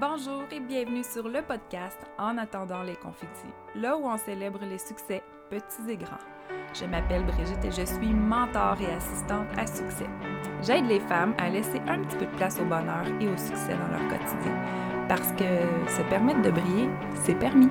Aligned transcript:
Bonjour 0.00 0.44
et 0.50 0.58
bienvenue 0.58 1.04
sur 1.04 1.28
le 1.28 1.42
podcast 1.42 1.98
En 2.18 2.38
attendant 2.38 2.82
les 2.82 2.96
confettis, 2.96 3.52
là 3.74 3.94
où 3.98 4.06
on 4.06 4.16
célèbre 4.16 4.60
les 4.64 4.78
succès 4.78 5.22
petits 5.50 5.90
et 5.90 5.98
grands. 5.98 6.16
Je 6.72 6.86
m'appelle 6.86 7.26
Brigitte 7.26 7.62
et 7.62 7.70
je 7.70 7.84
suis 7.84 8.14
mentor 8.14 8.78
et 8.80 8.90
assistante 8.94 9.48
à 9.58 9.66
succès. 9.66 10.08
J'aide 10.62 10.86
les 10.86 11.00
femmes 11.00 11.34
à 11.36 11.50
laisser 11.50 11.78
un 11.86 12.02
petit 12.02 12.16
peu 12.16 12.24
de 12.24 12.36
place 12.36 12.58
au 12.58 12.64
bonheur 12.64 13.04
et 13.20 13.28
au 13.28 13.36
succès 13.36 13.76
dans 13.76 13.88
leur 13.88 14.08
quotidien. 14.08 14.56
Parce 15.08 15.30
que 15.32 15.44
se 15.90 16.02
permettre 16.08 16.40
de 16.40 16.50
briller, 16.50 16.88
c'est 17.24 17.38
permis. 17.38 17.68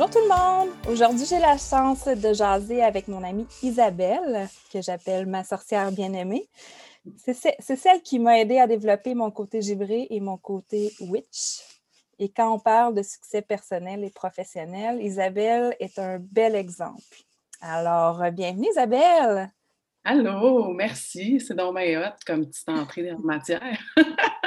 Bonjour 0.00 0.14
tout 0.14 0.26
le 0.26 0.34
monde! 0.34 0.70
Aujourd'hui, 0.88 1.26
j'ai 1.26 1.38
la 1.38 1.58
chance 1.58 2.06
de 2.06 2.32
jaser 2.32 2.82
avec 2.82 3.06
mon 3.06 3.22
amie 3.22 3.46
Isabelle, 3.62 4.48
que 4.72 4.80
j'appelle 4.80 5.26
ma 5.26 5.44
sorcière 5.44 5.92
bien-aimée. 5.92 6.48
C'est 7.18 7.76
celle 7.76 8.00
qui 8.00 8.18
m'a 8.18 8.40
aidé 8.40 8.58
à 8.58 8.66
développer 8.66 9.14
mon 9.14 9.30
côté 9.30 9.60
gibré 9.60 10.06
et 10.08 10.20
mon 10.20 10.38
côté 10.38 10.90
witch. 11.00 11.60
Et 12.18 12.30
quand 12.30 12.50
on 12.50 12.58
parle 12.58 12.94
de 12.94 13.02
succès 13.02 13.42
personnel 13.42 14.02
et 14.02 14.08
professionnel, 14.08 15.02
Isabelle 15.02 15.76
est 15.80 15.98
un 15.98 16.18
bel 16.18 16.54
exemple. 16.54 17.02
Alors, 17.60 18.22
bienvenue 18.32 18.68
Isabelle! 18.70 19.50
Allô, 20.02 20.72
merci. 20.72 21.40
C'est 21.40 21.52
donc 21.52 21.76
hot 21.76 22.16
comme 22.26 22.46
petite 22.46 22.70
entrée 22.70 23.12
en 23.12 23.18
matière. 23.18 23.78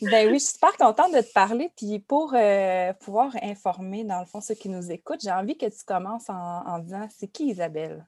Ben 0.00 0.28
oui, 0.28 0.34
je 0.34 0.44
suis 0.44 0.52
super 0.54 0.76
contente 0.76 1.12
de 1.12 1.20
te 1.20 1.32
parler. 1.32 1.70
Puis 1.76 1.98
pour 1.98 2.32
euh, 2.34 2.92
pouvoir 3.00 3.32
informer, 3.42 4.04
dans 4.04 4.20
le 4.20 4.26
fond, 4.26 4.40
ceux 4.40 4.54
qui 4.54 4.68
nous 4.68 4.92
écoutent, 4.92 5.20
j'ai 5.22 5.32
envie 5.32 5.56
que 5.56 5.66
tu 5.66 5.84
commences 5.84 6.28
en, 6.28 6.78
disant 6.78 7.08
c'est 7.10 7.26
qui 7.28 7.48
Isabelle? 7.48 8.06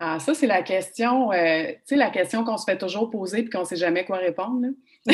Ah, 0.00 0.20
ça, 0.20 0.32
c'est 0.34 0.46
la 0.46 0.62
question, 0.62 1.32
euh, 1.32 1.72
tu 1.72 1.78
sais, 1.86 1.96
la 1.96 2.10
question 2.10 2.44
qu'on 2.44 2.56
se 2.56 2.64
fait 2.64 2.78
toujours 2.78 3.10
poser 3.10 3.42
puis 3.42 3.50
qu'on 3.50 3.60
ne 3.60 3.64
sait 3.64 3.76
jamais 3.76 4.04
quoi 4.04 4.18
répondre. 4.18 4.68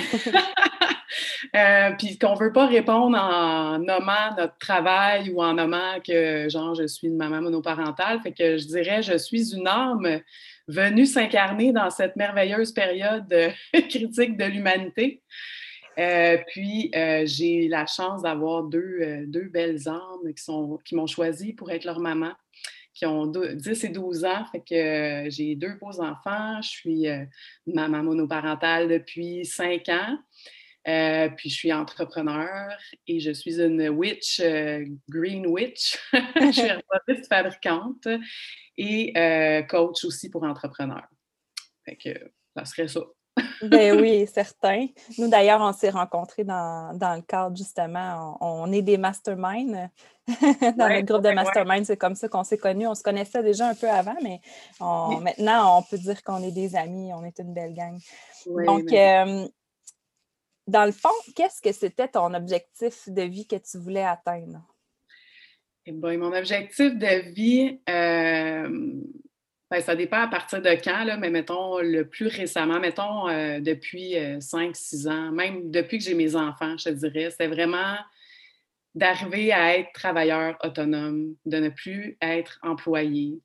euh, 1.56 1.90
puis 1.98 2.18
qu'on 2.18 2.34
ne 2.34 2.38
veut 2.38 2.52
pas 2.52 2.66
répondre 2.66 3.16
en 3.16 3.78
nommant 3.78 4.34
notre 4.36 4.58
travail 4.58 5.30
ou 5.30 5.42
en 5.42 5.54
nommant 5.54 6.00
que, 6.06 6.50
genre, 6.50 6.74
je 6.74 6.86
suis 6.86 7.06
une 7.06 7.16
maman 7.16 7.40
monoparentale. 7.40 8.20
Fait 8.20 8.32
que 8.32 8.58
je 8.58 8.66
dirais, 8.66 9.02
je 9.02 9.16
suis 9.16 9.54
une 9.54 9.68
âme 9.68 10.20
venu 10.68 11.06
s'incarner 11.06 11.72
dans 11.72 11.90
cette 11.90 12.16
merveilleuse 12.16 12.72
période 12.72 13.30
euh, 13.32 13.50
critique 13.88 14.36
de 14.36 14.44
l'humanité. 14.44 15.22
Euh, 15.98 16.38
puis, 16.48 16.90
euh, 16.94 17.22
j'ai 17.24 17.68
la 17.68 17.86
chance 17.86 18.22
d'avoir 18.22 18.64
deux, 18.64 19.24
deux, 19.26 19.48
belles 19.48 19.88
âmes 19.88 20.34
qui, 20.36 20.42
sont, 20.42 20.78
qui 20.84 20.96
m'ont 20.96 21.06
choisi 21.06 21.52
pour 21.52 21.70
être 21.70 21.84
leur 21.84 22.00
maman, 22.00 22.32
qui 22.94 23.06
ont 23.06 23.26
10 23.26 23.84
et 23.84 23.88
12 23.90 24.24
ans. 24.24 24.44
Fait 24.50 24.60
que 24.60 25.30
j'ai 25.30 25.54
deux 25.54 25.74
beaux 25.80 26.00
enfants. 26.00 26.60
Je 26.62 26.68
suis 26.68 27.06
maman 27.66 28.02
monoparentale 28.02 28.88
depuis 28.88 29.44
5 29.44 29.88
ans. 29.90 30.18
Puis 30.84 31.50
je 31.50 31.54
suis 31.54 31.72
entrepreneur 31.72 32.70
et 33.06 33.20
je 33.20 33.30
suis 33.30 33.60
une 33.60 33.88
witch, 33.88 34.40
green 35.08 35.46
witch. 35.46 35.98
je 36.12 36.52
suis 36.52 36.70
artiste 36.90 37.28
fabricante 37.28 38.06
et 38.76 39.12
euh, 39.16 39.62
coach 39.62 40.04
aussi 40.04 40.30
pour 40.30 40.44
entrepreneurs. 40.44 41.08
Fait 41.84 41.96
que 41.96 42.10
ça 42.56 42.64
serait 42.64 42.88
ça. 42.88 43.00
ben 43.62 44.00
oui, 44.00 44.26
certain. 44.32 44.86
Nous, 45.18 45.28
d'ailleurs, 45.28 45.60
on 45.60 45.72
s'est 45.72 45.90
rencontrés 45.90 46.44
dans, 46.44 46.92
le 46.92 47.22
cadre, 47.22 47.56
justement, 47.56 48.38
on, 48.40 48.72
est 48.72 48.82
des 48.82 48.96
masterminds. 48.96 49.90
dans 50.26 50.88
le 50.88 51.02
groupe 51.02 51.22
de 51.22 51.30
mastermind, 51.30 51.84
c'est 51.84 51.96
comme 51.96 52.14
ça 52.14 52.28
qu'on 52.28 52.44
s'est 52.44 52.58
connus. 52.58 52.86
On 52.86 52.94
se 52.94 53.02
connaissait 53.02 53.42
déjà 53.42 53.68
un 53.68 53.74
peu 53.74 53.88
avant, 53.88 54.16
mais 54.22 54.40
maintenant, 54.80 55.78
on 55.78 55.82
peut 55.82 55.98
dire 55.98 56.22
qu'on 56.22 56.42
est 56.42 56.52
des 56.52 56.76
amis, 56.76 57.12
on 57.12 57.24
est 57.24 57.38
une 57.38 57.52
belle 57.52 57.74
gang. 57.74 57.98
Donc, 58.46 58.92
euh, 58.92 59.46
dans 60.66 60.84
le 60.84 60.92
fond, 60.92 61.10
qu'est-ce 61.36 61.60
que 61.60 61.72
c'était 61.72 62.08
ton 62.08 62.32
objectif 62.34 63.08
de 63.08 63.22
vie 63.22 63.46
que 63.46 63.56
tu 63.56 63.78
voulais 63.78 64.04
atteindre? 64.04 64.62
Eh 65.86 65.92
mon 65.92 66.32
objectif 66.32 66.94
de 66.94 67.30
vie, 67.32 67.78
euh, 67.90 68.68
ben, 69.70 69.80
ça 69.82 69.94
dépend 69.94 70.22
à 70.22 70.28
partir 70.28 70.62
de 70.62 70.70
quand, 70.82 71.04
là, 71.04 71.18
mais 71.18 71.28
mettons 71.28 71.78
le 71.78 72.08
plus 72.08 72.28
récemment, 72.28 72.80
mettons 72.80 73.28
euh, 73.28 73.60
depuis 73.60 74.14
5-6 74.14 75.06
euh, 75.06 75.10
ans, 75.10 75.32
même 75.32 75.70
depuis 75.70 75.98
que 75.98 76.04
j'ai 76.04 76.14
mes 76.14 76.36
enfants, 76.36 76.78
je 76.78 76.84
te 76.84 76.90
dirais, 76.90 77.30
c'est 77.30 77.48
vraiment 77.48 77.96
d'arriver 78.94 79.52
à 79.52 79.76
être 79.76 79.92
travailleur 79.92 80.56
autonome, 80.62 81.34
de 81.44 81.58
ne 81.58 81.68
plus 81.68 82.16
être 82.22 82.58
employé, 82.62 83.40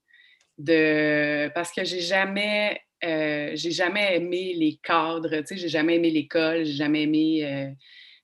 de 0.58 1.50
parce 1.53 1.72
que 1.74 1.84
j'ai 1.84 2.02
jamais 2.02 2.79
j'ai 3.01 3.71
jamais 3.71 4.17
aimé 4.17 4.53
les 4.55 4.79
cadres, 4.83 5.39
tu 5.39 5.47
sais, 5.47 5.57
j'ai 5.57 5.69
jamais 5.69 5.95
aimé 5.95 6.09
l'école, 6.09 6.65
j'ai 6.65 6.73
jamais 6.73 7.03
aimé 7.03 7.75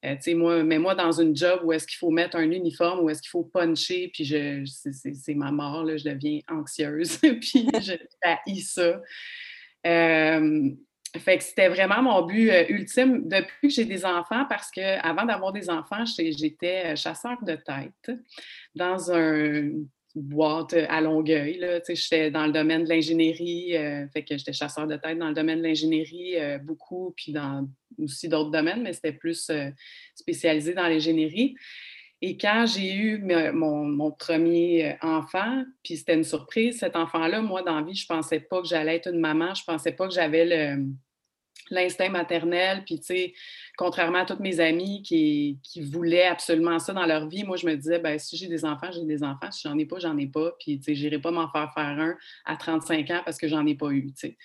euh, 0.05 0.35
moi, 0.35 0.63
mais 0.63 0.77
moi, 0.77 0.95
dans 0.95 1.11
une 1.11 1.35
job 1.35 1.61
où 1.63 1.73
est-ce 1.73 1.87
qu'il 1.87 1.97
faut 1.97 2.11
mettre 2.11 2.37
un 2.37 2.49
uniforme, 2.49 2.99
où 2.99 3.09
est-ce 3.09 3.21
qu'il 3.21 3.29
faut 3.29 3.43
puncher, 3.43 4.09
puis 4.13 4.23
je, 4.25 4.63
c'est, 4.65 5.33
ma 5.33 5.51
mort, 5.51 5.83
là, 5.83 5.97
je 5.97 6.03
deviens 6.03 6.39
anxieuse, 6.49 7.17
puis 7.41 7.67
je 7.81 7.93
haïs 8.21 8.73
ça. 8.73 9.01
Euh, 9.87 10.69
fait 11.17 11.37
que 11.37 11.43
c'était 11.43 11.69
vraiment 11.69 12.01
mon 12.01 12.25
but 12.25 12.49
euh, 12.49 12.65
ultime 12.69 13.27
depuis 13.27 13.69
que 13.69 13.73
j'ai 13.73 13.85
des 13.85 14.05
enfants, 14.05 14.45
parce 14.49 14.69
que 14.69 14.99
avant 15.01 15.25
d'avoir 15.25 15.53
des 15.53 15.69
enfants, 15.69 16.03
j'étais 16.05 16.95
chasseur 16.95 17.41
de 17.43 17.55
tête 17.55 18.17
dans 18.75 19.11
un 19.11 19.71
boîte 20.15 20.73
à 20.73 21.01
Longueuil. 21.01 21.59
J'étais 21.87 22.31
dans 22.31 22.45
le 22.45 22.53
domaine 22.53 22.85
de 22.85 22.89
l'ingénierie, 22.89 23.73
fait 24.13 24.23
que 24.23 24.37
j'étais 24.37 24.53
chasseur 24.53 24.87
de 24.87 24.95
tête 24.95 25.19
dans 25.19 25.27
le 25.27 25.33
domaine 25.33 25.59
de 25.59 25.63
l'ingénierie 25.63 26.35
beaucoup, 26.63 27.13
puis 27.15 27.31
dans 27.33 27.67
aussi 28.03 28.27
d'autres 28.27 28.51
domaines, 28.51 28.83
mais 28.83 28.93
c'était 28.93 29.13
plus 29.13 29.49
euh, 29.49 29.69
spécialisé 30.15 30.73
dans 30.73 30.87
l'ingénierie. 30.87 31.55
Et 32.21 32.37
quand 32.37 32.65
j'ai 32.65 32.93
eu 32.93 33.19
mon, 33.53 34.11
premier 34.11 34.91
euh, 34.91 34.95
enfant, 35.01 35.63
puis 35.83 35.97
c'était 35.97 36.15
une 36.15 36.23
surprise, 36.23 36.79
cet 36.79 36.95
enfant-là, 36.95 37.41
moi, 37.41 37.61
dans 37.61 37.79
la 37.79 37.85
vie, 37.85 37.95
je 37.95 38.05
ne 38.09 38.15
pensais 38.15 38.39
pas 38.39 38.61
que 38.61 38.67
j'allais 38.67 38.95
être 38.95 39.13
une 39.13 39.19
maman, 39.19 39.53
je 39.53 39.61
ne 39.61 39.73
pensais 39.73 39.91
pas 39.91 40.07
que 40.07 40.13
j'avais 40.13 40.77
l'instinct 41.71 42.09
maternel, 42.09 42.83
puis 42.85 42.99
tu 42.99 43.05
sais, 43.05 43.33
contrairement 43.77 44.19
à 44.19 44.25
toutes 44.25 44.39
mes 44.39 44.59
amies 44.59 45.01
qui, 45.01 45.59
voulaient 45.91 46.27
absolument 46.27 46.79
ça 46.79 46.93
dans 46.93 47.05
leur 47.05 47.27
vie, 47.27 47.43
moi, 47.43 47.57
je 47.57 47.65
me 47.65 47.75
disais, 47.75 47.99
ben 47.99 48.19
si 48.19 48.37
j'ai 48.37 48.47
des 48.47 48.65
enfants, 48.65 48.91
j'ai 48.91 49.03
des 49.05 49.23
enfants, 49.23 49.49
si 49.51 49.67
j'en 49.67 49.77
ai 49.77 49.85
pas, 49.85 49.99
j'en 49.99 50.17
ai 50.17 50.27
pas, 50.27 50.53
puis 50.59 50.77
tu 50.77 50.83
sais, 50.83 50.95
j'irai 50.95 51.19
pas 51.19 51.31
m'en 51.31 51.49
faire 51.49 51.71
faire 51.73 51.99
un 51.99 52.15
à 52.45 52.55
35 52.55 53.09
ans 53.09 53.21
parce 53.25 53.37
que 53.37 53.47
j'en 53.47 53.65
ai 53.65 53.75
pas 53.75 53.89
eu, 53.89 54.07
tu 54.07 54.27
sais. 54.27 54.37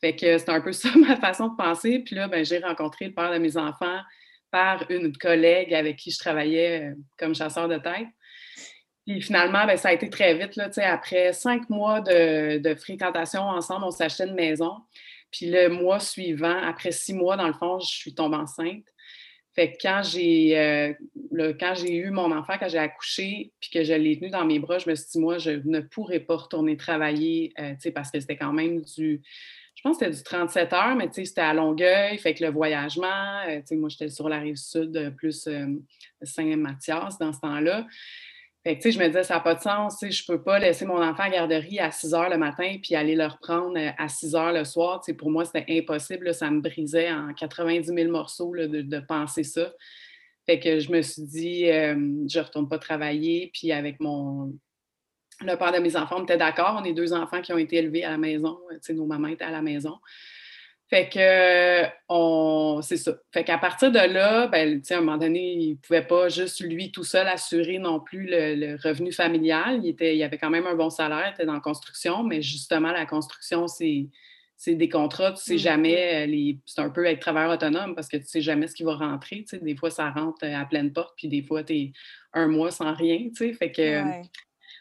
Fait 0.00 0.16
que 0.16 0.38
c'est 0.38 0.48
un 0.48 0.60
peu 0.60 0.72
ça 0.72 0.88
ma 0.96 1.16
façon 1.16 1.48
de 1.48 1.56
penser. 1.56 2.00
Puis 2.00 2.16
là, 2.16 2.28
ben, 2.28 2.44
j'ai 2.44 2.58
rencontré 2.58 3.06
le 3.06 3.14
père 3.14 3.32
de 3.32 3.38
mes 3.38 3.56
enfants 3.56 4.00
par 4.50 4.90
une 4.90 5.16
collègue 5.16 5.74
avec 5.74 5.96
qui 5.96 6.10
je 6.10 6.18
travaillais 6.18 6.90
euh, 6.90 6.94
comme 7.18 7.34
chasseur 7.34 7.68
de 7.68 7.76
tête. 7.76 8.08
Puis 9.06 9.22
finalement, 9.22 9.66
ben, 9.66 9.76
ça 9.76 9.88
a 9.88 9.92
été 9.92 10.08
très 10.10 10.34
vite. 10.34 10.56
Là, 10.56 10.70
après 10.86 11.32
cinq 11.32 11.68
mois 11.70 12.00
de, 12.00 12.74
fréquentation 12.74 13.42
ensemble, 13.42 13.84
on 13.84 13.90
s'achetait 13.90 14.26
une 14.26 14.34
maison. 14.34 14.76
Puis 15.30 15.46
le 15.46 15.68
mois 15.68 16.00
suivant, 16.00 16.62
après 16.62 16.92
six 16.92 17.14
mois, 17.14 17.36
dans 17.36 17.46
le 17.46 17.52
fond, 17.52 17.78
je 17.80 17.86
suis 17.86 18.14
tombée 18.14 18.36
enceinte. 18.36 18.84
Fait 19.54 19.72
que 19.72 19.78
quand 19.82 20.02
j'ai, 20.04 20.56
euh, 20.58 20.92
quand 21.58 21.74
j'ai 21.74 21.96
eu 21.96 22.10
mon 22.10 22.30
enfant, 22.30 22.54
quand 22.58 22.68
j'ai 22.68 22.78
accouché, 22.78 23.52
puis 23.60 23.70
que 23.70 23.82
je 23.82 23.92
l'ai 23.92 24.18
tenu 24.18 24.30
dans 24.30 24.44
mes 24.44 24.60
bras, 24.60 24.78
je 24.78 24.88
me 24.88 24.94
suis 24.94 25.06
dit, 25.12 25.18
moi, 25.18 25.38
je 25.38 25.50
ne 25.64 25.80
pourrais 25.80 26.20
pas 26.20 26.36
retourner 26.36 26.76
travailler, 26.76 27.52
euh, 27.58 27.74
parce 27.92 28.10
que 28.10 28.20
c'était 28.20 28.36
quand 28.36 28.52
même 28.52 28.80
du, 28.82 29.20
je 29.80 29.88
pense 29.88 29.96
que 29.96 30.04
c'était 30.04 30.16
du 30.16 30.22
37 30.22 30.72
heures, 30.74 30.94
mais 30.94 31.08
c'était 31.10 31.40
à 31.40 31.54
Longueuil, 31.54 32.18
fait 32.18 32.34
que 32.34 32.44
le 32.44 32.50
voyagement, 32.50 33.40
euh, 33.48 33.62
moi 33.72 33.88
j'étais 33.88 34.10
sur 34.10 34.28
la 34.28 34.38
rive 34.38 34.56
sud, 34.56 34.94
euh, 34.94 35.10
plus 35.10 35.46
euh, 35.46 35.68
Saint-Mathias 36.22 37.16
dans 37.18 37.32
ce 37.32 37.40
temps-là. 37.40 37.86
Fait 38.62 38.78
que, 38.78 38.90
je 38.90 38.98
me 38.98 39.06
disais, 39.06 39.22
ça 39.22 39.34
n'a 39.34 39.40
pas 39.40 39.54
de 39.54 39.60
sens, 39.60 39.98
je 40.02 40.06
ne 40.06 40.36
peux 40.36 40.42
pas 40.42 40.58
laisser 40.58 40.84
mon 40.84 41.02
enfant 41.02 41.22
à 41.22 41.30
garderie 41.30 41.78
à 41.78 41.90
6 41.90 42.12
heures 42.12 42.28
le 42.28 42.36
matin 42.36 42.76
puis 42.82 42.94
aller 42.94 43.14
le 43.14 43.26
reprendre 43.26 43.78
à 43.96 44.08
6 44.08 44.34
heures 44.34 44.52
le 44.52 44.64
soir. 44.64 45.00
pour 45.18 45.30
moi, 45.30 45.46
c'était 45.46 45.64
impossible. 45.68 46.34
ça 46.34 46.50
me 46.50 46.60
brisait 46.60 47.10
en 47.10 47.32
90 47.32 47.86
000 47.86 48.10
morceaux 48.10 48.54
de, 48.54 48.82
de, 48.82 49.00
penser 49.00 49.44
ça. 49.44 49.72
Fait 50.44 50.60
que 50.60 50.78
je 50.78 50.92
me 50.92 51.00
suis 51.00 51.22
dit, 51.22 51.66
je 51.66 52.38
ne 52.38 52.44
retourne 52.44 52.68
pas 52.68 52.78
travailler. 52.78 53.50
Puis 53.54 53.72
avec 53.72 53.98
mon, 53.98 54.52
le 55.40 55.56
père 55.56 55.72
de 55.72 55.78
mes 55.78 55.96
enfants 55.96 56.22
était 56.22 56.36
d'accord. 56.36 56.78
On 56.80 56.84
est 56.84 56.92
deux 56.92 57.14
enfants 57.14 57.40
qui 57.40 57.52
ont 57.52 57.58
été 57.58 57.76
élevés 57.76 58.04
à 58.04 58.10
la 58.10 58.18
maison. 58.18 58.58
sais, 58.82 58.92
nos 58.92 59.06
mamans 59.06 59.28
étaient 59.28 59.44
à 59.44 59.50
la 59.50 59.62
maison. 59.62 59.96
Fait 60.90 61.08
que 61.08 61.88
on, 62.08 62.80
c'est 62.82 62.96
ça. 62.96 63.14
Fait 63.32 63.44
qu'à 63.44 63.58
partir 63.58 63.92
de 63.92 63.98
là, 63.98 64.48
ben, 64.48 64.82
à 64.90 64.94
un 64.94 65.00
moment 65.00 65.18
donné, 65.18 65.52
il 65.52 65.70
ne 65.70 65.74
pouvait 65.76 66.04
pas 66.04 66.28
juste 66.28 66.60
lui 66.60 66.90
tout 66.90 67.04
seul 67.04 67.28
assurer 67.28 67.78
non 67.78 68.00
plus 68.00 68.26
le, 68.28 68.76
revenu 68.82 69.12
familial. 69.12 69.78
Il, 69.84 69.88
était, 69.88 70.16
il 70.16 70.22
avait 70.24 70.36
quand 70.36 70.50
même 70.50 70.66
un 70.66 70.74
bon 70.74 70.90
salaire, 70.90 71.28
il 71.28 71.34
était 71.34 71.46
dans 71.46 71.54
la 71.54 71.60
construction, 71.60 72.24
mais 72.24 72.42
justement, 72.42 72.90
la 72.90 73.06
construction, 73.06 73.68
c'est, 73.68 74.08
c'est 74.56 74.74
des 74.74 74.88
contrats, 74.88 75.32
tu 75.32 75.42
sais 75.42 75.54
mm. 75.54 75.58
jamais, 75.58 76.26
les... 76.26 76.58
c'est 76.66 76.80
un 76.80 76.90
peu 76.90 77.06
être 77.06 77.20
travailleur 77.20 77.52
autonome 77.52 77.94
parce 77.94 78.08
que 78.08 78.16
tu 78.16 78.26
sais 78.26 78.40
jamais 78.40 78.66
ce 78.66 78.74
qui 78.74 78.82
va 78.82 78.96
rentrer. 78.96 79.44
Tu 79.48 79.56
sais, 79.56 79.58
des 79.58 79.76
fois, 79.76 79.90
ça 79.90 80.10
rentre 80.10 80.44
à 80.44 80.64
pleine 80.64 80.92
porte, 80.92 81.14
puis 81.16 81.28
des 81.28 81.42
fois, 81.42 81.62
tu 81.62 81.74
es 81.74 81.92
un 82.32 82.48
mois 82.48 82.72
sans 82.72 82.94
rien. 82.94 83.28
Tu 83.28 83.34
sais, 83.36 83.52
fait 83.52 83.70
que 83.70 84.02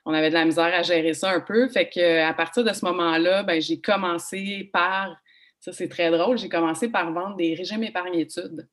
on 0.06 0.14
avait 0.14 0.30
de 0.30 0.34
la 0.34 0.46
misère 0.46 0.74
à 0.74 0.82
gérer 0.82 1.14
ça 1.14 1.32
un 1.32 1.40
peu. 1.40 1.70
Fait 1.70 1.88
que 1.88 2.22
à 2.28 2.34
partir 2.34 2.64
de 2.64 2.74
ce 2.74 2.84
moment-là, 2.86 3.44
ben, 3.44 3.62
j'ai 3.62 3.80
commencé 3.80 4.70
par, 4.74 5.16
ça 5.60 5.72
c'est 5.74 5.90
très 5.90 6.10
drôle, 6.12 6.38
j'ai 6.38 6.50
commencé 6.50 6.90
par 6.90 7.12
vendre 7.12 7.36
des 7.36 7.54
régimes 7.54 7.84
épargne-études. 7.84 8.68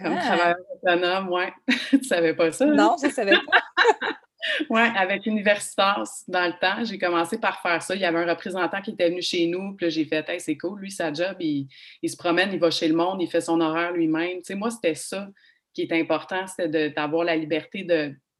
Comme 0.00 0.16
ah! 0.18 0.20
travailleur 0.20 0.56
autonome, 0.74 1.28
ouais. 1.30 1.52
tu 1.90 2.04
savais 2.04 2.34
pas 2.34 2.52
ça? 2.52 2.64
Hein? 2.66 2.74
Non, 2.74 2.96
je 3.02 3.08
savais 3.10 3.32
pas. 3.32 3.62
oui, 4.70 4.80
avec 4.96 5.26
Universitas 5.26 6.24
dans 6.28 6.46
le 6.46 6.58
temps. 6.60 6.84
J'ai 6.84 6.98
commencé 6.98 7.38
par 7.38 7.60
faire 7.60 7.82
ça. 7.82 7.94
Il 7.94 8.00
y 8.00 8.04
avait 8.04 8.18
un 8.18 8.26
représentant 8.26 8.80
qui 8.80 8.92
était 8.92 9.08
venu 9.08 9.22
chez 9.22 9.46
nous, 9.46 9.74
puis 9.74 9.90
j'ai 9.90 10.04
fait 10.04 10.28
hey, 10.28 10.40
c'est 10.40 10.56
cool, 10.56 10.80
lui, 10.80 10.90
sa 10.90 11.12
job, 11.12 11.36
il, 11.40 11.68
se 12.04 12.16
promène, 12.16 12.52
il 12.52 12.58
va 12.58 12.70
chez 12.70 12.88
le 12.88 12.94
monde, 12.94 13.22
il 13.22 13.28
fait 13.28 13.40
son 13.40 13.60
horaire 13.60 13.92
lui-même. 13.92 14.38
Tu 14.38 14.44
sais, 14.44 14.54
moi, 14.54 14.70
c'était 14.70 14.94
ça 14.94 15.28
qui 15.72 15.82
est 15.82 15.92
important, 15.92 16.46
c'était 16.46 16.90
d'avoir 16.90 17.24
la 17.24 17.36
liberté 17.36 17.86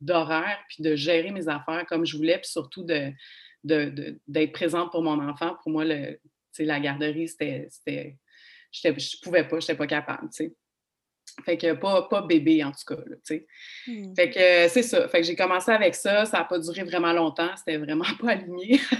d'horaire, 0.01 0.59
puis 0.69 0.83
de 0.83 0.97
gérer 0.97 1.31
mes 1.31 1.49
affaires 1.49 1.85
comme 1.87 2.07
je 2.07 2.17
voulais, 2.17 2.39
puis 2.39 2.51
surtout 2.51 2.85
de, 2.85 3.13
d'être 3.65 4.53
présente 4.53 4.91
pour 4.91 5.03
mon 5.03 5.19
enfant. 5.27 5.57
Pour 5.63 5.73
moi, 5.73 5.85
le, 5.85 6.19
la 6.65 6.81
garderie, 6.81 7.29
c'était. 7.29 7.69
Je 8.73 8.89
ne 8.89 9.23
pouvais 9.23 9.45
pas, 9.45 9.61
je 9.61 9.65
n'étais 9.65 9.77
pas 9.77 9.87
capable. 9.87 10.29
Tu 10.31 10.45
sais. 10.45 10.53
Fait 11.45 11.59
que 11.59 11.73
pas, 11.75 12.03
pas 12.09 12.23
bébé, 12.23 12.65
en 12.65 12.73
tout 12.73 12.95
cas, 12.95 13.03
tu 13.03 13.19
sais. 13.25 13.47
Hmm. 13.87 14.15
Fait 14.15 14.31
que 14.31 14.39
euh, 14.39 14.69
c'est 14.69 14.83
ça. 14.83 15.07
Fait 15.09 15.21
que 15.21 15.27
j'ai 15.27 15.37
commencé 15.37 15.71
avec 15.71 15.95
ça. 15.95 16.25
Ça 16.25 16.39
n'a 16.39 16.45
pas 16.45 16.59
duré 16.59 16.83
vraiment 16.83 17.13
longtemps. 17.13 17.51
C'était 17.57 17.77
vraiment 17.77 18.05
pas 18.21 18.33
aligné. 18.33 18.81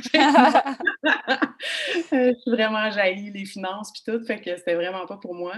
Euh, 2.13 2.33
je 2.35 2.41
suis 2.41 2.51
vraiment 2.51 2.91
jaillie 2.91 3.31
les 3.31 3.45
finances 3.45 3.91
puis 3.93 4.03
tout. 4.05 4.25
Fait 4.25 4.41
que 4.41 4.57
c'était 4.57 4.75
vraiment 4.75 5.07
pas 5.07 5.17
pour 5.17 5.35
moi. 5.35 5.55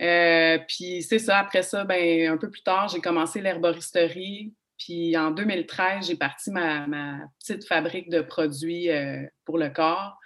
Euh, 0.00 0.58
puis 0.66 1.02
c'est 1.02 1.18
ça. 1.18 1.38
Après 1.38 1.62
ça, 1.62 1.84
ben, 1.84 2.30
un 2.30 2.36
peu 2.36 2.50
plus 2.50 2.62
tard, 2.62 2.88
j'ai 2.88 3.00
commencé 3.00 3.40
l'herboristerie. 3.40 4.54
Puis 4.78 5.16
en 5.16 5.30
2013, 5.30 6.06
j'ai 6.06 6.16
parti 6.16 6.50
ma, 6.50 6.86
ma, 6.86 7.18
petite 7.38 7.66
fabrique 7.66 8.08
de 8.08 8.22
produits 8.22 8.88
pour 9.44 9.58
le 9.58 9.68
corps. 9.68 10.18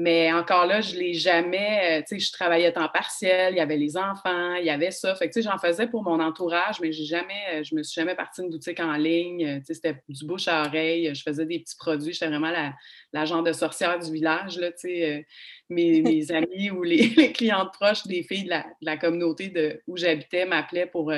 Mais 0.00 0.32
encore 0.32 0.64
là, 0.64 0.80
je 0.80 0.94
ne 0.94 1.00
l'ai 1.00 1.14
jamais, 1.14 1.98
euh, 1.98 2.02
tu 2.06 2.20
sais, 2.20 2.24
je 2.24 2.30
travaillais 2.30 2.70
temps 2.72 2.88
partiel, 2.88 3.54
il 3.54 3.56
y 3.56 3.60
avait 3.60 3.76
les 3.76 3.96
enfants, 3.96 4.54
il 4.54 4.64
y 4.64 4.70
avait 4.70 4.92
ça. 4.92 5.12
Fait 5.16 5.28
que, 5.28 5.32
tu 5.32 5.42
sais, 5.42 5.50
j'en 5.50 5.58
faisais 5.58 5.88
pour 5.88 6.04
mon 6.04 6.20
entourage, 6.20 6.78
mais 6.80 6.92
j'ai 6.92 7.04
jamais, 7.04 7.42
euh, 7.54 7.62
je 7.64 7.74
me 7.74 7.82
suis 7.82 8.00
jamais 8.00 8.14
partie 8.14 8.40
d'une 8.42 8.50
boutique 8.50 8.78
en 8.78 8.92
ligne. 8.92 9.44
Euh, 9.44 9.58
tu 9.58 9.64
sais, 9.64 9.74
c'était 9.74 10.00
du 10.08 10.24
bouche 10.24 10.46
à 10.46 10.62
oreille. 10.66 11.12
Je 11.12 11.20
faisais 11.20 11.46
des 11.46 11.58
petits 11.58 11.74
produits. 11.76 12.12
J'étais 12.12 12.28
vraiment 12.28 12.52
la, 12.52 12.74
la, 13.12 13.24
genre 13.24 13.42
de 13.42 13.52
sorcière 13.52 13.98
du 13.98 14.12
village, 14.12 14.60
là, 14.60 14.70
tu 14.70 14.88
sais. 14.88 15.26
mes, 15.68 16.00
mes, 16.02 16.30
amis 16.30 16.70
ou 16.70 16.82
les, 16.84 17.32
clientes 17.32 17.72
proches 17.72 18.06
des 18.06 18.22
filles 18.22 18.44
de 18.44 18.54
la, 18.80 18.96
communauté 18.98 19.48
de, 19.48 19.82
où 19.88 19.96
j'habitais 19.96 20.46
m'appelaient 20.46 20.86
pour 20.86 21.12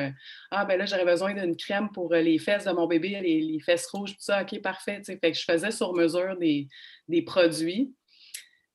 Ah, 0.51 0.65
ben 0.65 0.79
là, 0.79 0.87
j'aurais 0.87 1.05
besoin 1.05 1.35
d'une 1.35 1.55
crème 1.55 1.91
pour 1.93 2.15
les 2.15 2.39
fesses 2.39 2.65
de 2.65 2.73
mon 2.73 2.87
bébé, 2.87 3.21
les, 3.21 3.43
les 3.43 3.61
fesses 3.61 3.89
rouges, 3.89 4.13
tout 4.13 4.23
ça. 4.23 4.41
OK, 4.41 4.59
parfait. 4.63 5.01
Tu 5.01 5.13
sais, 5.13 5.19
fait 5.19 5.33
que 5.33 5.37
je 5.37 5.45
faisais 5.45 5.71
sur 5.71 5.93
mesure 5.93 6.39
des, 6.39 6.67
des 7.09 7.21
produits. 7.21 7.93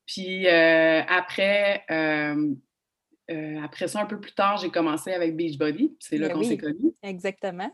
Puis 0.06 0.46
euh, 0.46 1.02
après, 1.08 1.84
euh, 1.90 2.54
euh, 3.30 3.62
après 3.62 3.88
ça, 3.88 4.00
un 4.00 4.06
peu 4.06 4.20
plus 4.20 4.32
tard, 4.32 4.56
j'ai 4.58 4.70
commencé 4.70 5.12
avec 5.12 5.36
Beachbody. 5.36 5.96
C'est 5.98 6.16
là 6.16 6.28
ben 6.28 6.34
qu'on 6.34 6.42
s'est 6.44 6.56
connus. 6.56 6.94
Exactement. 7.02 7.70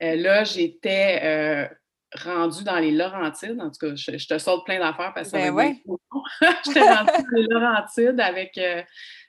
là, 0.00 0.44
j'étais 0.44 1.68
rendue 2.14 2.64
dans 2.64 2.78
les 2.78 2.90
Laurentides. 2.90 3.60
En 3.60 3.70
tout 3.70 3.88
cas, 3.88 3.94
je, 3.94 4.26
te 4.26 4.38
saute 4.38 4.64
plein 4.64 4.78
d'affaires 4.78 5.12
parce 5.14 5.30
que 5.30 5.36
ben 5.36 5.50
ouais. 5.52 5.82
J'étais 6.64 6.80
rendue 6.80 7.10
dans 7.12 7.36
les 7.36 7.46
Laurentides 7.48 8.20
avec 8.20 8.52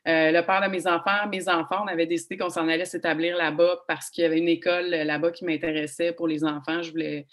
le 0.05 0.41
père 0.41 0.61
de 0.61 0.67
mes 0.69 0.87
enfants. 0.87 1.27
Mes 1.31 1.49
enfants, 1.49 1.83
on 1.83 1.87
avait 1.87 2.07
décidé 2.07 2.37
qu'on 2.37 2.49
s'en 2.49 2.67
allait 2.67 2.85
s'établir 2.85 3.37
là-bas 3.37 3.79
parce 3.87 4.09
qu'il 4.09 4.23
y 4.23 4.25
avait 4.25 4.39
une 4.39 4.47
école 4.47 4.89
là-bas 4.89 5.31
qui 5.31 5.45
m'intéressait 5.45 6.13
pour 6.13 6.27
les 6.27 6.43
enfants. 6.43 6.81
Je 6.81 6.91
voulais 6.91 7.27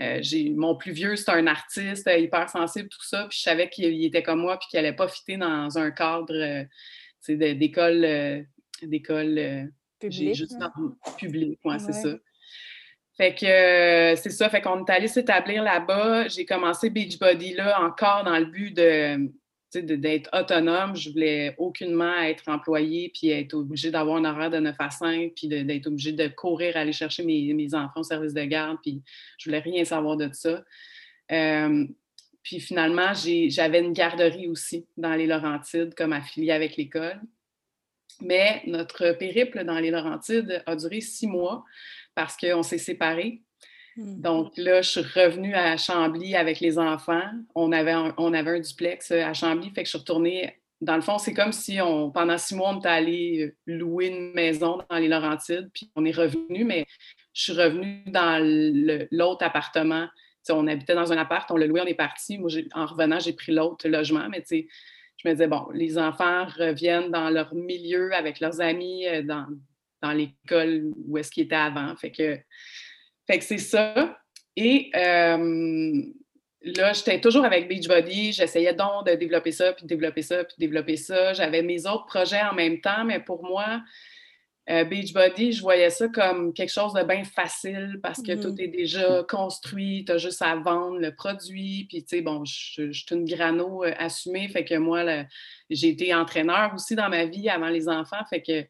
euh, 0.00 0.22
mon 0.56 0.76
plus 0.76 0.92
vieux, 0.92 1.16
c'est 1.16 1.30
un 1.30 1.46
artiste 1.46 2.06
euh, 2.06 2.16
hyper 2.16 2.48
sensible, 2.48 2.88
tout 2.88 3.04
ça. 3.04 3.26
Puis 3.28 3.38
je 3.38 3.42
savais 3.42 3.68
qu'il 3.68 4.02
était 4.04 4.22
comme 4.22 4.40
moi, 4.40 4.58
puis 4.58 4.68
qu'il 4.70 4.78
n'allait 4.78 4.96
pas 4.96 5.08
fitter 5.08 5.36
dans 5.36 5.76
un 5.76 5.90
cadre 5.90 6.32
euh, 6.32 6.64
d'école 7.28 8.46
d'école 8.82 9.70
publique. 9.98 10.34
Juste 10.34 10.56
public, 11.18 11.60
c'est 11.78 11.92
ça. 11.92 12.16
Fait 13.20 13.34
que 13.34 14.16
c'est 14.18 14.30
ça, 14.30 14.48
fait 14.48 14.62
qu'on 14.62 14.82
est 14.82 14.90
allé 14.90 15.06
s'établir 15.06 15.62
là-bas. 15.62 16.28
J'ai 16.28 16.46
commencé 16.46 16.88
Beachbody 16.88 17.52
là 17.52 17.78
encore 17.82 18.24
dans 18.24 18.38
le 18.38 18.46
but 18.46 18.74
de 18.74 19.30
d'être 19.74 20.30
autonome. 20.32 20.96
Je 20.96 21.10
voulais 21.10 21.54
aucunement 21.58 22.16
être 22.22 22.48
employée 22.48 23.12
puis 23.14 23.28
être 23.28 23.52
obligée 23.52 23.90
d'avoir 23.90 24.16
un 24.16 24.24
horaire 24.24 24.48
de 24.48 24.58
9 24.60 24.74
à 24.78 24.88
5 24.88 25.32
puis 25.36 25.48
d'être 25.48 25.86
obligée 25.86 26.12
de 26.12 26.28
courir 26.28 26.78
aller 26.78 26.94
chercher 26.94 27.22
mes, 27.22 27.74
enfants 27.74 28.00
au 28.00 28.04
service 28.04 28.32
de 28.32 28.44
garde. 28.44 28.78
Puis 28.82 29.02
je 29.36 29.50
voulais 29.50 29.60
rien 29.60 29.84
savoir 29.84 30.16
de 30.16 30.30
ça. 30.32 30.64
Euh, 31.30 31.86
puis 32.42 32.58
finalement, 32.58 33.12
j'avais 33.12 33.80
une 33.80 33.92
garderie 33.92 34.48
aussi 34.48 34.86
dans 34.96 35.14
les 35.14 35.26
Laurentides 35.26 35.94
comme 35.94 36.14
affiliée 36.14 36.52
avec 36.52 36.78
l'école. 36.78 37.20
Mais 38.22 38.62
notre 38.66 39.12
périple 39.12 39.64
dans 39.64 39.78
les 39.78 39.90
Laurentides 39.90 40.62
a 40.64 40.74
duré 40.74 41.02
six 41.02 41.26
mois 41.26 41.64
parce 42.20 42.36
qu'on 42.36 42.62
s'est 42.62 42.76
séparés. 42.76 43.40
Mmh. 43.96 44.20
Donc 44.20 44.52
là, 44.58 44.82
je 44.82 44.90
suis 44.90 45.00
revenue 45.00 45.54
à 45.54 45.78
Chambly 45.78 46.36
avec 46.36 46.60
les 46.60 46.78
enfants. 46.78 47.30
On 47.54 47.72
avait 47.72 47.92
un, 47.92 48.14
on 48.18 48.34
avait 48.34 48.58
un 48.58 48.60
duplex 48.60 49.10
euh, 49.10 49.24
à 49.24 49.32
Chambly, 49.32 49.70
fait 49.70 49.82
que 49.82 49.86
je 49.86 49.90
suis 49.90 49.98
retournée. 49.98 50.54
Dans 50.82 50.96
le 50.96 51.00
fond, 51.00 51.16
c'est 51.16 51.32
comme 51.32 51.52
si 51.52 51.80
on, 51.80 52.10
pendant 52.10 52.36
six 52.36 52.54
mois, 52.54 52.74
on 52.74 52.78
était 52.78 52.88
allé 52.88 53.46
euh, 53.46 53.56
louer 53.66 54.08
une 54.08 54.32
maison 54.34 54.80
dans 54.90 54.96
les 54.98 55.08
Laurentides, 55.08 55.70
puis 55.72 55.90
on 55.96 56.04
est 56.04 56.14
revenu, 56.14 56.64
mais 56.64 56.84
je 57.32 57.42
suis 57.42 57.52
revenue 57.52 58.02
dans 58.06 58.38
l'autre 59.10 59.42
appartement. 59.42 60.06
on 60.50 60.66
habitait 60.66 60.94
dans 60.94 61.12
un 61.14 61.16
appart, 61.16 61.50
on 61.50 61.56
l'a 61.56 61.66
loué, 61.66 61.80
on 61.80 61.86
est 61.86 61.94
parti. 61.94 62.36
Moi, 62.36 62.50
en 62.74 62.84
revenant, 62.84 63.18
j'ai 63.18 63.32
pris 63.32 63.52
l'autre 63.52 63.88
logement, 63.88 64.28
mais 64.28 64.44
je 64.50 65.28
me 65.28 65.32
disais, 65.32 65.48
bon, 65.48 65.68
les 65.72 65.96
enfants 65.96 66.44
reviennent 66.44 67.10
dans 67.10 67.30
leur 67.30 67.54
milieu 67.54 68.12
avec 68.12 68.40
leurs 68.40 68.60
amis, 68.60 69.06
euh, 69.06 69.22
dans, 69.22 69.46
dans 70.02 70.12
l'école 70.12 70.92
où 71.06 71.18
est-ce 71.18 71.30
qu'ils 71.30 71.44
étaient 71.44 71.54
avant. 71.54 71.94
Fait 71.96 72.10
que 72.10 72.38
fait 73.30 73.38
que 73.38 73.44
c'est 73.44 73.58
ça. 73.58 74.18
Et 74.56 74.90
euh, 74.96 76.02
là, 76.62 76.92
j'étais 76.92 77.20
toujours 77.20 77.44
avec 77.44 77.68
Beachbody. 77.68 78.32
J'essayais 78.32 78.74
donc 78.74 79.06
de 79.06 79.14
développer 79.14 79.52
ça, 79.52 79.72
puis 79.72 79.84
de 79.84 79.88
développer 79.88 80.22
ça, 80.22 80.42
puis 80.42 80.56
de 80.58 80.66
développer 80.66 80.96
ça. 80.96 81.32
J'avais 81.32 81.62
mes 81.62 81.86
autres 81.86 82.06
projets 82.06 82.42
en 82.42 82.54
même 82.54 82.80
temps, 82.80 83.04
mais 83.04 83.20
pour 83.20 83.44
moi, 83.44 83.82
euh, 84.68 84.82
Beachbody, 84.84 85.52
je 85.52 85.62
voyais 85.62 85.90
ça 85.90 86.08
comme 86.08 86.52
quelque 86.52 86.72
chose 86.72 86.92
de 86.92 87.04
bien 87.04 87.22
facile 87.22 88.00
parce 88.02 88.20
que 88.20 88.32
tout 88.32 88.48
mm-hmm. 88.48 88.64
est 88.64 88.68
déjà 88.68 89.24
construit, 89.28 90.04
tu 90.04 90.12
as 90.12 90.18
juste 90.18 90.42
à 90.42 90.56
vendre 90.56 90.98
le 90.98 91.14
produit. 91.14 91.86
Puis, 91.88 92.02
tu 92.02 92.16
sais, 92.16 92.22
bon, 92.22 92.44
je, 92.44 92.90
suis 92.90 93.04
une 93.12 93.24
grano 93.24 93.84
euh, 93.84 93.92
assumée, 93.96 94.48
fait 94.48 94.64
que 94.64 94.74
moi, 94.74 95.04
j'ai 95.70 95.88
été 95.88 96.12
entraîneur 96.12 96.72
aussi 96.74 96.96
dans 96.96 97.08
ma 97.08 97.26
vie 97.26 97.48
avant 97.48 97.68
les 97.68 97.88
enfants, 97.88 98.24
fait 98.28 98.42
que 98.42 98.66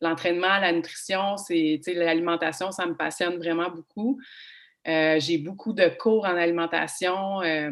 l'entraînement, 0.00 0.58
la 0.58 0.72
nutrition, 0.72 1.36
c'est 1.36 1.80
l'alimentation, 1.88 2.70
ça 2.70 2.86
me 2.86 2.94
passionne 2.94 3.36
vraiment 3.36 3.70
beaucoup. 3.70 4.20
Euh, 4.86 5.18
j'ai 5.18 5.38
beaucoup 5.38 5.72
de 5.72 5.88
cours 5.98 6.24
en 6.24 6.36
alimentation. 6.36 7.42
Euh, 7.42 7.70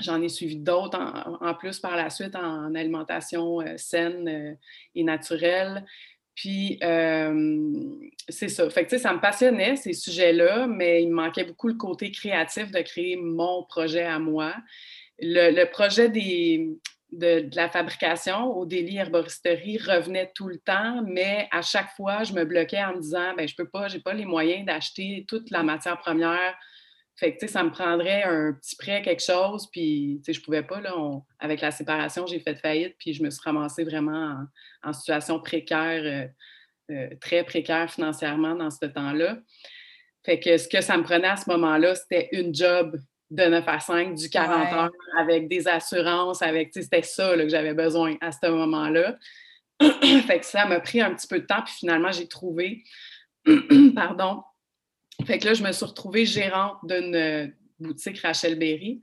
j'en 0.00 0.20
ai 0.22 0.28
suivi 0.28 0.56
d'autres 0.56 0.98
en, 0.98 1.54
plus 1.54 1.78
par 1.78 1.96
la 1.96 2.10
suite 2.10 2.34
en 2.34 2.74
alimentation 2.74 3.60
euh, 3.60 3.74
saine 3.76 4.56
et 4.94 5.04
naturelle. 5.04 5.84
Puis, 6.34 6.78
c'est 8.28 8.48
ça. 8.48 8.70
Fait 8.70 8.86
que, 8.86 8.96
ça 8.96 9.12
me 9.12 9.20
passionnait, 9.20 9.74
ces 9.74 9.92
sujets-là, 9.92 10.68
mais 10.68 11.02
il 11.02 11.08
me 11.08 11.14
manquait 11.14 11.42
beaucoup 11.42 11.66
le 11.66 11.74
côté 11.74 12.12
créatif 12.12 12.70
de 12.70 12.80
créer 12.80 13.16
mon 13.16 13.64
projet 13.64 14.04
à 14.04 14.20
moi. 14.20 14.54
le 15.18 15.64
projet 15.64 16.08
des, 16.08 16.78
de, 17.12 17.48
la 17.54 17.68
fabrication 17.68 18.56
au 18.56 18.66
délit 18.66 18.98
herboristerie 18.98 19.78
revenait 19.78 20.30
tout 20.34 20.48
le 20.48 20.58
temps, 20.58 21.02
mais 21.02 21.48
à 21.50 21.62
chaque 21.62 21.90
fois, 21.96 22.24
je 22.24 22.32
me 22.32 22.44
bloquais 22.44 22.82
en 22.82 22.94
me 22.94 23.00
disant 23.00 23.34
ben, 23.36 23.48
je 23.48 23.54
peux 23.54 23.68
pas, 23.68 23.88
j'ai 23.88 24.00
pas 24.00 24.14
les 24.14 24.24
moyens 24.24 24.66
d'acheter 24.66 25.24
toute 25.28 25.50
la 25.50 25.62
matière 25.62 25.98
première. 25.98 26.54
Fait 27.16 27.36
que, 27.36 27.48
ça 27.48 27.64
me 27.64 27.70
prendrait 27.70 28.22
un 28.22 28.52
petit 28.52 28.76
prêt, 28.76 29.02
quelque 29.02 29.22
chose, 29.22 29.68
puis, 29.72 30.22
je 30.26 30.40
pouvais 30.40 30.62
pas, 30.62 30.80
là, 30.80 30.94
avec 31.40 31.60
la 31.60 31.72
séparation, 31.72 32.26
j'ai 32.28 32.38
fait 32.38 32.54
faillite, 32.54 32.94
puis 32.96 33.12
je 33.12 33.24
me 33.24 33.30
suis 33.30 33.40
ramassée 33.44 33.82
vraiment 33.82 34.36
en, 34.84 34.92
situation 34.92 35.40
précaire, 35.40 36.02
euh, 36.04 36.94
euh, 36.94 37.08
très 37.20 37.42
précaire 37.42 37.90
financièrement 37.90 38.54
dans 38.54 38.70
ce 38.70 38.86
temps-là. 38.86 39.38
Fait 40.24 40.38
que 40.38 40.56
ce 40.58 40.68
que 40.68 40.80
ça 40.80 40.96
me 40.96 41.02
prenait 41.02 41.28
à 41.28 41.36
ce 41.36 41.50
moment-là, 41.50 41.96
c'était 41.96 42.28
une 42.32 42.54
job 42.54 42.96
de 43.30 43.44
9 43.44 43.64
à 43.66 43.80
5, 43.80 44.14
du 44.14 44.30
40 44.30 44.72
heures, 44.72 44.90
avec 45.18 45.48
des 45.48 45.68
assurances, 45.68 46.42
avec, 46.42 46.70
c'était 46.72 47.02
ça 47.02 47.36
que 47.36 47.48
j'avais 47.48 47.74
besoin 47.74 48.16
à 48.20 48.32
ce 48.32 48.48
moment-là. 48.48 49.16
fait 49.80 50.40
que 50.40 50.46
ça 50.46 50.66
m'a 50.66 50.80
pris 50.80 51.00
un 51.00 51.14
petit 51.14 51.26
peu 51.26 51.40
de 51.40 51.46
temps, 51.46 51.62
puis 51.62 51.74
finalement, 51.74 52.10
j'ai 52.10 52.26
trouvé, 52.26 52.84
pardon, 53.94 54.42
fait 55.26 55.38
que 55.38 55.46
là, 55.46 55.54
je 55.54 55.62
me 55.62 55.72
suis 55.72 55.84
retrouvée 55.84 56.24
gérante 56.24 56.78
d'une 56.84 57.52
boutique 57.78 58.20
Rachel 58.20 58.58
Berry. 58.58 59.02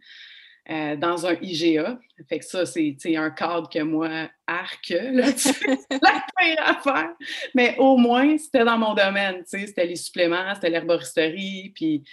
euh, 0.69 0.95
dans 0.95 1.25
un 1.27 1.35
IGA. 1.41 1.99
Fait 2.27 2.39
que 2.39 2.45
ça, 2.45 2.65
c'est 2.65 2.97
un 3.15 3.29
cadre 3.29 3.69
que 3.69 3.79
moi, 3.79 4.29
arc, 4.47 4.89
là, 4.89 5.27
la 5.91 6.25
pire 6.37 6.63
affaire. 6.63 7.11
Mais 7.53 7.75
au 7.77 7.97
moins, 7.97 8.37
c'était 8.37 8.65
dans 8.65 8.77
mon 8.77 8.93
domaine, 8.93 9.43
c'était 9.45 9.85
les 9.85 9.95
suppléments, 9.95 10.55
c'était 10.55 10.69
l'herboristerie, 10.69 11.71
puis 11.75 12.03
euh, 12.03 12.09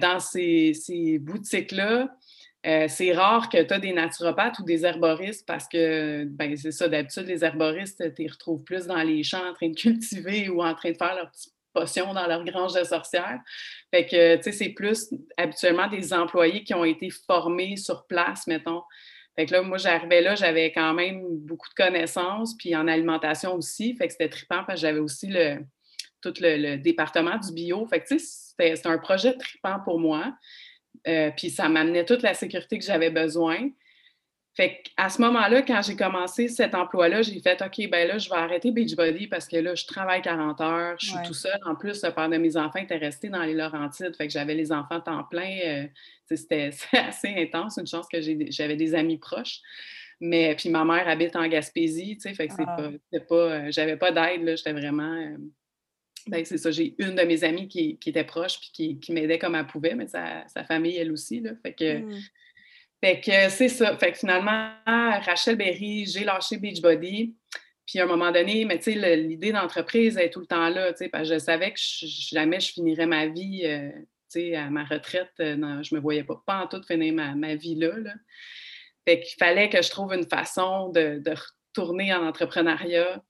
dans 0.00 0.18
ces, 0.20 1.18
boutiques-là, 1.20 2.08
euh, 2.66 2.86
c'est 2.88 3.12
rare 3.12 3.48
que 3.48 3.62
tu 3.62 3.72
as 3.72 3.78
des 3.78 3.92
naturopathes 3.92 4.58
ou 4.58 4.64
des 4.64 4.84
herboristes 4.84 5.46
parce 5.46 5.68
que, 5.68 6.24
ben, 6.24 6.56
c'est 6.56 6.72
ça, 6.72 6.88
d'habitude, 6.88 7.26
les 7.26 7.44
herboristes, 7.44 8.02
tu 8.14 8.22
les 8.22 8.28
retrouves 8.28 8.64
plus 8.64 8.86
dans 8.86 9.02
les 9.02 9.22
champs 9.22 9.48
en 9.48 9.54
train 9.54 9.68
de 9.68 9.76
cultiver 9.76 10.48
ou 10.48 10.62
en 10.62 10.74
train 10.74 10.90
de 10.90 10.96
faire 10.96 11.14
leurs 11.14 11.30
petites 11.30 11.54
potions 11.72 12.12
dans 12.12 12.26
leur 12.26 12.44
grange 12.44 12.74
de 12.74 12.82
sorcières. 12.82 13.40
Fait 13.92 14.06
que, 14.06 14.36
tu 14.36 14.42
sais, 14.42 14.52
c'est 14.52 14.70
plus 14.70 15.14
habituellement 15.36 15.88
des 15.88 16.12
employés 16.12 16.64
qui 16.64 16.74
ont 16.74 16.84
été 16.84 17.10
formés 17.10 17.76
sur 17.76 18.06
place, 18.06 18.46
mettons. 18.48 18.82
Fait 19.36 19.46
que 19.46 19.52
là, 19.52 19.62
moi, 19.62 19.78
j'arrivais 19.78 20.20
là, 20.20 20.34
j'avais 20.34 20.72
quand 20.72 20.94
même 20.94 21.22
beaucoup 21.46 21.68
de 21.68 21.74
connaissances, 21.74 22.56
puis 22.56 22.74
en 22.74 22.88
alimentation 22.88 23.54
aussi. 23.54 23.94
Fait 23.94 24.08
que 24.08 24.12
c'était 24.12 24.28
trippant 24.28 24.64
parce 24.66 24.80
que 24.80 24.86
j'avais 24.86 24.98
aussi 24.98 25.28
le, 25.28 25.58
tout 26.20 26.34
le, 26.40 26.76
département 26.76 27.36
du 27.38 27.52
bio. 27.52 27.86
Fait 27.86 28.00
que, 28.00 28.08
tu 28.08 28.18
sais, 28.18 28.47
c'était 28.58 28.88
un 28.88 28.98
projet 28.98 29.36
trippant 29.36 29.80
pour 29.84 29.98
moi. 29.98 30.34
Euh, 31.06 31.30
puis 31.36 31.50
ça 31.50 31.68
m'amenait 31.68 32.04
toute 32.04 32.22
la 32.22 32.34
sécurité 32.34 32.78
que 32.78 32.84
j'avais 32.84 33.10
besoin. 33.10 33.70
Fait 34.54 34.82
à 34.96 35.08
ce 35.08 35.22
moment-là, 35.22 35.62
quand 35.62 35.80
j'ai 35.82 35.94
commencé 35.94 36.48
cet 36.48 36.74
emploi-là, 36.74 37.22
j'ai 37.22 37.38
fait 37.40 37.62
OK, 37.62 37.88
ben 37.88 38.08
là, 38.08 38.18
je 38.18 38.28
vais 38.28 38.34
arrêter 38.34 38.72
Beachbody 38.72 39.28
parce 39.28 39.46
que 39.46 39.56
là, 39.56 39.76
je 39.76 39.86
travaille 39.86 40.20
40 40.20 40.60
heures, 40.60 40.96
je 40.98 41.06
suis 41.06 41.18
tout 41.24 41.34
seul. 41.34 41.60
En 41.64 41.76
plus, 41.76 42.02
le 42.02 42.10
père 42.10 42.28
de 42.28 42.36
mes 42.38 42.56
enfants 42.56 42.80
était 42.80 42.96
resté 42.96 43.28
dans 43.28 43.44
les 43.44 43.54
Laurentides. 43.54 44.16
Fait 44.16 44.26
que 44.26 44.32
j'avais 44.32 44.54
les 44.54 44.72
enfants 44.72 45.00
temps 45.00 45.22
plein. 45.22 45.58
Euh, 45.64 45.86
c'était 46.34 46.70
assez 46.92 47.34
intense. 47.36 47.76
Une 47.76 47.86
chance 47.86 48.08
que 48.12 48.18
j'avais 48.20 48.74
des 48.74 48.96
amis 48.96 49.18
proches. 49.18 49.60
Mais 50.20 50.56
puis 50.56 50.70
ma 50.70 50.84
mère 50.84 51.06
habite 51.06 51.36
en 51.36 51.46
Gaspésie, 51.46 52.16
tu 52.16 52.22
sais, 52.22 52.34
fait 52.34 52.48
que 52.48 52.54
c'est 52.54 52.64
ah. 52.66 52.76
pas, 52.76 53.20
pas 53.28 53.34
euh, 53.34 53.66
j'avais 53.70 53.96
pas 53.96 54.10
d'aide, 54.10 54.42
là, 54.42 54.56
j'étais 54.56 54.72
vraiment. 54.72 55.36
Ben, 56.28 56.44
c'est 56.44 56.58
ça, 56.58 56.70
j'ai 56.70 56.94
une 56.98 57.14
de 57.14 57.22
mes 57.22 57.44
amies 57.44 57.68
qui, 57.68 57.98
était 58.06 58.24
proche 58.24 58.60
puis 58.60 58.98
qui, 58.98 59.12
m'aidait 59.12 59.38
comme 59.38 59.54
elle 59.54 59.66
pouvait, 59.66 59.94
mais 59.94 60.06
sa, 60.06 60.44
famille, 60.66 60.96
elle 60.96 61.12
aussi, 61.12 61.40
là. 61.40 61.52
Fait 61.62 61.72
que. 61.72 62.02
Fait 63.00 63.20
que 63.20 63.48
c'est 63.48 63.68
ça. 63.68 63.96
Fait 63.96 64.12
que 64.12 64.18
finalement, 64.18 64.72
Rachel 64.86 65.56
Berry, 65.56 66.06
j'ai 66.06 66.24
lâché 66.24 66.56
Beachbody. 66.58 67.34
Puis 67.88 68.00
à 68.00 68.04
un 68.04 68.06
moment 68.06 68.30
donné, 68.30 68.66
mais 68.66 68.78
tu 68.78 68.92
sais, 68.92 69.16
l'idée 69.16 69.50
d'entreprise 69.50 70.18
est 70.18 70.28
tout 70.28 70.40
le 70.40 70.46
temps 70.46 70.68
là, 70.68 70.92
tu 70.92 70.98
sais, 70.98 71.08
parce 71.08 71.26
que 71.26 71.34
je 71.34 71.38
savais 71.38 71.72
que 71.72 71.80
jamais 71.80 72.60
je 72.60 72.72
finirais 72.72 73.06
ma 73.06 73.28
vie, 73.28 73.62
euh, 73.64 73.88
tu 74.30 74.40
sais, 74.40 74.56
à 74.56 74.68
ma 74.68 74.84
retraite. 74.84 75.32
Euh, 75.40 75.56
non, 75.56 75.82
je 75.82 75.94
me 75.94 76.00
voyais 76.00 76.22
pas, 76.22 76.42
pas 76.44 76.62
en 76.62 76.66
tout 76.66 76.82
finir 76.82 77.14
ma, 77.14 77.54
vie 77.54 77.76
là, 77.76 77.96
là. 77.96 78.12
Fait 79.06 79.20
qu'il 79.20 79.38
fallait 79.38 79.70
que 79.70 79.80
je 79.80 79.88
trouve 79.88 80.12
une 80.12 80.28
façon 80.28 80.90
de, 80.90 81.22
retourner 81.26 82.12
en 82.12 82.26
entrepreneuriat. 82.26 83.22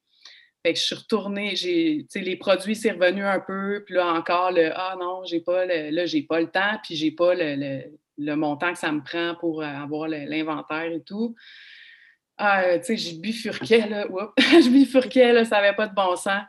Je 0.77 0.83
suis 0.83 0.95
retournée, 0.95 1.57
j'ai, 1.57 2.07
les 2.15 2.37
produits, 2.37 2.77
c'est 2.77 2.93
revenu 2.93 3.25
un 3.25 3.41
peu, 3.41 3.83
puis 3.85 3.95
là 3.95 4.13
encore, 4.13 4.53
le 4.53 4.71
«Ah 4.75 4.97
non, 4.99 5.25
j'ai 5.25 5.41
pas 5.41 5.65
le, 5.67 5.91
là, 5.91 6.07
j'ai 6.07 6.23
pas 6.23 6.41
le 6.41 6.49
temps, 6.49 6.79
puis 6.85 6.97
j'ai 6.97 7.11
pas 7.11 7.35
le 7.35 7.85
le 8.19 8.35
montant 8.35 8.73
que 8.73 8.79
ça 8.79 8.93
me 8.93 9.03
prend 9.03 9.35
pour 9.37 9.63
euh, 9.63 9.65
avoir 9.65 10.09
l'inventaire 10.09 10.91
et 10.93 11.03
tout. 11.03 11.35
Ah, 12.37 12.79
tu 12.79 12.85
sais, 12.85 12.97
je 12.97 13.17
bifurquais, 13.17 13.89
là. 13.89 14.07
je 14.39 14.69
bifurquais, 14.69 15.33
là, 15.33 15.45
ça 15.45 15.57
n'avait 15.57 15.75
pas 15.75 15.87
de 15.87 15.95
bon 15.95 16.15
sens. 16.17 16.43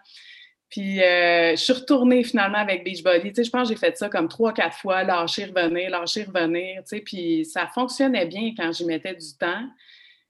Puis 0.69 1.01
euh, 1.01 1.51
je 1.51 1.63
suis 1.63 1.73
retournée 1.73 2.23
finalement 2.23 2.59
avec 2.59 2.83
Beachbody. 2.83 3.29
Tu 3.29 3.35
sais, 3.35 3.43
je 3.43 3.49
pense 3.49 3.67
que 3.67 3.73
j'ai 3.73 3.79
fait 3.79 3.97
ça 3.97 4.07
comme 4.07 4.27
trois, 4.27 4.53
quatre 4.53 4.77
fois, 4.77 5.03
lâcher, 5.03 5.45
revenir, 5.45 5.89
lâcher, 5.89 6.25
revenir. 6.25 6.83
Tu 6.83 6.97
sais, 6.97 6.99
puis 7.01 7.45
ça 7.45 7.67
fonctionnait 7.67 8.27
bien 8.27 8.53
quand 8.55 8.71
j'y 8.71 8.85
mettais 8.85 9.15
du 9.15 9.35
temps. 9.35 9.67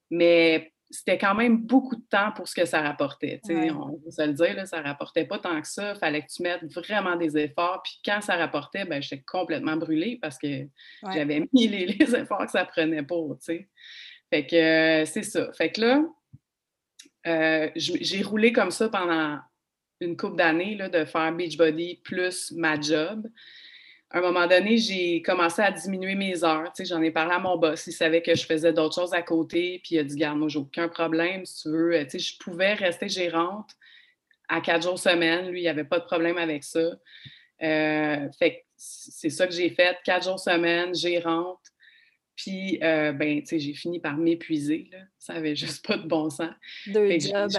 Mais 0.09 0.71
c'était 0.91 1.17
quand 1.17 1.35
même 1.35 1.57
beaucoup 1.57 1.95
de 1.95 2.05
temps 2.09 2.31
pour 2.31 2.47
ce 2.47 2.55
que 2.55 2.65
ça 2.65 2.81
rapportait. 2.81 3.39
On 3.47 3.99
peut 3.99 4.11
se 4.11 4.25
le 4.25 4.33
dire, 4.33 4.55
là, 4.55 4.65
ça 4.65 4.81
rapportait 4.81 5.25
pas 5.25 5.37
tant 5.37 5.61
que 5.61 5.67
ça. 5.67 5.93
Il 5.93 5.99
fallait 5.99 6.21
que 6.23 6.31
tu 6.31 6.41
mettes 6.41 6.63
vraiment 6.73 7.15
des 7.15 7.37
efforts. 7.37 7.81
Puis 7.83 7.99
quand 8.03 8.21
ça 8.21 8.35
rapportait, 8.35 8.85
ben, 8.85 9.01
j'étais 9.01 9.21
complètement 9.21 9.77
brûlée 9.77 10.17
parce 10.21 10.37
que 10.37 10.67
j'avais 11.13 11.47
mis 11.53 11.67
les, 11.67 12.15
efforts 12.15 12.45
que 12.45 12.51
ça 12.51 12.65
prenait 12.65 13.03
pour. 13.03 13.37
Fait 13.45 14.45
que 14.45 14.55
euh, 14.55 15.05
c'est 15.05 15.23
ça. 15.23 15.51
Fait 15.53 15.71
que 15.71 15.81
là, 15.81 16.03
euh, 17.27 17.69
j'ai 17.75 18.23
roulé 18.23 18.51
comme 18.51 18.71
ça 18.71 18.89
pendant 18.89 19.39
une 20.01 20.17
couple 20.17 20.37
d'années 20.37 20.75
de 20.75 21.05
faire 21.05 21.31
Beachbody 21.33 22.01
plus 22.03 22.51
ma 22.53 22.79
job 22.79 23.27
à 24.11 24.17
un 24.17 24.21
moment 24.21 24.47
donné, 24.47 24.77
j'ai 24.77 25.21
commencé 25.21 25.61
à 25.61 25.71
diminuer 25.71 26.15
mes 26.15 26.43
heures. 26.43 26.71
J'en 26.79 27.01
ai 27.01 27.11
parlé 27.11 27.33
à 27.33 27.39
mon 27.39 27.57
boss. 27.57 27.85
Il 27.85 27.91
savait 27.91 28.23
que 28.23 28.33
je 28.33 28.43
faisais 28.43 28.73
d'autres 28.73 28.95
choses 28.95 29.13
à 29.13 29.21
côté. 29.21 29.81
Puis 29.83 29.95
il 29.95 29.99
a 29.99 30.03
dit 30.03 30.15
Garde, 30.15 30.39
moi, 30.39 30.47
j'ai 30.47 30.57
aucun 30.57 30.89
problème. 30.89 31.45
Si 31.45 31.63
tu 31.63 31.69
veux, 31.69 31.91
je 31.91 32.37
pouvais 32.39 32.73
rester 32.73 33.07
gérante 33.07 33.69
à 34.47 34.61
quatre 34.61 34.83
jours 34.83 34.97
semaine. 34.97 35.49
Lui, 35.49 35.59
il 35.59 35.63
n'y 35.63 35.69
avait 35.69 35.83
pas 35.83 35.99
de 35.99 36.05
problème 36.05 36.37
avec 36.37 36.63
ça. 36.63 36.79
Euh, 37.61 38.29
fait 38.39 38.65
c'est 38.75 39.29
ça 39.29 39.45
que 39.45 39.53
j'ai 39.53 39.69
fait. 39.69 39.97
Quatre 40.03 40.23
jours 40.23 40.39
semaine, 40.39 40.95
gérante. 40.95 41.61
Puis, 42.35 42.79
euh, 42.81 43.11
ben, 43.11 43.41
tu 43.41 43.47
sais, 43.47 43.59
j'ai 43.59 43.73
fini 43.73 43.99
par 43.99 44.17
m'épuiser. 44.17 44.89
Ça 45.19 45.33
n'avait 45.33 45.55
juste 45.55 45.85
pas 45.85 45.97
de 45.97 46.07
bon 46.07 46.31
sens. 46.31 46.53
Deux 46.87 47.19
jobs 47.19 47.51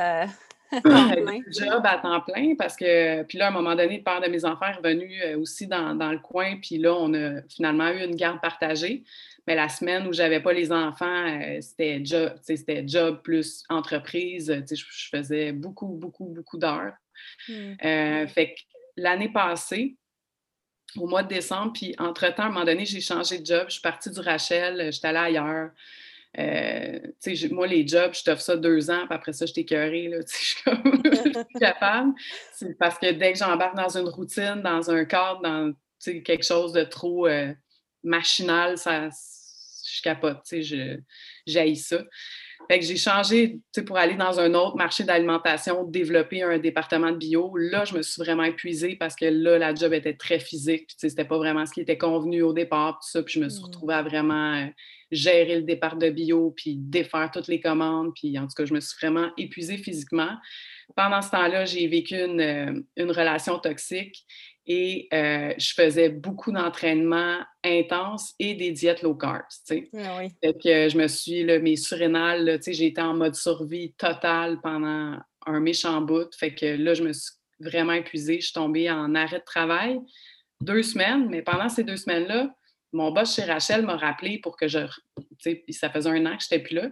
job 1.51 1.83
à 1.85 1.99
temps 1.99 2.21
plein 2.21 2.55
parce 2.57 2.77
que, 2.77 3.23
puis 3.25 3.39
là, 3.39 3.47
à 3.47 3.49
un 3.49 3.53
moment 3.53 3.75
donné, 3.75 3.99
le 3.99 4.03
père 4.03 4.21
de 4.21 4.29
mes 4.29 4.45
enfants 4.45 4.67
est 4.67 4.77
revenu 4.77 5.21
euh, 5.25 5.39
aussi 5.39 5.67
dans, 5.67 5.93
le 5.93 6.19
coin, 6.19 6.57
puis 6.57 6.79
là, 6.79 6.95
on 6.95 7.13
a 7.15 7.43
finalement 7.49 7.89
eu 7.89 8.05
une 8.05 8.15
garde 8.15 8.41
partagée. 8.41 9.05
Mais 9.47 9.55
la 9.55 9.69
semaine 9.69 10.07
où 10.07 10.13
j'avais 10.13 10.41
pas 10.41 10.53
les 10.53 10.71
enfants, 10.71 11.27
euh, 11.27 11.59
c'était 11.61 12.05
job, 12.05 12.35
c'était 12.43 12.87
job 12.87 13.21
plus 13.23 13.65
entreprise. 13.69 14.53
Je, 14.69 14.75
je 14.75 15.09
faisais 15.09 15.53
beaucoup, 15.53 15.89
beaucoup, 15.89 16.27
beaucoup 16.27 16.59
d'heures. 16.59 16.95
Mmh. 17.49 17.53
Euh, 17.85 18.27
fait 18.29 18.55
que 18.55 18.61
l'année 18.97 19.31
passée, 19.31 19.97
au 20.97 21.07
mois 21.07 21.23
de 21.23 21.29
décembre, 21.29 21.73
puis 21.73 21.95
entre-temps, 21.99 22.45
à 22.45 22.47
un 22.47 22.51
moment 22.51 22.65
donné, 22.65 22.85
j'ai 22.85 23.01
changé 23.01 23.39
de 23.39 23.47
job. 23.47 23.65
Je 23.69 23.75
suis 23.75 23.83
partie 23.83 24.11
du 24.11 24.21
Rachel, 24.21 24.93
j'étais 24.93 25.09
allée 25.09 25.39
ailleurs. 25.39 25.71
Euh, 26.39 26.99
moi, 27.51 27.67
les 27.67 27.87
jobs, 27.87 28.15
je 28.15 28.23
t'offre 28.23 28.43
ça 28.43 28.57
deux 28.57 28.91
ans, 28.91 29.07
puis 29.07 29.15
après 29.15 29.33
ça, 29.33 29.47
je 29.47 29.53
t'écœurée. 29.53 30.11
Je 30.27 30.33
suis 30.33 30.63
capable. 31.59 32.13
C'est 32.53 32.79
parce 32.79 32.99
que 32.99 33.11
dès 33.11 33.33
que 33.33 33.39
j'embarque 33.39 33.77
dans 33.77 33.97
une 33.97 34.09
routine, 34.09 34.61
dans 34.63 34.91
un 34.91 35.05
cadre, 35.05 35.43
dans 35.43 35.73
quelque 36.05 36.45
chose 36.45 36.73
de 36.73 36.85
trop 36.85 37.27
euh, 37.27 37.53
machinal, 38.05 38.79
ça, 38.79 39.09
je 39.09 40.03
capote. 40.03 40.43
Je 40.53 40.99
j'haïs 41.47 41.77
ça. 41.77 42.03
Fait 42.69 42.79
que 42.79 42.85
j'ai 42.85 42.97
changé 42.97 43.59
pour 43.87 43.97
aller 43.97 44.15
dans 44.15 44.39
un 44.39 44.55
autre 44.55 44.77
marché 44.77 45.03
d'alimentation, 45.03 45.85
développer 45.85 46.43
un 46.43 46.59
département 46.59 47.11
de 47.11 47.17
bio. 47.17 47.57
Là, 47.57 47.85
je 47.85 47.97
me 47.97 48.03
suis 48.03 48.23
vraiment 48.23 48.45
épuisée 48.45 48.95
parce 48.95 49.17
que 49.17 49.25
là, 49.25 49.59
la 49.59 49.75
job 49.75 49.93
était 49.93 50.15
très 50.15 50.39
physique. 50.39 50.89
C'était 50.97 51.25
pas 51.25 51.37
vraiment 51.37 51.67
ce 51.67 51.73
qui 51.73 51.81
était 51.81 51.99
convenu 51.99 52.43
au 52.43 52.53
départ. 52.53 53.01
Tout 53.01 53.11
ça, 53.11 53.23
puis 53.23 53.35
je 53.35 53.41
me 53.41 53.49
suis 53.49 53.61
mmh. 53.61 53.65
retrouvée 53.65 53.95
à 53.95 54.03
vraiment 54.03 54.55
euh, 54.55 54.67
gérer 55.11 55.57
le 55.57 55.63
départ 55.63 55.97
de 55.97 56.11
bio, 56.11 56.53
puis 56.57 56.77
défaire 56.77 57.31
toutes 57.33 57.49
les 57.49 57.61
commandes. 57.61 58.13
Puis 58.15 58.39
en 58.39 58.43
tout 58.43 58.55
cas, 58.57 58.65
je 58.65 58.75
me 58.75 58.81
suis 58.81 58.97
vraiment 59.01 59.31
épuisée 59.37 59.77
physiquement. 59.77 60.37
Pendant 60.97 61.23
ce 61.23 61.31
temps-là, 61.31 61.65
j'ai 61.65 61.87
vécu 61.87 62.15
une, 62.15 62.41
euh, 62.41 62.81
une, 62.97 63.11
relation 63.11 63.59
toxique 63.59 64.25
et 64.73 65.09
euh, 65.13 65.53
je 65.59 65.75
faisais 65.75 66.11
beaucoup 66.11 66.53
d'entraînement 66.53 67.39
intense 67.65 68.35
et 68.39 68.55
des 68.55 68.71
diètes 68.71 69.03
low 69.03 69.17
carb. 69.17 69.43
Ah 69.99 70.23
que 70.63 70.89
je 70.89 70.97
me 70.97 71.09
suis, 71.09 71.43
là, 71.43 71.59
mes 71.59 71.75
surrénales, 71.75 72.61
j'ai 72.65 72.87
été 72.87 73.01
en 73.01 73.15
mode 73.15 73.35
survie 73.35 73.95
totale 73.95 74.61
pendant 74.63 75.19
un 75.45 75.59
méchant 75.59 76.01
bout. 76.03 76.33
Fait 76.37 76.55
que 76.55 76.67
là, 76.67 76.95
je 76.95 77.03
me 77.03 77.13
suis 77.13 77.33
vraiment 77.59 77.95
épuisée. 77.95 78.37
Je 78.37 78.45
suis 78.45 78.53
tombée 78.53 78.89
en 78.89 79.17
arrêt 79.17 79.41
de 79.41 79.45
travail 79.45 79.99
deux 80.61 80.85
semaines, 80.85 81.27
mais 81.29 81.43
pendant 81.43 81.69
ces 81.69 81.83
deux 81.83 81.97
semaines-là, 81.97 82.55
mon 82.93 83.11
boss 83.11 83.35
chez 83.35 83.43
Rachel 83.43 83.83
m'a 83.85 83.97
rappelé 83.97 84.39
pour 84.39 84.57
que 84.57 84.69
je. 84.69 84.79
Ça 85.71 85.91
faisait 85.91 86.11
un 86.11 86.27
an 86.27 86.37
que 86.37 86.45
je 86.49 86.55
n'étais 86.55 86.63
plus 86.63 86.77
là. 86.77 86.91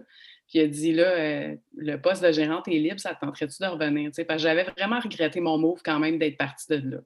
Puis 0.49 0.59
il 0.59 0.61
a 0.63 0.67
dit 0.67 0.91
là, 0.91 1.03
euh, 1.03 1.55
le 1.77 1.95
poste 1.95 2.23
de 2.23 2.31
gérante 2.33 2.67
est 2.67 2.71
libre, 2.71 2.99
ça 2.99 3.15
te 3.15 3.21
tenterait-tu 3.21 3.63
de 3.63 3.67
revenir? 3.67 4.11
Parce 4.27 4.27
que 4.27 4.37
j'avais 4.37 4.63
vraiment 4.63 4.99
regretté 4.99 5.39
mon 5.39 5.57
move 5.57 5.79
quand 5.85 5.99
même 5.99 6.19
d'être 6.19 6.37
partie 6.37 6.67
de 6.69 6.89
là. 6.89 6.97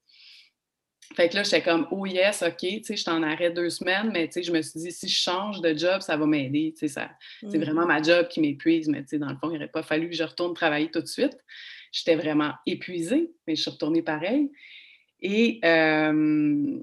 Fait 1.15 1.29
que 1.29 1.35
là, 1.35 1.43
j'étais 1.43 1.61
comme, 1.61 1.87
oh 1.91 2.05
yes, 2.05 2.43
OK, 2.43 2.57
tu 2.59 2.83
sais, 2.83 2.95
je 2.95 3.05
t'en 3.05 3.21
arrête 3.23 3.53
deux 3.53 3.69
semaines, 3.69 4.11
mais 4.11 4.27
tu 4.27 4.33
sais, 4.33 4.43
je 4.43 4.51
me 4.51 4.61
suis 4.61 4.79
dit, 4.79 4.91
si 4.91 5.07
je 5.07 5.21
change 5.21 5.61
de 5.61 5.77
job, 5.77 6.01
ça 6.01 6.17
va 6.17 6.25
m'aider. 6.25 6.73
Tu 6.77 6.87
sais, 6.87 7.01
c'est 7.41 7.57
mmh. 7.57 7.63
vraiment 7.63 7.85
ma 7.85 8.01
job 8.01 8.27
qui 8.27 8.41
m'épuise, 8.41 8.87
mais 8.87 9.01
tu 9.01 9.09
sais, 9.09 9.19
dans 9.19 9.29
le 9.29 9.35
fond, 9.35 9.49
il 9.49 9.53
n'aurait 9.53 9.67
pas 9.67 9.83
fallu 9.83 10.09
que 10.09 10.15
je 10.15 10.23
retourne 10.23 10.53
travailler 10.53 10.89
tout 10.89 11.01
de 11.01 11.07
suite. 11.07 11.37
J'étais 11.91 12.15
vraiment 12.15 12.53
épuisée, 12.65 13.31
mais 13.45 13.55
je 13.55 13.61
suis 13.61 13.71
retournée 13.71 14.01
pareil. 14.01 14.51
Et 15.21 15.59
euh, 15.63 16.79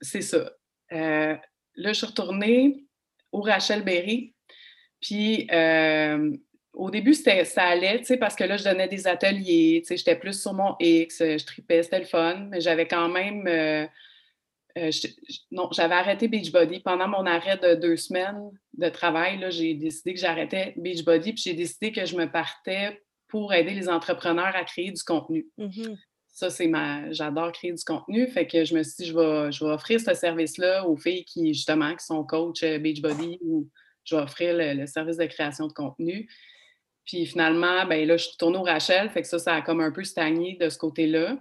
c'est 0.00 0.22
ça. 0.22 0.52
Euh, 0.92 1.36
là, 1.76 1.92
je 1.92 1.92
suis 1.92 2.06
retournée 2.06 2.84
au 3.32 3.40
Rachel 3.40 3.84
Berry. 3.84 4.34
Puis 5.00 5.46
euh, 5.52 6.34
au 6.74 6.90
début, 6.90 7.14
ça 7.14 7.62
allait, 7.62 8.02
parce 8.18 8.34
que 8.34 8.44
là, 8.44 8.56
je 8.56 8.64
donnais 8.64 8.88
des 8.88 9.06
ateliers, 9.06 9.82
j'étais 9.88 10.16
plus 10.16 10.40
sur 10.40 10.52
mon 10.52 10.74
X, 10.80 11.18
je 11.20 11.44
tripais, 11.44 11.82
c'était 11.82 12.00
le 12.00 12.04
fun, 12.04 12.48
mais 12.50 12.60
j'avais 12.60 12.86
quand 12.86 13.08
même, 13.08 13.46
euh, 13.46 13.86
euh, 14.78 14.90
non, 15.50 15.68
j'avais 15.72 15.94
arrêté 15.94 16.28
Beachbody. 16.28 16.80
Pendant 16.80 17.08
mon 17.08 17.26
arrêt 17.26 17.58
de 17.58 17.74
deux 17.74 17.96
semaines 17.96 18.50
de 18.76 18.88
travail, 18.88 19.44
j'ai 19.50 19.74
décidé 19.74 20.14
que 20.14 20.20
j'arrêtais 20.20 20.74
Beachbody, 20.76 21.32
puis 21.32 21.42
j'ai 21.44 21.54
décidé 21.54 21.92
que 21.92 22.04
je 22.04 22.16
me 22.16 22.30
partais 22.30 23.02
pour 23.28 23.54
aider 23.54 23.72
les 23.72 23.88
entrepreneurs 23.88 24.54
à 24.54 24.64
créer 24.64 24.90
du 24.90 25.02
contenu. 25.02 25.46
Mm-hmm. 25.58 25.96
Ça, 26.28 26.50
c'est 26.50 26.66
ma. 26.66 27.12
J'adore 27.12 27.52
créer 27.52 27.72
du 27.72 27.84
contenu. 27.84 28.26
Fait 28.26 28.46
que 28.46 28.64
je 28.64 28.74
me 28.74 28.82
suis 28.82 29.04
dit, 29.04 29.10
je 29.10 29.16
vais, 29.16 29.52
je 29.52 29.64
vais 29.64 29.70
offrir 29.70 30.00
ce 30.00 30.14
service-là 30.14 30.86
aux 30.88 30.96
filles 30.96 31.24
qui, 31.24 31.54
justement, 31.54 31.94
qui 31.94 32.04
sont 32.04 32.24
coach 32.24 32.64
euh, 32.64 32.78
Beachbody 32.78 33.38
ou 33.42 33.68
je 34.04 34.16
vais 34.16 34.22
offrir 34.22 34.54
le, 34.56 34.86
service 34.86 35.16
de 35.16 35.26
création 35.26 35.68
de 35.68 35.72
contenu. 35.72 36.28
Puis 37.06 37.26
finalement, 37.26 37.84
ben 37.86 38.06
là, 38.06 38.16
je 38.16 38.24
suis 38.28 38.36
tournée 38.36 38.58
au 38.58 38.62
Rachel. 38.62 39.10
Fait 39.10 39.22
que 39.22 39.28
ça, 39.28 39.38
ça 39.38 39.54
a 39.54 39.62
comme 39.62 39.80
un 39.80 39.90
peu 39.90 40.04
stagné 40.04 40.56
de 40.60 40.68
ce 40.68 40.78
côté-là. 40.78 41.36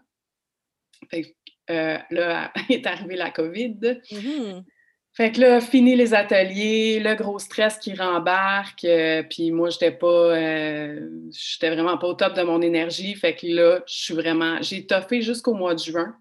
Fait 1.09 1.23
que 1.23 1.27
euh, 1.69 1.97
là, 2.09 2.51
est 2.69 2.85
arrivée 2.85 3.15
la 3.15 3.31
COVID. 3.31 3.77
Mm-hmm. 4.11 4.63
Fait 5.15 5.31
que 5.31 5.41
là, 5.41 5.61
fini 5.61 5.95
les 5.95 6.13
ateliers, 6.13 6.99
le 6.99 7.13
gros 7.13 7.37
stress 7.37 7.77
qui 7.77 7.93
rembarque, 7.93 8.83
euh, 8.83 9.21
puis 9.21 9.51
moi, 9.51 9.69
j'étais 9.69 9.91
pas, 9.91 10.07
euh, 10.07 11.07
j'étais 11.31 11.69
vraiment 11.69 11.99
pas 11.99 12.07
au 12.07 12.13
top 12.15 12.33
de 12.33 12.41
mon 12.41 12.61
énergie. 12.61 13.13
Fait 13.13 13.35
que 13.35 13.45
là, 13.45 13.83
je 13.85 13.93
suis 13.93 14.13
vraiment, 14.15 14.57
j'ai 14.61 14.87
toffé 14.87 15.21
jusqu'au 15.21 15.53
mois 15.53 15.75
de 15.75 15.79
juin 15.79 16.15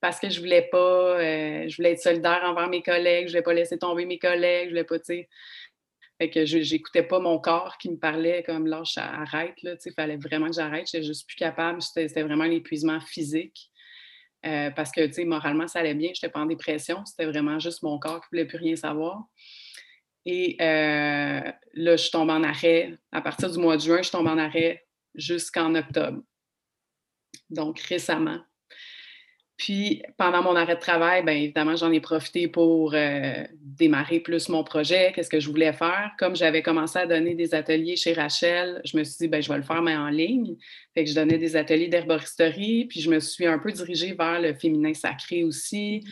parce 0.00 0.18
que 0.18 0.28
je 0.28 0.40
voulais 0.40 0.68
pas, 0.72 1.20
je 1.68 1.76
voulais 1.76 1.92
être 1.92 2.02
solidaire 2.02 2.42
envers 2.44 2.68
mes 2.68 2.82
collègues, 2.82 3.28
je 3.28 3.32
voulais 3.34 3.42
pas 3.42 3.54
laisser 3.54 3.78
tomber 3.78 4.04
mes 4.04 4.18
collègues, 4.18 4.64
je 4.64 4.70
voulais 4.70 4.82
pas, 4.82 4.98
tu 4.98 5.04
sais. 5.04 5.28
Fait 6.22 6.30
que 6.30 6.44
j'écoutais 6.44 7.02
pas 7.02 7.18
mon 7.18 7.40
corps 7.40 7.78
qui 7.78 7.90
me 7.90 7.96
parlait 7.96 8.44
comme 8.44 8.68
lâche, 8.68 8.96
arrête, 8.96 9.60
là, 9.64 9.76
tu 9.76 9.90
fallait 9.90 10.18
vraiment 10.18 10.46
que 10.46 10.52
j'arrête, 10.52 10.86
j'étais 10.86 11.04
juste 11.04 11.26
plus 11.26 11.34
capable, 11.34 11.82
c'était 11.82 12.22
vraiment 12.22 12.44
l'épuisement 12.44 13.00
physique. 13.00 13.72
Euh, 14.46 14.70
parce 14.70 14.92
que, 14.92 15.04
tu 15.04 15.14
sais, 15.14 15.24
moralement, 15.24 15.66
ça 15.66 15.80
allait 15.80 15.96
bien. 15.96 16.10
Je 16.14 16.20
n'étais 16.20 16.28
pas 16.28 16.38
en 16.38 16.46
dépression. 16.46 17.04
C'était 17.06 17.26
vraiment 17.26 17.58
juste 17.58 17.82
mon 17.82 17.98
corps 17.98 18.20
qui 18.20 18.28
voulait 18.30 18.44
plus 18.44 18.58
rien 18.58 18.76
savoir. 18.76 19.24
Et 20.24 20.56
euh, 20.60 21.52
là, 21.74 21.96
je 21.96 22.10
tombe 22.10 22.30
en 22.30 22.44
arrêt. 22.44 22.96
À 23.10 23.20
partir 23.20 23.50
du 23.50 23.58
mois 23.58 23.76
de 23.76 23.82
juin, 23.82 24.02
je 24.02 24.10
tombe 24.12 24.28
en 24.28 24.38
arrêt 24.38 24.86
jusqu'en 25.16 25.74
octobre. 25.74 26.22
Donc, 27.50 27.80
récemment. 27.80 28.38
Puis, 29.62 30.02
pendant 30.16 30.42
mon 30.42 30.56
arrêt 30.56 30.74
de 30.74 30.80
travail, 30.80 31.22
bien 31.22 31.34
évidemment, 31.34 31.76
j'en 31.76 31.92
ai 31.92 32.00
profité 32.00 32.48
pour 32.48 32.94
euh, 32.94 33.44
démarrer 33.60 34.18
plus 34.18 34.48
mon 34.48 34.64
projet, 34.64 35.12
qu'est-ce 35.14 35.30
que 35.30 35.38
je 35.38 35.48
voulais 35.48 35.72
faire. 35.72 36.10
Comme 36.18 36.34
j'avais 36.34 36.62
commencé 36.62 36.98
à 36.98 37.06
donner 37.06 37.36
des 37.36 37.54
ateliers 37.54 37.94
chez 37.94 38.12
Rachel, 38.12 38.82
je 38.84 38.96
me 38.96 39.04
suis 39.04 39.18
dit, 39.20 39.28
bien, 39.28 39.40
je 39.40 39.48
vais 39.48 39.58
le 39.58 39.62
faire, 39.62 39.80
mais 39.80 39.94
en 39.94 40.08
ligne. 40.08 40.56
Fait 40.94 41.04
que 41.04 41.10
je 41.10 41.14
donnais 41.14 41.38
des 41.38 41.54
ateliers 41.54 41.86
d'herboristerie, 41.86 42.86
puis 42.86 43.00
je 43.00 43.08
me 43.08 43.20
suis 43.20 43.46
un 43.46 43.60
peu 43.60 43.70
dirigée 43.70 44.14
vers 44.14 44.40
le 44.40 44.52
féminin 44.52 44.94
sacré 44.94 45.44
aussi. 45.44 46.02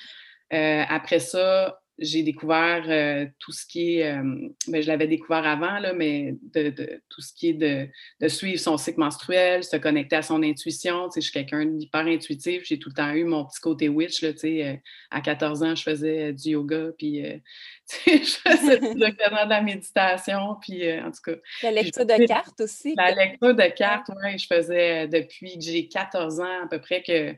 Euh, 0.52 0.84
après 0.88 1.18
ça, 1.18 1.80
j'ai 2.00 2.22
découvert 2.22 2.84
euh, 2.88 3.26
tout 3.38 3.52
ce 3.52 3.66
qui 3.66 3.98
est, 3.98 4.10
euh, 4.10 4.48
ben, 4.68 4.82
je 4.82 4.88
l'avais 4.88 5.06
découvert 5.06 5.46
avant, 5.46 5.78
là, 5.78 5.92
mais 5.92 6.34
de, 6.54 6.70
tout 7.10 7.20
ce 7.20 7.32
qui 7.34 7.50
est 7.50 7.52
de, 7.52 8.28
suivre 8.28 8.58
son 8.58 8.78
cycle 8.78 8.98
menstruel, 8.98 9.62
se 9.62 9.76
connecter 9.76 10.16
à 10.16 10.22
son 10.22 10.42
intuition. 10.42 11.08
Tu 11.08 11.14
sais, 11.14 11.20
je 11.20 11.24
suis 11.26 11.32
quelqu'un 11.32 11.66
d'hyper 11.66 12.06
intuitif. 12.06 12.62
J'ai 12.64 12.78
tout 12.78 12.88
le 12.88 12.94
temps 12.94 13.12
eu 13.12 13.24
mon 13.24 13.44
petit 13.44 13.60
côté 13.60 13.90
witch. 13.90 14.22
Là, 14.22 14.32
tu 14.32 14.38
sais, 14.38 14.66
euh, 14.66 14.74
à 15.10 15.20
14 15.20 15.62
ans, 15.62 15.74
je 15.74 15.82
faisais 15.82 16.32
du 16.32 16.50
yoga, 16.50 16.86
puis 16.96 17.22
je 18.06 18.10
faisais 18.10 18.78
de 18.94 19.48
la 19.48 19.60
méditation. 19.60 20.56
Puis, 20.62 20.90
en 21.00 21.10
tout 21.10 21.22
cas. 21.22 21.36
La 21.62 21.70
lecture 21.70 22.06
de 22.06 22.26
cartes 22.26 22.60
aussi. 22.62 22.94
La 22.96 23.10
lecture 23.10 23.54
de 23.54 23.76
cartes, 23.76 24.08
oui. 24.08 24.38
Je 24.38 24.46
faisais 24.46 25.06
depuis 25.06 25.58
que 25.58 25.64
j'ai 25.64 25.86
14 25.86 26.40
ans 26.40 26.64
à 26.64 26.66
peu 26.66 26.80
près 26.80 27.02
que, 27.02 27.32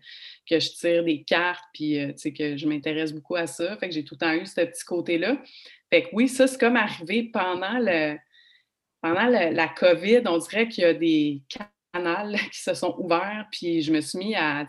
que 0.49 0.61
je 0.61 0.71
tire 0.71 1.02
des 1.02 1.25
cartes, 1.25 1.64
puis 1.75 1.97
tu 1.97 2.12
sais, 2.16 2.33
que 2.33 2.57
je 2.57 2.69
m'intéresse 2.69 3.12
beaucoup 3.12 3.35
à 3.35 3.49
ça. 3.49 3.76
Fait 3.78 3.88
que 3.88 3.95
j'ai 3.95 4.04
tout 4.04 4.14
le 4.14 4.19
temps 4.19 4.33
eu 4.33 4.47
ce 4.54 4.66
petit 4.66 4.85
côté-là. 4.85 5.37
Fait 5.90 6.04
que 6.04 6.09
oui, 6.12 6.28
ça, 6.28 6.47
c'est 6.47 6.59
comme 6.59 6.76
arrivé 6.76 7.30
pendant 7.32 7.78
le 7.78 8.16
pendant 9.03 9.27
la 9.27 9.68
COVID, 9.68 10.22
on 10.27 10.38
dirait 10.38 10.68
qu'il 10.68 10.85
y 10.85 10.87
a 10.87 10.94
des 10.94 11.42
canaux 11.92 12.37
qui 12.53 12.62
se 12.62 12.72
sont 12.72 12.94
ouverts, 12.98 13.46
puis 13.50 13.83
je 13.83 13.92
me 13.92 14.00
suis 14.00 14.18
mis 14.18 14.35
à, 14.35 14.64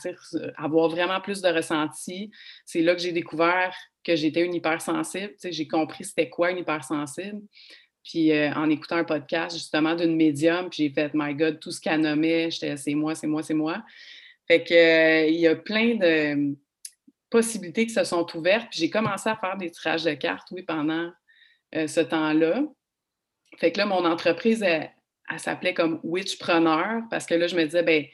avoir 0.58 0.90
vraiment 0.90 1.22
plus 1.22 1.42
de 1.42 1.50
ressenti. 1.50 2.32
C'est 2.66 2.82
là 2.82 2.96
que 2.96 3.02
j'ai 3.02 3.12
découvert 3.12 3.74
que 4.04 4.16
j'étais 4.16 4.44
une 4.44 4.56
hypersensible. 4.56 5.34
J'ai 5.44 5.68
compris 5.68 6.04
c'était 6.04 6.30
quoi 6.30 6.52
une 6.52 6.58
hypersensible. 6.58 7.42
Puis 8.04 8.34
euh, 8.34 8.52
en 8.54 8.70
écoutant 8.70 8.98
un 8.98 9.06
podcast 9.06 9.56
justement 9.56 9.96
d'une 9.96 10.16
médium, 10.16 10.70
puis 10.70 10.84
j'ai 10.84 10.90
fait 10.90 11.12
My 11.14 11.34
God, 11.34 11.60
tout 11.60 11.72
ce 11.72 11.80
qu'elle 11.80 12.02
nommait, 12.02 12.52
j'étais 12.52 12.76
c'est 12.76 12.96
moi, 12.96 13.16
c'est 13.16 13.28
moi, 13.28 13.44
c'est 13.44 13.54
moi. 13.54 13.82
Fait 14.48 14.64
que 14.64 14.74
euh, 14.74 15.28
il 15.28 15.40
y 15.40 15.48
a 15.48 15.56
plein 15.56 15.96
de 15.96 16.54
possibilités 17.34 17.88
qui 17.88 17.94
se 17.94 18.04
sont 18.04 18.28
ouvertes. 18.38 18.68
Puis 18.70 18.80
j'ai 18.80 18.92
commencé 18.92 19.28
à 19.28 19.36
faire 19.36 19.58
des 19.58 19.72
tirages 19.72 20.04
de 20.04 20.14
cartes, 20.14 20.50
oui, 20.52 20.62
pendant 20.62 21.12
euh, 21.76 21.88
ce 21.88 22.00
temps-là. 22.00 22.64
Fait 23.58 23.72
que 23.72 23.80
là, 23.80 23.88
mon 23.88 24.06
entreprise, 24.06 24.62
elle, 24.62 24.92
s'appelait 25.38 25.74
comme 25.74 26.00
Witchpreneur 26.04 27.02
parce 27.10 27.26
que 27.26 27.34
là, 27.34 27.48
je 27.48 27.56
me 27.56 27.64
disais, 27.66 27.82
ben 27.82 28.06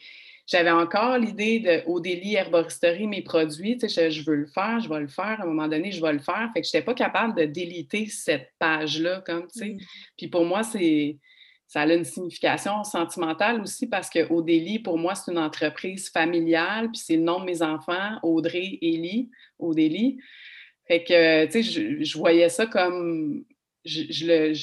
j'avais 0.48 0.72
encore 0.72 1.18
l'idée 1.18 1.60
de 1.60 1.84
au 1.86 2.00
délit 2.00 2.36
herboristerie, 2.36 3.08
mes 3.08 3.22
produits, 3.22 3.78
tu 3.78 3.90
sais, 3.90 4.10
je, 4.10 4.24
veux 4.24 4.36
le 4.36 4.48
faire, 4.48 4.80
je 4.80 4.88
vais 4.88 5.02
le 5.02 5.08
faire, 5.08 5.42
à 5.42 5.44
un 5.44 5.46
moment 5.46 5.68
donné, 5.68 5.92
je 5.92 6.02
vais 6.02 6.14
le 6.14 6.20
faire. 6.20 6.50
Fait 6.54 6.62
que 6.62 6.68
je 6.68 6.76
n'étais 6.76 6.86
pas 6.86 6.94
capable 6.94 7.36
de 7.38 7.44
déliter 7.44 8.08
cette 8.08 8.54
page-là, 8.58 9.22
comme, 9.26 9.48
tu 9.48 9.60
sais. 9.60 9.70
Mmh. 9.74 9.80
Puis 10.18 10.28
pour 10.30 10.46
moi, 10.46 10.64
c'est 10.64 11.18
ça 11.70 11.82
a 11.82 11.94
une 11.94 12.04
signification 12.04 12.84
sentimentale 12.84 13.62
aussi 13.62 13.86
parce 13.86 14.10
que 14.10 14.28
Odélie, 14.34 14.80
pour 14.80 14.98
moi, 14.98 15.14
c'est 15.14 15.32
une 15.32 15.38
entreprise 15.38 16.10
familiale, 16.10 16.90
puis 16.90 16.98
c'est 16.98 17.16
le 17.16 17.22
nom 17.22 17.40
de 17.40 17.46
mes 17.46 17.62
enfants, 17.62 18.18
Audrey, 18.24 18.80
Élie, 18.82 19.30
Odélie. 19.60 20.18
Fait 20.88 21.04
que, 21.04 21.46
tu 21.46 21.64
sais, 21.64 22.02
je, 22.02 22.18
voyais 22.18 22.50
ça 22.50 22.66
comme, 22.66 23.46
je, 23.86 24.26
le, 24.26 24.54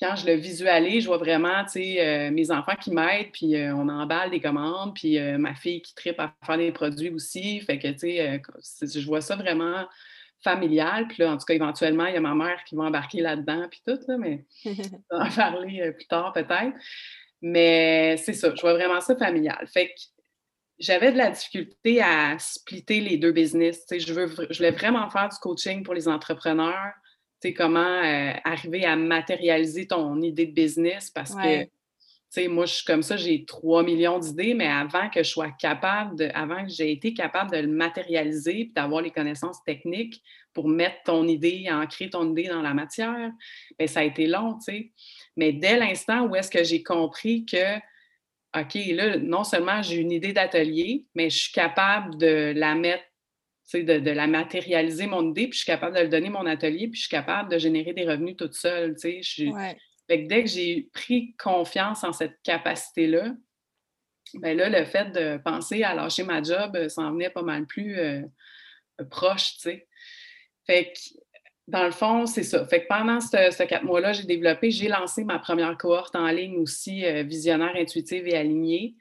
quand 0.00 0.16
je 0.16 0.24
le 0.24 0.32
visualise, 0.32 1.02
je 1.02 1.08
vois 1.08 1.18
vraiment, 1.18 1.62
tu 1.64 1.72
sais, 1.72 2.00
euh, 2.00 2.30
mes 2.30 2.50
enfants 2.50 2.76
qui 2.80 2.90
m'aident, 2.90 3.32
puis 3.34 3.54
euh, 3.56 3.74
on 3.74 3.90
emballe 3.90 4.30
des 4.30 4.40
commandes, 4.40 4.94
puis 4.94 5.18
euh, 5.18 5.36
ma 5.36 5.54
fille 5.54 5.82
qui 5.82 5.94
tripe 5.94 6.20
à 6.20 6.34
faire 6.46 6.56
des 6.56 6.72
produits 6.72 7.10
aussi. 7.10 7.60
Fait 7.60 7.78
que, 7.78 7.88
tu 7.88 8.16
sais, 8.62 8.98
je 8.98 9.06
vois 9.06 9.20
ça 9.20 9.36
vraiment 9.36 9.86
familiale. 10.42 11.08
Puis 11.08 11.22
là, 11.22 11.32
en 11.32 11.36
tout 11.36 11.44
cas, 11.44 11.54
éventuellement, 11.54 12.06
il 12.06 12.14
y 12.14 12.16
a 12.16 12.20
ma 12.20 12.34
mère 12.34 12.62
qui 12.64 12.74
va 12.74 12.84
embarquer 12.84 13.20
là-dedans, 13.20 13.66
puis 13.70 13.82
tout, 13.86 13.98
là, 14.08 14.16
mais 14.18 14.44
on 15.10 15.18
va 15.18 15.26
en 15.26 15.30
parler 15.30 15.80
euh, 15.80 15.92
plus 15.92 16.06
tard 16.06 16.32
peut-être. 16.32 16.76
Mais 17.42 18.16
c'est 18.18 18.32
ça, 18.32 18.54
je 18.54 18.60
vois 18.60 18.74
vraiment 18.74 19.00
ça 19.00 19.16
familial. 19.16 19.66
Fait 19.72 19.88
que 19.88 20.00
j'avais 20.78 21.12
de 21.12 21.18
la 21.18 21.30
difficulté 21.30 22.02
à 22.02 22.38
splitter 22.38 23.00
les 23.00 23.16
deux 23.16 23.32
business. 23.32 23.86
Tu 23.86 23.98
sais, 23.98 24.00
je, 24.00 24.12
veux, 24.12 24.28
je 24.28 24.56
voulais 24.56 24.70
vraiment 24.70 25.08
faire 25.10 25.28
du 25.28 25.36
coaching 25.38 25.82
pour 25.82 25.94
les 25.94 26.08
entrepreneurs. 26.08 26.92
Tu 27.40 27.48
sais, 27.48 27.54
comment 27.54 27.80
euh, 27.80 28.32
arriver 28.44 28.84
à 28.84 28.96
matérialiser 28.96 29.86
ton 29.86 30.20
idée 30.20 30.46
de 30.46 30.52
business 30.52 31.10
parce 31.10 31.34
que 31.34 31.66
moi, 32.48 32.66
je 32.66 32.74
suis 32.74 32.84
comme 32.84 33.02
ça, 33.02 33.16
j'ai 33.16 33.44
3 33.44 33.82
millions 33.82 34.18
d'idées, 34.18 34.54
mais 34.54 34.68
avant 34.68 35.10
que 35.10 35.22
je 35.22 35.28
sois 35.28 35.50
capable 35.50 36.16
de, 36.16 36.30
avant 36.34 36.64
que 36.64 36.70
j'ai 36.70 36.92
été 36.92 37.12
capable 37.12 37.50
de 37.50 37.58
le 37.58 37.68
matérialiser 37.68 38.60
et 38.60 38.72
d'avoir 38.74 39.02
les 39.02 39.10
connaissances 39.10 39.62
techniques 39.64 40.22
pour 40.52 40.68
mettre 40.68 41.02
ton 41.04 41.26
idée, 41.26 41.66
ancrer 41.70 42.08
ton 42.10 42.30
idée 42.30 42.48
dans 42.48 42.62
la 42.62 42.72
matière, 42.72 43.32
bien, 43.78 43.86
ça 43.86 44.00
a 44.00 44.04
été 44.04 44.26
long, 44.26 44.54
tu 44.54 44.72
sais. 44.72 44.92
Mais 45.36 45.52
dès 45.52 45.76
l'instant 45.76 46.26
où 46.26 46.36
est-ce 46.36 46.50
que 46.50 46.62
j'ai 46.62 46.82
compris 46.82 47.44
que, 47.46 47.76
OK, 48.56 48.74
là, 48.94 49.16
non 49.18 49.44
seulement 49.44 49.82
j'ai 49.82 49.96
une 49.96 50.12
idée 50.12 50.32
d'atelier, 50.32 51.06
mais 51.14 51.30
je 51.30 51.38
suis 51.38 51.52
capable 51.52 52.16
de 52.16 52.52
la 52.54 52.74
mettre 52.74 53.04
de, 53.74 53.98
de, 53.98 54.10
la 54.10 54.26
matérialiser, 54.26 55.06
mon 55.06 55.30
idée, 55.30 55.46
puis 55.46 55.52
je 55.52 55.58
suis 55.58 55.66
capable 55.66 55.96
de 55.96 56.02
le 56.02 56.08
donner 56.08 56.28
mon 56.28 56.46
atelier, 56.46 56.88
puis 56.88 56.96
je 56.96 57.02
suis 57.02 57.10
capable 57.10 57.50
de 57.50 57.58
générer 57.58 57.92
des 57.92 58.04
revenus 58.04 58.36
toute 58.36 58.54
seule. 58.54 58.96
Suis, 58.98 59.52
dès 60.16 60.44
que 60.44 60.48
j'ai 60.48 60.88
pris 60.92 61.34
confiance 61.36 62.04
en 62.04 62.12
cette 62.12 62.40
capacité-là, 62.42 63.32
ben 64.34 64.56
là, 64.56 64.68
le 64.68 64.84
fait 64.84 65.10
de 65.12 65.38
penser 65.38 65.82
à 65.82 65.94
lâcher 65.94 66.22
ma 66.22 66.42
job 66.42 66.76
euh, 66.76 66.88
s'en 66.88 67.10
venait 67.12 67.30
pas 67.30 67.42
mal 67.42 67.66
plus 67.66 67.98
euh, 67.98 68.22
proche, 69.10 69.54
tu 69.54 69.60
sais. 69.60 69.88
Fait 70.66 70.92
que, 70.92 71.00
dans 71.70 71.84
le 71.84 71.92
fond, 71.92 72.26
c'est 72.26 72.42
ça. 72.42 72.66
Fait 72.66 72.82
que 72.82 72.86
pendant 72.88 73.20
ce, 73.20 73.62
quatre 73.64 73.84
mois-là, 73.84 74.12
j'ai 74.12 74.24
développé, 74.24 74.70
j'ai 74.70 74.88
lancé 74.88 75.24
ma 75.24 75.38
première 75.38 75.76
cohorte 75.78 76.16
en 76.16 76.28
ligne 76.28 76.58
aussi, 76.58 77.04
euh, 77.04 77.22
visionnaire, 77.22 77.74
intuitive 77.76 78.26
et 78.26 78.36
alignée 78.36 78.96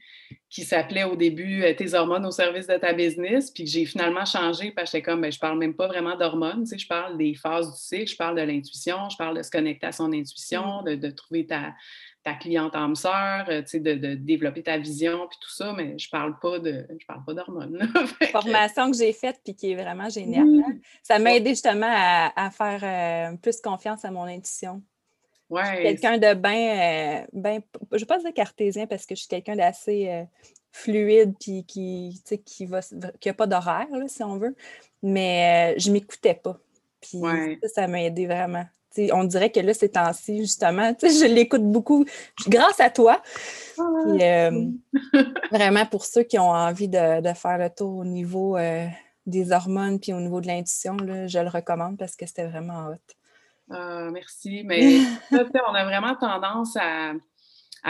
qui 0.50 0.64
s'appelait 0.64 1.04
au 1.04 1.16
début 1.16 1.64
euh, 1.64 1.74
Tes 1.74 1.94
hormones 1.94 2.26
au 2.26 2.32
service 2.32 2.68
de 2.68 2.76
ta 2.76 2.94
business, 2.94 3.52
puis 3.52 3.64
que 3.64 3.70
j'ai 3.70 3.86
finalement 3.86 4.26
changé 4.26 4.72
parce 4.72 4.92
que 4.92 4.98
j'étais 4.98 5.12
comme, 5.12 5.22
ben, 5.22 5.32
je 5.32 5.40
parle 5.40 5.58
même 5.60 5.76
pas 5.76 5.88
vraiment 5.88 6.16
d'hormones, 6.16 6.64
tu 6.64 6.70
sais, 6.70 6.78
je 6.78 6.88
parle 6.88 7.18
des 7.18 7.36
phases 7.36 7.72
du 7.72 7.80
cycle, 7.80 8.12
je 8.12 8.18
parle 8.18 8.36
de 8.36 8.42
l'intuition, 8.42 9.10
je 9.10 9.18
parle 9.18 9.38
de 9.38 9.44
se 9.44 9.52
connecter 9.52 9.88
à 9.88 9.92
son 9.92 10.12
intuition, 10.12 10.82
mm. 10.84 10.96
de, 10.96 11.10
trouver 11.12 11.46
ta, 11.46 11.74
ta 12.30 12.36
cliente 12.36 12.76
âme 12.76 12.96
sœur, 12.96 13.46
euh, 13.50 13.62
tu 13.62 13.68
sais, 13.68 13.80
de, 13.80 14.16
développer 14.16 14.64
ta 14.64 14.78
vision, 14.78 15.28
puis 15.28 15.38
tout 15.42 15.52
ça, 15.52 15.74
mais 15.74 15.98
je 15.98 16.10
parle 16.10 16.38
pas 16.40 16.60
de, 16.60 16.86
je 17.00 17.06
parle 17.06 17.24
pas 17.26 17.34
d'hormones. 17.34 17.80
Formation 18.32 18.92
que 18.92 18.98
j'ai 18.98 19.14
faite, 19.14 19.40
puis 19.44 19.56
qui 19.56 19.72
est 19.72 19.76
vraiment 19.76 20.10
géniale. 20.10 20.48
Hein. 20.48 20.78
Ça 21.02 21.20
m'a 21.20 21.36
aidé 21.36 21.52
justement 21.52 21.90
à, 21.90 22.50
faire 22.52 23.32
euh, 23.34 23.38
plus 23.38 23.60
confiance 23.62 24.06
à 24.06 24.12
mon 24.12 24.24
intuition. 24.24 24.82
Ouais, 25.50 25.82
quelqu'un 25.82 26.20
de 26.20 26.36
bien, 26.36 27.24
euh, 27.24 27.26
ben, 27.34 27.62
je 27.92 27.96
ne 27.96 28.00
vais 28.00 28.06
pas 28.06 28.20
dire 28.20 28.34
cartésien 28.34 28.86
parce 28.86 29.08
que 29.08 29.16
je 29.16 29.22
suis 29.22 29.28
quelqu'un 29.28 29.56
d'assez 29.56 30.08
euh, 30.10 30.24
fluide 30.72 31.34
puis 31.40 31.66
qui, 31.66 32.22
qui 32.46 32.66
va 32.68 32.82
qui 33.20 33.30
a 33.30 33.34
pas 33.34 33.48
d'horaire, 33.48 33.88
si 34.08 34.24
on 34.24 34.38
veut. 34.38 34.56
Mais 35.02 35.74
je 35.80 35.92
m'écoutais 35.92 36.36
pas. 36.36 36.60
Puis 37.02 37.20
ça, 37.74 37.88
m'a 37.88 38.04
aidé 38.04 38.28
vraiment. 38.28 38.66
On 39.12 39.24
dirait 39.24 39.52
que 39.52 39.60
là, 39.60 39.74
ces 39.74 39.90
temps-ci, 39.90 40.40
justement, 40.40 40.94
je 41.02 41.26
l'écoute 41.26 41.64
beaucoup 41.64 42.06
grâce 42.48 42.80
à 42.80 42.90
toi. 42.90 43.22
Ah, 43.78 43.84
vraiment, 45.52 45.86
pour 45.86 46.06
ceux 46.06 46.24
qui 46.24 46.40
ont 46.40 46.52
envie 46.52 46.90
de, 46.90 47.34
faire 47.36 47.58
le 47.58 47.70
tour 47.70 47.98
au 47.98 48.06
niveau 48.06 48.58
des 49.26 49.52
hormones 49.52 50.00
puis 50.00 50.14
au 50.14 50.20
niveau 50.20 50.42
de 50.42 50.48
l'intuition, 50.48 50.98
je 50.98 51.40
le 51.40 51.50
recommande 51.50 51.98
parce 51.98 52.16
que 52.16 52.26
c'était 52.26 52.48
vraiment 52.48 52.88
hot. 52.88 53.16
Ah, 53.70 54.10
merci. 54.12 54.64
Mais 54.66 55.00
on 55.32 55.74
a 55.74 55.86
vraiment 55.86 56.16
tendance 56.16 56.76
à, 56.76 57.14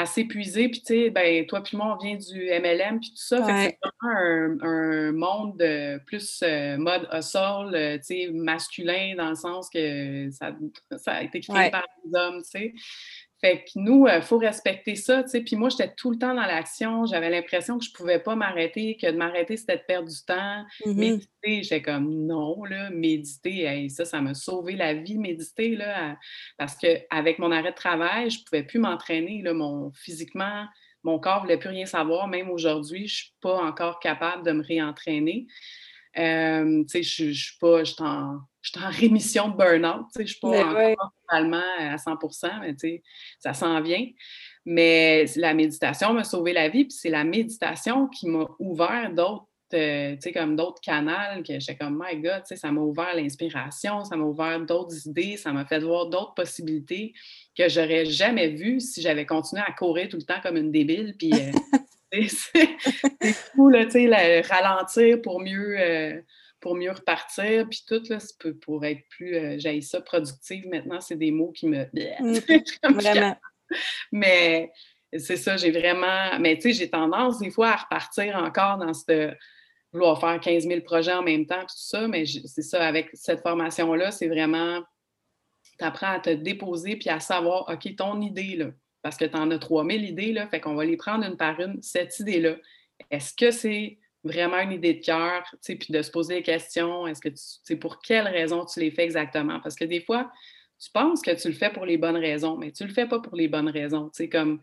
s'épuiser. 0.06 0.70
Puis, 0.70 0.82
tu 0.82 0.94
sais, 0.94 1.10
ben, 1.10 1.46
toi 1.46 1.62
puis 1.62 1.78
moi, 1.78 1.98
on 2.00 2.04
vient 2.04 2.16
du 2.16 2.46
MLM 2.46 3.00
puis 3.00 3.10
tout 3.10 3.16
ça. 3.16 3.44
c'est 3.46 3.78
vraiment 3.82 4.60
un, 4.62 5.12
monde 5.12 5.64
plus 6.06 6.42
euh, 6.44 6.78
mode 6.78 7.08
hustle, 7.12 7.74
euh, 7.74 7.98
tu 7.98 8.04
sais, 8.04 8.30
masculin 8.32 9.16
dans 9.18 9.30
le 9.30 9.36
sens 9.36 9.70
que 9.70 10.30
ça, 10.32 10.52
ça 10.98 11.14
a 11.14 11.24
été 11.24 11.40
créé 11.40 11.72
par 11.72 11.86
les 12.06 12.20
hommes, 12.20 12.42
tu 12.44 12.50
sais. 12.50 12.74
Fait 13.42 13.64
que 13.64 13.72
nous, 13.76 14.06
il 14.08 14.12
euh, 14.12 14.22
faut 14.22 14.38
respecter 14.38 14.96
ça, 14.96 15.24
tu 15.24 15.30
sais. 15.30 15.42
Puis 15.42 15.56
moi, 15.56 15.70
j'étais 15.70 15.94
tout 15.96 16.12
le 16.12 16.18
temps 16.18 16.34
dans 16.34 16.46
l'action. 16.46 17.06
J'avais 17.06 17.30
l'impression 17.30 17.78
que 17.78 17.86
je 17.86 17.92
ne 17.92 17.96
pouvais 17.96 18.20
pas 18.20 18.36
m'arrêter, 18.36 18.98
que 19.02 19.08
de 19.08 19.16
m'arrêter, 19.16 19.56
c'était 19.56 19.78
de 19.78 19.84
perdre 19.88 20.10
du 20.10 20.26
temps. 20.26 20.66
Mm-hmm. 20.86 20.96
Méditer, 20.96 21.64
j'étais 21.64 21.82
comme 21.82 22.26
non, 22.26 22.66
là, 22.66 22.90
méditer, 22.90 23.88
ça, 23.90 24.04
ça 24.04 24.20
m'a 24.20 24.34
sauvé 24.34 24.76
la 24.76 24.94
vie, 24.94 25.18
méditer, 25.18 25.76
là, 25.76 26.18
parce 26.58 26.76
qu'avec 26.76 27.40
mon 27.40 27.52
arrêt 27.52 27.72
de 27.72 27.76
travail, 27.76 28.30
je 28.30 28.40
ne 28.40 28.44
pouvais 28.44 28.64
plus 28.64 28.80
m'entraîner, 28.80 29.42
là, 29.42 29.54
mon, 29.54 29.92
physiquement, 29.94 30.66
mon 31.04 31.18
corps 31.18 31.38
ne 31.38 31.42
voulait 31.44 31.58
plus 31.58 31.70
rien 31.70 31.86
savoir. 31.86 32.28
Même 32.28 32.50
aujourd'hui, 32.50 33.08
je 33.08 33.14
ne 33.14 33.18
suis 33.24 33.34
pas 33.42 33.62
encore 33.62 34.00
capable 34.00 34.46
de 34.46 34.52
me 34.52 34.64
réentraîner. 34.64 35.48
Euh, 36.18 36.84
tu 36.84 37.04
sais, 37.04 37.04
je 37.04 37.26
ne 37.30 37.34
suis 37.34 37.58
pas, 37.60 37.84
je 37.84 37.94
en 38.00 38.40
je 38.62 38.72
suis 38.72 38.86
en 38.86 38.90
rémission 38.90 39.50
de 39.50 39.58
burn-out. 39.58 40.06
Je 40.16 40.22
ne 40.22 40.28
suis 40.28 40.40
pas 40.40 40.66
encore 40.66 41.14
totalement 41.28 41.64
à 41.80 41.96
100% 41.96 42.50
mais 42.62 43.02
ça 43.40 43.54
s'en 43.54 43.82
vient. 43.82 44.06
Mais 44.66 45.26
la 45.36 45.54
méditation 45.54 46.14
m'a 46.14 46.24
sauvé 46.24 46.54
la 46.54 46.70
vie, 46.70 46.86
puis 46.86 46.94
c'est 46.94 47.10
la 47.10 47.24
méditation 47.24 48.08
qui 48.08 48.28
m'a 48.28 48.46
ouvert 48.60 49.12
d'autres 49.14 49.46
euh, 49.74 50.16
comme 50.34 50.56
d'autres 50.56 50.82
canaux 50.82 51.44
que 51.48 51.60
j'étais 51.60 51.76
comme 51.76 52.04
my 52.04 52.20
God, 52.20 52.42
ça 52.46 52.72
m'a 52.72 52.82
ouvert 52.82 53.16
l'inspiration, 53.16 54.04
ça 54.04 54.16
m'a 54.16 54.24
ouvert 54.24 54.60
d'autres 54.62 55.08
idées, 55.08 55.38
ça 55.38 55.52
m'a 55.52 55.64
fait 55.66 55.80
voir 55.80 56.08
d'autres 56.08 56.34
possibilités 56.34 57.14
que 57.56 57.70
j'aurais 57.70 58.06
jamais 58.06 58.50
vues 58.50 58.80
si 58.80 59.02
j'avais 59.02 59.28
continué 59.28 59.62
à 59.66 59.72
courir 59.72 60.10
tout 60.10 60.18
le 60.18 60.24
temps 60.24 60.42
comme 60.42 60.58
une 60.58 60.72
débile. 60.72 61.16
Puis 61.18 61.32
euh, 61.34 61.52
c'est 62.28 63.34
fou, 63.34 63.70
là, 63.70 63.86
tu 63.86 63.92
sais, 63.92 64.42
ralentir 64.42 65.22
pour 65.22 65.40
mieux. 65.40 65.76
Euh, 65.80 66.20
pour 66.60 66.76
mieux 66.76 66.92
repartir, 66.92 67.68
puis 67.70 67.84
tout, 67.88 68.02
là, 68.10 68.18
pour 68.62 68.86
être 68.86 69.02
plus, 69.10 69.36
euh, 69.36 69.82
ça, 69.82 70.02
productive, 70.02 70.68
maintenant, 70.68 71.00
c'est 71.02 71.16
des 71.16 71.32
mots 71.32 71.52
qui 71.52 71.68
me... 71.68 71.86
Mmh. 71.94 72.94
vraiment. 72.94 73.38
Mais 74.12 74.72
c'est 75.18 75.38
ça, 75.38 75.58
j'ai 75.58 75.72
vraiment... 75.72 76.40
Mais 76.40 76.56
tu 76.56 76.64
sais, 76.64 76.74
j'ai 76.74 76.90
tendance 76.90 77.40
des 77.40 77.52
fois 77.52 77.70
à 77.70 77.76
repartir 77.76 78.36
encore 78.36 78.78
dans 78.78 78.94
ce 78.94 79.34
vouloir 79.92 80.20
faire 80.20 80.40
15 80.40 80.68
000 80.68 80.82
projets 80.82 81.14
en 81.14 81.24
même 81.24 81.46
temps, 81.46 81.62
tout 81.62 81.76
ça, 81.76 82.08
mais 82.08 82.26
c'est 82.26 82.62
ça, 82.62 82.86
avec 82.86 83.10
cette 83.14 83.42
formation-là, 83.42 84.12
c'est 84.12 84.28
vraiment... 84.28 84.82
Tu 85.78 85.86
apprends 85.86 86.12
à 86.12 86.20
te 86.20 86.30
déposer 86.30 86.98
puis 86.98 87.10
à 87.10 87.20
savoir, 87.20 87.70
OK, 87.70 87.96
ton 87.96 88.22
idée, 88.22 88.56
là, 88.56 88.68
parce 89.02 89.18
que 89.18 89.26
tu 89.26 89.36
en 89.36 89.50
as 89.52 89.60
3000 89.60 90.04
idées, 90.04 90.34
là, 90.34 90.48
fait 90.48 90.60
qu'on 90.60 90.76
va 90.76 90.86
les 90.86 90.98
prendre 90.98 91.26
une 91.26 91.38
par 91.38 91.60
une, 91.60 91.82
cette 91.82 92.20
idée-là. 92.20 92.56
Est-ce 93.10 93.34
que 93.34 93.52
c'est 93.52 93.98
vraiment 94.24 94.60
une 94.60 94.74
idée 94.74 94.96
de 94.96 95.04
cœur, 95.04 95.44
puis 95.64 95.78
de 95.90 96.02
se 96.02 96.12
poser 96.12 96.36
des 96.36 96.44
questions, 96.44 97.08
est-ce 97.08 97.22
que 97.22 97.30
tu 97.30 97.38
sais 97.38 97.76
pour 97.76 98.00
quelles 98.02 98.28
raisons 98.28 98.66
tu 98.66 98.80
les 98.80 98.92
fais 98.92 99.04
exactement? 99.04 99.60
Parce 99.62 99.76
que 99.76 99.86
des 99.86 100.02
fois, 100.02 100.32
tu 100.80 100.90
penses 100.92 101.22
que 101.22 101.32
tu 101.32 101.50
le 101.50 101.54
fais 101.54 101.70
pour 101.70 101.86
les 101.86 101.98
bonnes 101.98 102.18
raisons, 102.18 102.58
mais 102.58 102.72
tu 102.72 102.86
le 102.86 102.94
fais 102.94 103.06
pas 103.06 103.20
pour 103.20 103.36
les 103.36 103.48
bonnes 103.48 103.70
raisons. 103.70 104.10
Tu 104.10 104.24
sais, 104.24 104.30
comme 104.30 104.60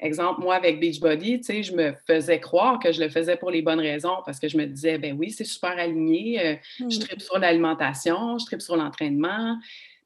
exemple, 0.00 0.40
moi 0.40 0.56
avec 0.56 0.80
Beachbody, 0.80 1.40
tu 1.40 1.44
sais, 1.44 1.62
je 1.62 1.74
me 1.74 1.94
faisais 2.06 2.40
croire 2.40 2.78
que 2.78 2.90
je 2.90 3.00
le 3.00 3.08
faisais 3.08 3.36
pour 3.36 3.50
les 3.50 3.62
bonnes 3.62 3.80
raisons 3.80 4.16
parce 4.24 4.40
que 4.40 4.48
je 4.48 4.56
me 4.56 4.66
disais, 4.66 4.98
ben 4.98 5.16
oui, 5.18 5.30
c'est 5.30 5.44
super 5.44 5.78
aligné, 5.78 6.44
euh, 6.44 6.56
je 6.78 6.84
mmh. 6.84 7.00
tripe 7.00 7.20
sur 7.20 7.38
l'alimentation, 7.38 8.38
je 8.38 8.46
tripe 8.46 8.62
sur 8.62 8.76
l'entraînement, 8.76 9.58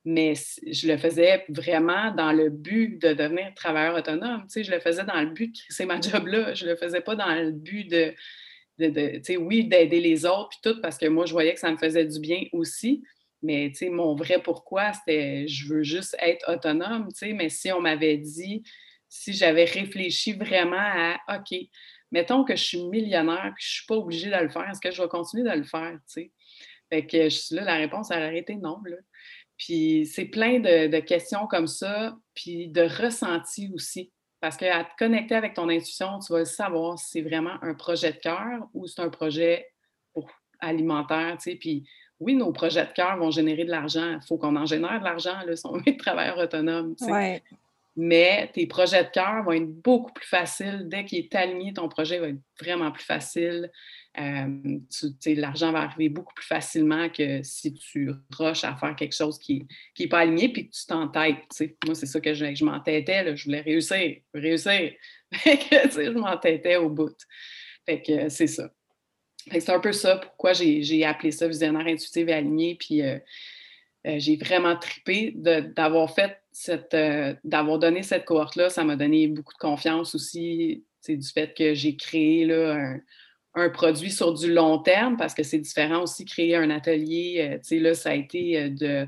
mais 0.04 0.34
je 0.66 0.88
le 0.88 0.98
faisais 0.98 1.44
vraiment 1.48 2.10
dans 2.10 2.32
le 2.32 2.50
but 2.50 3.00
de 3.00 3.14
devenir 3.14 3.54
travailleur 3.54 3.96
autonome. 3.96 4.42
Tu 4.42 4.48
sais, 4.48 4.64
je 4.64 4.70
le 4.70 4.80
faisais 4.80 5.04
dans 5.04 5.20
le 5.20 5.30
but 5.30 5.54
de 5.54 5.74
créer 5.74 5.86
ma 5.86 6.00
job-là. 6.00 6.52
Je 6.54 6.66
le 6.66 6.76
faisais 6.76 7.00
pas 7.00 7.14
dans 7.14 7.34
le 7.34 7.52
but 7.52 7.90
de, 7.90 8.12
oui, 8.78 9.64
d'aider 9.68 10.00
les 10.00 10.26
autres, 10.26 10.50
puis 10.50 10.58
tout, 10.62 10.80
parce 10.80 10.98
que 10.98 11.06
moi, 11.06 11.26
je 11.26 11.32
voyais 11.32 11.54
que 11.54 11.60
ça 11.60 11.70
me 11.70 11.76
faisait 11.76 12.04
du 12.04 12.20
bien 12.20 12.44
aussi. 12.52 13.02
Mais, 13.42 13.72
mon 13.90 14.14
vrai 14.14 14.40
pourquoi, 14.42 14.92
c'était 14.94 15.46
je 15.46 15.68
veux 15.68 15.82
juste 15.82 16.16
être 16.20 16.50
autonome. 16.50 17.08
Mais 17.34 17.48
si 17.50 17.70
on 17.72 17.80
m'avait 17.80 18.16
dit, 18.16 18.62
si 19.08 19.32
j'avais 19.34 19.64
réfléchi 19.64 20.32
vraiment 20.32 20.76
à, 20.78 21.18
OK, 21.37 21.56
mettons 22.10 22.44
que 22.44 22.56
je 22.56 22.64
suis 22.64 22.82
millionnaire, 22.84 23.52
puis 23.54 23.64
je 23.64 23.70
ne 23.70 23.74
suis 23.76 23.87
pas 23.87 23.96
obligée 23.96 24.30
de 24.30 24.37
le 24.37 24.48
faire, 24.48 24.68
est-ce 24.70 24.80
que 24.80 24.90
je 24.90 25.02
vais 25.02 25.08
continuer 25.08 25.44
de 25.44 25.54
le 25.54 25.64
faire? 25.64 25.98
Fait 26.90 27.06
que 27.06 27.54
là, 27.54 27.64
la 27.64 27.76
réponse, 27.76 28.10
elle 28.10 28.22
aurait 28.22 28.38
été 28.38 28.56
non, 28.56 28.78
là. 28.87 28.96
Puis 29.56 30.06
c'est 30.06 30.24
plein 30.24 30.58
de, 30.58 30.98
questions 31.00 31.46
comme 31.46 31.66
ça, 31.66 32.16
puis 32.34 32.68
de 32.68 32.82
ressentis 32.82 33.70
aussi. 33.74 34.10
Parce 34.44 34.59
qu'à 34.59 34.85
te 34.85 34.90
connecter 34.98 35.37
avec 35.37 35.54
ton 35.54 35.70
intuition, 35.70 36.18
tu 36.18 36.35
vas 36.35 36.44
savoir 36.44 36.98
si 36.98 37.12
c'est 37.12 37.22
vraiment 37.22 37.54
un 37.62 37.72
projet 37.72 38.12
de 38.12 38.18
cœur 38.18 38.68
ou 38.74 38.87
c'est 38.87 39.00
un 39.00 39.09
projet 39.09 39.72
alimentaire. 40.61 41.38
Tu 41.38 41.52
sais. 41.52 41.57
Puis 41.57 41.88
oui, 42.20 42.35
nos 42.35 42.52
projets 42.52 42.85
de 42.85 42.92
cœur 42.92 43.16
vont 43.16 43.30
générer 43.30 43.64
de 43.64 43.70
l'argent. 43.70 44.18
Il 44.20 44.26
faut 44.28 44.37
qu'on 44.37 44.54
en 44.57 44.66
génère 44.66 44.98
de 44.98 45.04
l'argent, 45.04 45.38
là, 45.46 45.57
si 45.57 45.64
on 45.64 45.80
est 45.87 45.98
travailleur 45.98 46.37
autonome. 46.37 46.94
Tu 46.94 47.07
sais. 47.07 47.42
Mais 47.96 48.50
tes 48.52 48.66
projets 48.66 49.04
de 49.04 49.09
cœur 49.09 49.44
vont 49.44 49.52
être 49.52 49.80
beaucoup 49.83 50.12
plus 50.12 50.28
faciles. 50.28 50.90
Dès 50.90 51.07
qu'il 51.07 51.20
est 51.20 51.35
aligné, 51.35 51.72
ton 51.72 51.88
projet 51.88 52.18
va 52.18 52.28
être 52.28 52.42
vraiment 52.61 52.92
plus 52.92 53.04
facile. 53.04 53.70
Euh, 54.20 54.79
l'argent 55.27 55.72
va 55.72 55.81
arriver 55.81 56.09
beaucoup 56.09 56.35
plus 56.35 56.46
facilement 56.46 57.09
que 57.09 57.42
si 57.42 57.74
tu 57.74 58.11
rushes 58.31 58.62
à 58.62 58.77
faire 58.77 58.94
quelque 58.94 59.14
chose 59.14 59.38
qui 59.38 59.66
n'est 59.98 60.07
pas 60.07 60.20
aligné 60.20 60.48
puis 60.50 60.68
que 60.68 60.74
tu 60.74 60.87
t'entêtes. 60.87 61.37
Moi, 61.85 61.94
c'est 61.94 62.07
ça 62.07 62.20
que 62.20 62.33
je, 62.33 62.55
je 62.55 62.64
m'entêtais. 62.64 63.37
Je 63.37 63.44
voulais 63.44 63.62
réussir, 63.62 64.18
réussir. 64.33 64.92
je 65.33 66.11
m'entêtais 66.11 66.77
au 66.77 66.90
bout. 66.90 67.16
Fait 67.87 68.03
que 68.03 68.29
c'est 68.29 68.46
ça. 68.46 68.70
c'est 69.50 69.70
un 69.70 69.81
peu 69.81 69.92
ça 69.92 70.16
pourquoi 70.16 70.53
j'ai 70.53 71.05
appelé 71.05 71.33
ça 71.33 71.48
visionnaire 71.48 71.87
intuitif 71.87 72.29
et 72.29 72.33
aligné. 72.33 72.77
Puis 72.77 73.03
euh, 73.03 73.18
euh, 74.07 74.14
j'ai 74.18 74.37
vraiment 74.37 74.77
tripé 74.77 75.33
d'avoir 75.35 76.14
fait 76.14 76.40
cette, 76.53 76.96
d'avoir 77.42 77.81
donné 77.81 78.05
cette 78.05 78.27
cohorte-là. 78.27 78.70
Ça 78.70 78.85
m'a 78.85 78.94
donné 78.94 79.27
beaucoup 79.27 79.55
de 79.55 79.59
confiance 79.59 80.14
aussi 80.14 80.85
du 81.09 81.29
fait 81.29 81.53
que 81.53 81.74
j'ai 81.74 81.96
créé 81.96 82.46
là, 82.46 82.74
un, 82.74 83.00
un 83.54 83.70
produit 83.70 84.10
sur 84.10 84.34
du 84.34 84.52
long 84.52 84.78
terme 84.78 85.16
parce 85.16 85.34
que 85.34 85.42
c'est 85.42 85.58
différent 85.58 86.02
aussi 86.02 86.24
créer 86.24 86.56
un 86.56 86.70
atelier. 86.70 87.50
Euh, 87.52 87.58
tu 87.58 87.64
sais, 87.64 87.78
là, 87.78 87.94
ça 87.94 88.10
a 88.10 88.14
été 88.14 88.60
euh, 88.60 88.68
de, 88.70 89.06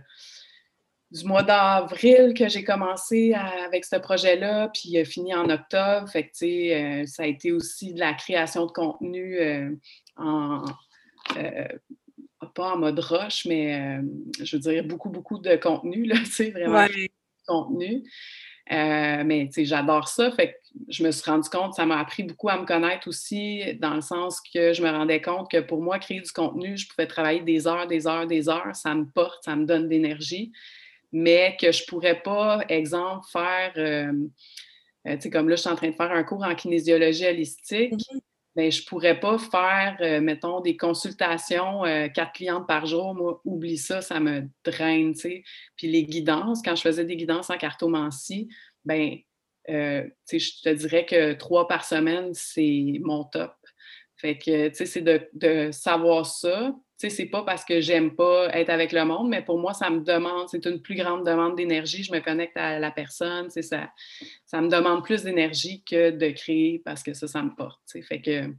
du 1.10 1.24
mois 1.24 1.42
d'avril 1.42 2.32
que 2.34 2.48
j'ai 2.48 2.62
commencé 2.62 3.34
avec 3.34 3.84
ce 3.84 3.96
projet-là, 3.96 4.70
puis 4.72 5.04
fini 5.04 5.34
en 5.34 5.48
octobre. 5.50 6.08
Fait 6.08 6.24
que, 6.24 6.28
tu 6.28 6.38
sais, 6.38 6.74
euh, 6.74 7.06
ça 7.06 7.24
a 7.24 7.26
été 7.26 7.52
aussi 7.52 7.92
de 7.92 8.00
la 8.00 8.14
création 8.14 8.66
de 8.66 8.72
contenu 8.72 9.78
en. 10.16 10.64
pas 12.54 12.74
en 12.74 12.78
mode 12.78 12.98
rush, 13.00 13.46
mais 13.46 14.00
je 14.40 14.56
veux 14.56 14.60
dire, 14.60 14.84
beaucoup, 14.84 15.10
beaucoup 15.10 15.38
de 15.38 15.56
contenu, 15.56 16.04
là, 16.04 16.16
tu 16.24 16.26
sais, 16.26 16.50
vraiment 16.50 16.86
contenu. 17.46 18.02
Mais 18.70 19.48
j'adore 19.56 20.08
ça. 20.08 20.30
Fait 20.32 20.52
que 20.52 20.65
je 20.88 21.02
me 21.02 21.10
suis 21.10 21.28
rendu 21.30 21.48
compte, 21.48 21.74
ça 21.74 21.86
m'a 21.86 21.98
appris 21.98 22.22
beaucoup 22.22 22.48
à 22.48 22.58
me 22.58 22.66
connaître 22.66 23.08
aussi, 23.08 23.74
dans 23.80 23.94
le 23.94 24.00
sens 24.00 24.40
que 24.40 24.72
je 24.72 24.82
me 24.82 24.90
rendais 24.90 25.20
compte 25.20 25.50
que 25.50 25.60
pour 25.60 25.82
moi, 25.82 25.98
créer 25.98 26.20
du 26.20 26.30
contenu, 26.30 26.76
je 26.76 26.88
pouvais 26.88 27.06
travailler 27.06 27.40
des 27.40 27.66
heures, 27.66 27.86
des 27.86 28.06
heures, 28.06 28.26
des 28.26 28.48
heures. 28.48 28.74
Ça 28.74 28.94
me 28.94 29.04
porte, 29.04 29.44
ça 29.44 29.56
me 29.56 29.64
donne 29.64 29.88
d'énergie. 29.88 30.52
Mais 31.12 31.56
que 31.60 31.72
je 31.72 31.82
ne 31.82 31.86
pourrais 31.86 32.20
pas, 32.20 32.60
exemple, 32.68 33.26
faire, 33.30 33.72
euh, 33.76 34.12
euh, 35.06 35.14
tu 35.16 35.22
sais, 35.22 35.30
comme 35.30 35.48
là, 35.48 35.56
je 35.56 35.60
suis 35.62 35.70
en 35.70 35.76
train 35.76 35.90
de 35.90 35.94
faire 35.94 36.12
un 36.12 36.24
cours 36.24 36.44
en 36.44 36.54
kinésiologie 36.54 37.26
holistique. 37.26 37.92
Mm-hmm. 37.92 38.20
Ben, 38.56 38.72
je 38.72 38.80
ne 38.80 38.86
pourrais 38.86 39.20
pas 39.20 39.36
faire, 39.36 39.98
euh, 40.00 40.22
mettons, 40.22 40.60
des 40.60 40.78
consultations, 40.78 41.84
euh, 41.84 42.08
quatre 42.08 42.32
clientes 42.32 42.66
par 42.66 42.86
jour. 42.86 43.14
Moi, 43.14 43.38
oublie 43.44 43.76
ça, 43.76 44.00
ça 44.00 44.18
me 44.18 44.48
draine, 44.64 45.12
tu 45.12 45.20
sais. 45.20 45.44
Puis 45.76 45.88
les 45.88 46.04
guidances, 46.04 46.62
quand 46.62 46.74
je 46.74 46.80
faisais 46.80 47.04
des 47.04 47.16
guidances 47.16 47.50
en 47.50 47.58
cartomancie, 47.58 48.48
ben, 48.86 49.18
euh, 49.68 50.04
tu 50.28 50.38
je 50.38 50.62
te 50.62 50.68
dirais 50.68 51.06
que 51.06 51.32
trois 51.34 51.68
par 51.68 51.84
semaine, 51.84 52.30
c'est 52.32 52.98
mon 53.00 53.24
top. 53.24 53.54
Fait 54.16 54.38
que, 54.38 54.68
tu 54.68 54.74
sais, 54.74 54.86
c'est 54.86 55.02
de, 55.02 55.70
savoir 55.72 56.24
ça, 56.24 56.74
sais, 56.96 57.10
c'est 57.10 57.26
pas 57.26 57.42
parce 57.42 57.64
que 57.64 57.80
j'aime 57.80 58.14
pas 58.14 58.48
être 58.56 58.70
avec 58.70 58.92
le 58.92 59.04
monde, 59.04 59.28
mais 59.28 59.42
pour 59.42 59.58
moi, 59.58 59.74
ça 59.74 59.90
me 59.90 60.00
demande, 60.00 60.48
c'est 60.48 60.64
une 60.66 60.80
plus 60.80 60.94
grande 60.94 61.26
demande 61.26 61.56
d'énergie. 61.56 62.02
Je 62.02 62.12
me 62.12 62.20
connecte 62.20 62.56
à 62.56 62.78
la 62.78 62.90
personne, 62.90 63.50
ça, 63.50 63.90
ça 64.46 64.60
me 64.60 64.68
demande 64.68 65.04
plus 65.04 65.22
d'énergie 65.22 65.82
que 65.84 66.10
de 66.10 66.30
créer 66.30 66.80
parce 66.84 67.02
que 67.02 67.12
ça, 67.12 67.28
ça 67.28 67.42
me 67.42 67.54
porte. 67.54 67.80
Fait 68.08 68.22
que 68.22 68.50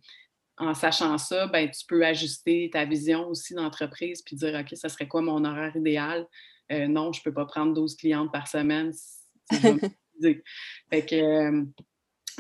en 0.60 0.74
sachant 0.74 1.18
ça, 1.18 1.48
ben, 1.48 1.70
tu 1.70 1.86
peux 1.88 2.04
ajuster 2.06 2.70
ta 2.72 2.86
vision 2.86 3.28
aussi 3.28 3.54
d'entreprise 3.54 4.24
puis 4.24 4.36
dire 4.36 4.60
OK, 4.60 4.76
ça 4.76 4.90
serait 4.90 5.08
quoi 5.08 5.22
mon 5.22 5.46
horaire 5.46 5.76
idéal? 5.76 6.28
Euh, 6.72 6.88
non, 6.88 7.14
je 7.14 7.20
ne 7.20 7.24
peux 7.24 7.34
pas 7.34 7.46
prendre 7.46 7.74
12 7.74 7.96
clientes 7.96 8.32
par 8.32 8.48
semaine. 8.48 8.92
fait 10.22 11.06
que, 11.06 11.16
euh, 11.16 11.64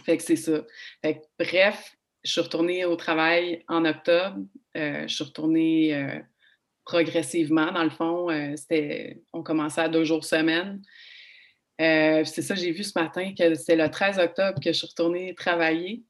fait 0.05 0.17
que 0.17 0.23
c'est 0.23 0.35
ça. 0.35 0.63
Fait 1.01 1.21
bref, 1.39 1.95
je 2.23 2.31
suis 2.31 2.41
retournée 2.41 2.85
au 2.85 2.95
travail 2.95 3.63
en 3.67 3.85
octobre. 3.85 4.37
Euh, 4.75 5.07
je 5.07 5.13
suis 5.13 5.23
retournée 5.23 6.21
progressivement. 6.85 7.71
Dans 7.71 7.83
le 7.83 7.89
fond, 7.89 8.27
c'était, 8.55 9.21
on 9.33 9.43
commençait 9.43 9.81
à 9.81 9.89
deux 9.89 10.03
jours 10.03 10.23
semaine. 10.25 10.81
c'est 11.79 12.41
ça, 12.41 12.55
j'ai 12.55 12.71
vu 12.71 12.83
ce 12.83 12.97
matin 12.97 13.33
que 13.37 13.55
c'était 13.55 13.75
le 13.75 13.89
13 13.89 14.19
octobre 14.19 14.59
que 14.59 14.71
je 14.71 14.77
suis 14.77 14.87
retournée 14.87 15.35
travailler. 15.35 16.03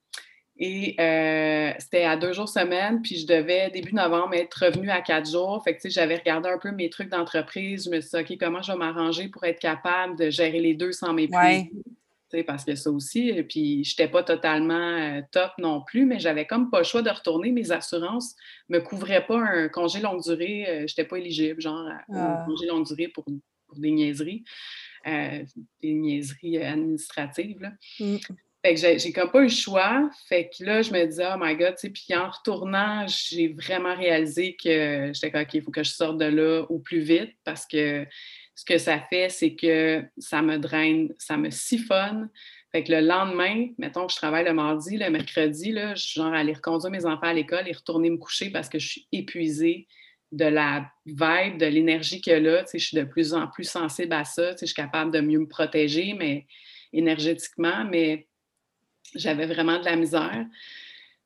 Et 0.60 0.96
euh, 1.00 1.72
c'était 1.78 2.04
à 2.04 2.17
deux 2.17 2.34
jours 2.34 2.50
semaine, 2.50 3.02
puis 3.02 3.17
je 3.17 3.28
devais, 3.28 3.70
début 3.70 3.93
novembre, 3.93 4.34
être 4.34 4.65
revenue 4.65 4.89
à 4.89 5.02
quatre 5.02 5.30
jours. 5.30 5.63
Fait 5.63 5.78
que, 5.78 5.88
j'avais 5.88 6.15
regardé 6.15 6.50
un 6.50 6.58
peu 6.58 6.72
mes 6.72 6.89
trucs 6.89 7.10
d'entreprise. 7.10 7.86
Je 7.86 7.89
me 7.91 8.02
suis 8.02 8.17
dit, 8.17 8.34
OK, 8.34 8.38
comment 8.39 8.62
je 8.62 8.72
vais 8.72 8.78
m'arranger 8.78 9.28
pour 9.28 9.43
être 9.43 9.60
capable 9.60 10.17
de 10.17 10.32
gérer 10.32 10.60
les 10.60 10.74
deux 10.74 10.91
sans 10.91 11.13
m'épuiser? 11.13 11.72
Ouais. 12.34 12.43
Parce 12.46 12.65
que 12.65 12.76
ça 12.76 12.91
aussi, 12.91 13.30
et 13.30 13.43
puis 13.43 13.86
je 13.86 13.93
n'étais 13.93 14.12
pas 14.12 14.22
totalement 14.22 14.74
euh, 14.74 15.22
top 15.32 15.52
non 15.60 15.82
plus, 15.82 16.06
mais 16.06 16.20
j'avais 16.20 16.46
comme 16.46 16.70
pas 16.70 16.80
le 16.80 16.84
choix 16.84 17.02
de 17.02 17.10
retourner. 17.10 17.52
Mes 17.52 17.72
assurances 17.72 18.36
ne 18.67 18.80
me 18.80 18.84
couvraient 18.84 19.26
pas 19.26 19.39
un 19.39 19.70
congé 19.70 20.02
longue 20.02 20.22
durée. 20.22 20.65
Euh, 20.67 20.78
je 20.80 20.93
n'étais 20.93 21.06
pas 21.06 21.20
éligible, 21.20 21.62
genre, 21.62 21.88
un 21.88 22.02
ah. 22.13 22.43
congé 22.46 22.65
longue 22.65 22.86
durée 22.86 23.08
pour, 23.08 23.24
des 23.78 23.91
niaiseries, 23.91 24.43
des 25.06 25.93
niaiseries 25.93 26.58
administratives. 26.58 27.62
Là. 27.62 27.72
Mmh. 28.00 28.17
Fait 28.68 28.74
que 28.74 29.00
j'ai 29.00 29.14
comme 29.14 29.32
pas 29.32 29.40
eu 29.40 29.44
le 29.44 29.50
choix. 29.50 30.10
Fait 30.28 30.50
que 30.50 30.62
là, 30.66 30.82
je 30.82 30.92
me 30.92 31.06
disais, 31.06 31.26
oh 31.34 31.38
my 31.40 31.56
God, 31.56 31.76
tu 31.80 31.90
puis 31.90 32.14
en 32.14 32.30
retournant, 32.30 33.06
j'ai 33.08 33.48
vraiment 33.48 33.96
réalisé 33.96 34.58
que 34.62 35.12
j'étais 35.14 35.32
comme, 35.32 35.44
OK, 35.44 35.54
il 35.54 35.62
faut 35.62 35.72
que 35.72 35.84
je 35.84 35.92
sorte 35.92 36.18
de 36.18 36.26
là 36.26 36.64
au 36.70 36.80
plus 36.80 37.00
vite 37.00 37.34
parce 37.46 37.66
que 37.66 38.06
ce 38.56 38.66
que 38.66 38.78
ça 38.78 39.00
fait, 39.00 39.30
c'est 39.30 39.56
que 39.56 40.04
ça 40.18 40.42
me 40.42 40.58
draine, 40.58 41.14
ça 41.18 41.38
me 41.38 41.50
siphonne. 41.50 42.30
Fait 42.74 42.84
que 42.84 42.92
le 42.92 43.00
lendemain, 43.00 43.68
mettons 43.78 44.06
que 44.06 44.12
je 44.12 44.18
travaille 44.18 44.44
le 44.44 44.54
mardi, 44.54 44.98
le 44.98 45.10
mercredi, 45.12 45.72
là, 45.72 45.96
je 45.96 46.06
suis 46.06 46.20
genre 46.20 46.34
aller 46.34 46.54
reconduire 46.54 46.92
mes 46.92 47.06
enfants 47.06 47.28
à 47.28 47.34
l'école 47.34 47.70
et 47.70 47.72
retourner 47.72 48.10
me 48.10 48.18
coucher 48.18 48.50
parce 48.50 48.68
que 48.68 48.80
je 48.80 48.88
suis 48.88 49.08
épuisée 49.14 49.88
de 50.34 50.46
la 50.46 50.92
vibe, 51.06 51.58
de 51.58 51.68
l'énergie 51.68 52.22
a 52.30 52.40
là. 52.40 52.64
Tu 52.64 52.72
sais, 52.72 52.80
je 52.80 52.88
suis 52.88 52.98
de 52.98 53.04
plus 53.04 53.34
en 53.34 53.48
plus 53.48 53.64
sensible 53.64 54.12
à 54.12 54.26
ça. 54.26 54.52
Tu 54.56 54.58
sais, 54.58 54.66
je 54.66 54.74
suis 54.74 54.76
capable 54.76 55.12
de 55.12 55.22
mieux 55.22 55.40
me 55.40 55.48
protéger, 55.48 56.14
mais 56.20 56.48
énergétiquement, 56.92 57.86
mais 57.86 58.28
j'avais 59.15 59.46
vraiment 59.46 59.80
de 59.80 59.86
la 59.86 59.96
misère. 59.96 60.46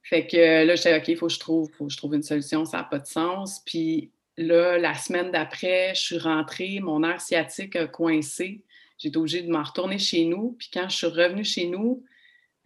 Fait 0.03 0.25
que 0.25 0.65
là, 0.65 0.75
j'étais 0.75 0.97
OK, 0.97 1.07
il 1.07 1.17
faut 1.17 1.27
que 1.27 1.33
je 1.33 1.39
trouve, 1.39 1.69
faut 1.77 1.85
que 1.85 1.91
je 1.91 1.97
trouve 1.97 2.15
une 2.15 2.23
solution, 2.23 2.65
ça 2.65 2.77
n'a 2.77 2.83
pas 2.83 2.99
de 2.99 3.05
sens. 3.05 3.61
Puis 3.65 4.11
là, 4.37 4.77
la 4.77 4.95
semaine 4.95 5.31
d'après, 5.31 5.93
je 5.95 6.01
suis 6.01 6.17
rentrée, 6.17 6.79
mon 6.79 7.03
air 7.03 7.21
sciatique 7.21 7.75
a 7.75 7.87
coincé. 7.87 8.63
J'étais 8.97 9.17
obligée 9.17 9.41
de 9.41 9.51
m'en 9.51 9.63
retourner 9.63 9.97
chez 9.97 10.25
nous. 10.25 10.55
Puis 10.59 10.69
quand 10.73 10.89
je 10.89 10.97
suis 10.97 11.07
revenue 11.07 11.45
chez 11.45 11.67
nous, 11.67 12.03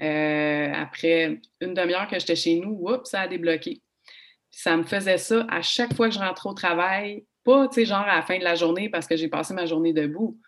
euh, 0.02 0.72
après 0.74 1.40
une 1.62 1.74
demi-heure 1.74 2.08
que 2.08 2.20
j'étais 2.20 2.36
chez 2.36 2.56
nous, 2.56 2.78
oups, 2.82 3.10
ça 3.10 3.22
a 3.22 3.28
débloqué. 3.28 3.82
ça 4.52 4.76
me 4.78 4.84
faisait 4.84 5.18
ça 5.18 5.46
à 5.50 5.62
chaque 5.62 5.94
fois 5.94 6.10
que 6.10 6.16
je 6.16 6.20
rentrais 6.20 6.50
au 6.50 6.54
travail, 6.54 7.26
pas, 7.44 7.68
tu 7.68 7.76
sais, 7.76 7.86
genre 7.86 8.00
à 8.00 8.16
la 8.16 8.22
fin 8.24 8.38
de 8.40 8.44
la 8.44 8.56
journée 8.56 8.90
parce 8.90 9.08
que 9.08 9.16
j'ai 9.16 9.28
passé 9.28 9.54
ma 9.54 9.66
journée 9.66 9.94
debout 9.94 10.40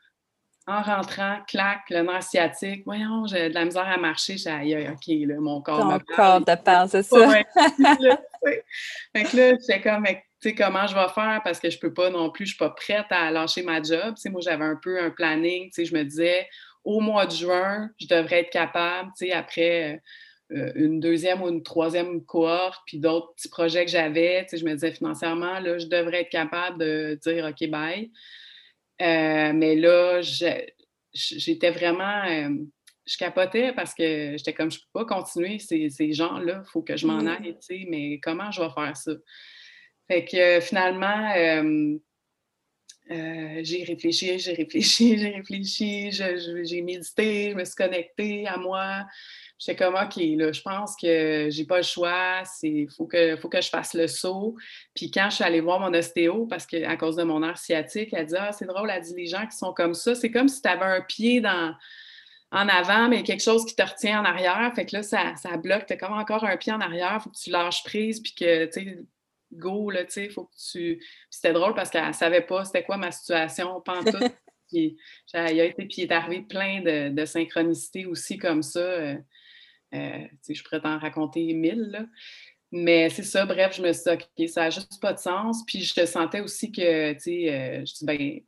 en 0.68 0.82
rentrant, 0.82 1.38
clac, 1.48 1.90
le 1.90 2.02
nerf 2.02 2.24
sciatique, 2.24 2.84
voyons, 2.86 3.26
j'ai 3.26 3.50
de 3.50 3.54
la 3.54 3.64
misère 3.64 3.88
à 3.88 3.98
marcher, 3.98 4.38
j'ai 4.38 4.50
aïe, 4.50 4.90
OK, 4.90 5.08
là, 5.08 5.36
mon 5.40 5.62
corps 5.62 5.80
Ton 5.80 5.86
me 5.86 6.00
corps 6.00 6.44
te 6.44 6.62
parle, 6.62 6.90
c'est 6.90 7.04
ça? 7.04 7.28
Ouais, 7.28 7.46
fait 9.16 9.24
que 9.24 9.38
là, 9.38 9.52
j'étais 9.52 9.82
comme, 9.82 10.06
tu 10.06 10.20
sais, 10.42 10.56
comment 10.56 10.86
je 10.86 10.94
vais 10.94 11.08
faire? 11.16 11.40
Parce 11.44 11.60
que 11.60 11.70
je 11.70 11.80
peux 11.80 11.94
pas 11.94 12.10
non 12.10 12.30
plus, 12.32 12.46
je 12.46 12.50
suis 12.52 12.58
pas 12.58 12.70
prête 12.70 13.06
à 13.12 13.32
lâcher 13.32 13.64
ma 13.64 13.82
job. 13.82 14.16
Tu 14.16 14.24
sais, 14.24 14.30
moi, 14.30 14.42
j'avais 14.44 14.66
un 14.66 14.76
peu 14.76 15.02
un 15.02 15.10
planning, 15.10 15.68
tu 15.70 15.76
sais, 15.76 15.86
je 15.86 15.96
me 15.96 16.04
disais, 16.04 16.48
au 16.84 17.00
mois 17.00 17.26
de 17.26 17.32
juin, 17.32 17.90
je 18.00 18.08
devrais 18.08 18.42
être 18.42 18.50
capable, 18.50 19.10
tu 19.18 19.28
sais, 19.28 19.32
après 19.32 20.02
euh, 20.52 20.72
une 20.76 21.00
deuxième 21.00 21.42
ou 21.42 21.48
une 21.48 21.64
troisième 21.64 22.26
cohorte, 22.26 22.82
puis 22.86 23.00
d'autres 23.00 23.34
petits 23.36 23.50
projets 23.50 23.86
que 23.86 23.92
j'avais, 23.92 24.44
tu 24.44 24.50
sais, 24.50 24.58
je 24.58 24.66
me 24.66 24.74
disais 24.74 24.92
financièrement, 24.92 25.60
là, 25.60 25.78
je 25.78 25.88
devrais 25.88 26.24
être 26.24 26.30
capable 26.30 26.78
de 26.78 27.18
dire, 27.24 27.46
OK, 27.46 27.70
bye. 27.70 28.12
Euh, 29.02 29.54
mais 29.54 29.76
là, 29.76 30.22
j'étais 31.14 31.72
vraiment. 31.72 32.24
Euh, 32.26 32.50
je 33.06 33.18
capotais 33.18 33.72
parce 33.72 33.94
que 33.94 34.36
j'étais 34.38 34.54
comme, 34.54 34.70
je 34.70 34.80
ne 34.80 34.82
peux 34.82 35.06
pas 35.06 35.16
continuer 35.16 35.60
ces, 35.60 35.90
ces 35.90 36.12
gens-là, 36.12 36.62
il 36.66 36.70
faut 36.70 36.82
que 36.82 36.98
je 36.98 37.08
m'en 37.08 37.24
mmh. 37.24 37.28
aille, 37.28 37.54
tu 37.54 37.62
sais, 37.62 37.86
mais 37.88 38.20
comment 38.20 38.52
je 38.52 38.62
vais 38.62 38.70
faire 38.70 38.98
ça? 38.98 39.14
Fait 40.10 40.26
que 40.26 40.60
finalement, 40.60 41.34
euh, 43.12 43.62
j'ai 43.64 43.84
réfléchi, 43.84 44.38
j'ai 44.40 44.54
réfléchi, 44.54 45.18
j'ai 45.18 45.30
réfléchi, 45.30 46.12
j'ai 46.12 46.82
médité, 46.82 47.52
je 47.52 47.56
me 47.56 47.64
suis 47.64 47.76
connectée 47.76 48.48
à 48.48 48.58
moi. 48.58 49.06
J'étais 49.60 49.84
comme, 49.84 49.96
OK, 49.96 50.16
là, 50.18 50.52
je 50.52 50.62
pense 50.62 50.96
que 50.96 51.48
j'ai 51.50 51.66
pas 51.66 51.78
le 51.78 51.84
choix, 51.84 52.44
il 52.62 52.88
faut 52.92 53.08
que, 53.08 53.36
faut 53.38 53.50
que 53.50 53.60
je 53.60 53.70
fasse 53.70 53.96
le 53.96 54.08
saut. 54.08 54.56
Puis 54.94 55.10
quand 55.10 55.30
je 55.30 55.36
suis 55.36 55.44
allée 55.44 55.62
voir 55.62 55.80
mon 55.80 55.94
ostéo, 55.94 56.46
parce 56.46 56.68
qu'à 56.68 56.96
cause 56.96 57.16
de 57.16 57.24
mon 57.24 57.42
art 57.42 57.58
sciatique, 57.58 58.10
elle 58.14 58.28
dit, 58.28 58.36
ah, 58.38 58.52
c'est 58.52 58.68
drôle, 58.68 58.92
elle 58.92 59.02
dit, 59.02 59.16
les 59.16 59.26
gens 59.26 59.48
qui 59.48 59.58
sont 59.58 59.74
comme 59.74 59.96
ça, 59.96 60.14
c'est 60.14 60.30
comme 60.30 60.48
si 60.48 60.62
tu 60.62 60.70
avais 60.70 60.86
un 60.86 61.02
pied 61.02 61.42
dans, 61.42 61.74
en 62.52 62.68
avant, 62.70 63.10
mais 63.10 63.24
quelque 63.24 63.44
chose 63.44 63.66
qui 63.66 63.76
te 63.76 63.82
retient 63.82 64.22
en 64.22 64.26
arrière. 64.26 64.72
Fait 64.76 64.86
que 64.86 64.96
là, 64.96 65.04
ça, 65.04 65.36
ça 65.36 65.58
bloque. 65.58 65.86
Tu 65.88 65.94
as 65.94 65.98
comme 65.98 66.14
encore 66.14 66.44
un 66.44 66.58
pied 66.58 66.72
en 66.72 66.82
arrière, 66.82 67.16
il 67.20 67.24
faut 67.24 67.30
que 67.32 67.38
tu 67.38 67.50
lâches 67.50 67.84
prise, 67.84 68.22
puis 68.22 68.34
que, 68.36 68.66
tu 68.66 68.72
sais, 68.72 69.00
go, 69.52 69.90
là, 69.90 70.06
tu 70.06 70.12
sais, 70.12 70.26
il 70.26 70.32
faut 70.32 70.46
que 70.46 70.56
tu. 70.72 71.04
c'était 71.30 71.54
drôle 71.54 71.74
parce 71.74 71.90
qu'elle 71.90 72.08
ne 72.08 72.14
savait 72.14 72.42
pas 72.42 72.66
c'était 72.66 72.84
quoi 72.84 72.98
ma 72.98 73.12
situation, 73.12 73.82
pantoute. 73.82 74.16
puis, 74.70 74.98
il 75.34 75.40
a 75.40 75.64
été, 75.64 75.86
puis 75.86 75.96
il 75.98 76.04
est 76.04 76.12
arrivé 76.12 76.42
plein 76.42 76.82
de, 76.82 77.10
de 77.10 77.26
synchronicités 77.26 78.06
aussi 78.06 78.38
comme 78.38 78.64
ça. 78.64 78.80
Euh, 78.80 79.16
euh, 79.94 80.28
je 80.50 80.64
pourrais 80.64 80.82
t'en 80.82 81.00
raconter 81.00 81.54
mille. 81.54 82.10
Mais 82.72 83.10
c'est 83.10 83.24
ça, 83.24 83.46
bref, 83.46 83.76
je 83.78 83.82
me 83.82 83.94
suis 83.94 84.04
dit, 84.04 84.10
OK, 84.10 84.50
ça 84.50 84.64
n'a 84.64 84.70
juste 84.70 85.02
pas 85.02 85.14
de 85.14 85.20
sens. 85.20 85.64
Puis 85.66 85.82
je 85.82 86.06
sentais 86.06 86.42
aussi 86.42 86.72
que, 86.72 87.14
tu 87.14 87.20
sais, 87.20 87.54
euh, 87.54 87.86
je 87.86 88.06
ben, 88.06 88.42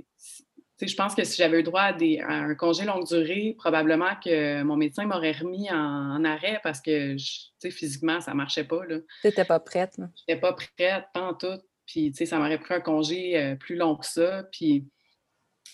je 0.87 0.95
pense 0.95 1.15
que 1.15 1.23
si 1.23 1.37
j'avais 1.37 1.59
eu 1.59 1.63
droit 1.63 1.81
à, 1.81 1.93
des, 1.93 2.19
un 2.21 2.55
congé 2.55 2.85
longue 2.85 3.05
durée, 3.05 3.55
probablement 3.57 4.15
que 4.23 4.63
mon 4.63 4.77
médecin 4.77 5.05
m'aurait 5.05 5.33
remis 5.33 5.69
en, 5.71 6.23
arrêt 6.23 6.59
parce 6.63 6.81
que, 6.81 7.15
physiquement, 7.69 8.21
ça 8.21 8.31
ne 8.31 8.37
marchait 8.37 8.63
pas. 8.63 8.81
Tu 8.87 9.03
n'étais 9.23 9.45
pas 9.45 9.59
prête. 9.59 9.95
Je 9.97 10.03
n'étais 10.03 10.39
pas 10.39 10.53
prête, 10.53 11.05
pas 11.13 11.21
en 11.21 11.33
tout. 11.33 11.59
Puis, 11.85 12.13
ça 12.13 12.37
m'aurait 12.37 12.59
pris 12.59 12.73
un 12.73 12.81
congé 12.81 13.37
euh, 13.37 13.55
plus 13.55 13.75
long 13.75 13.95
que 13.95 14.05
ça. 14.05 14.43
Puis, 14.51 14.87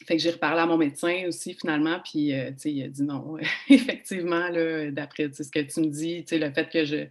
fait 0.04 0.18
que 0.18 0.22
j'ai 0.22 0.32
reparlé 0.32 0.62
à 0.62 0.66
mon 0.66 0.78
médecin 0.78 1.24
aussi 1.28 1.54
finalement, 1.54 2.00
puis 2.04 2.34
euh, 2.34 2.52
il 2.66 2.84
a 2.84 2.88
dit 2.88 3.04
non. 3.04 3.38
Effectivement, 3.70 4.50
d'après 4.92 5.32
ce 5.32 5.50
que 5.50 5.60
tu 5.60 5.82
me 5.82 5.88
dis, 5.88 6.26
le 6.32 6.52
fait 6.52 6.70
que 6.70 6.86
je, 6.86 7.06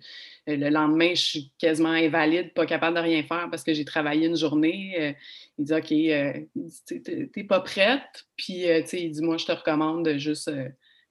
le 0.47 0.69
lendemain, 0.69 1.15
je 1.15 1.23
suis 1.23 1.53
quasiment 1.59 1.91
invalide, 1.91 2.53
pas 2.53 2.67
capable 2.67 2.97
de 2.97 3.03
rien 3.03 3.23
faire 3.23 3.49
parce 3.51 3.65
que 3.65 3.73
j'ai 3.75 3.85
travaillé 3.85 4.27
une 4.27 4.37
journée. 4.37 4.95
Euh, 4.99 5.13
il 5.59 5.65
dit 5.65 5.75
OK, 5.75 5.93
euh, 5.93 7.29
t'es 7.33 7.45
pas 7.45 7.61
prête. 7.61 8.27
Puis 8.37 8.65
il 8.67 9.11
dit 9.11 9.23
Moi, 9.23 9.39
je 9.39 9.47
te 9.47 9.53
recommande 9.53 10.05
de 10.05 10.19
juste 10.19 10.51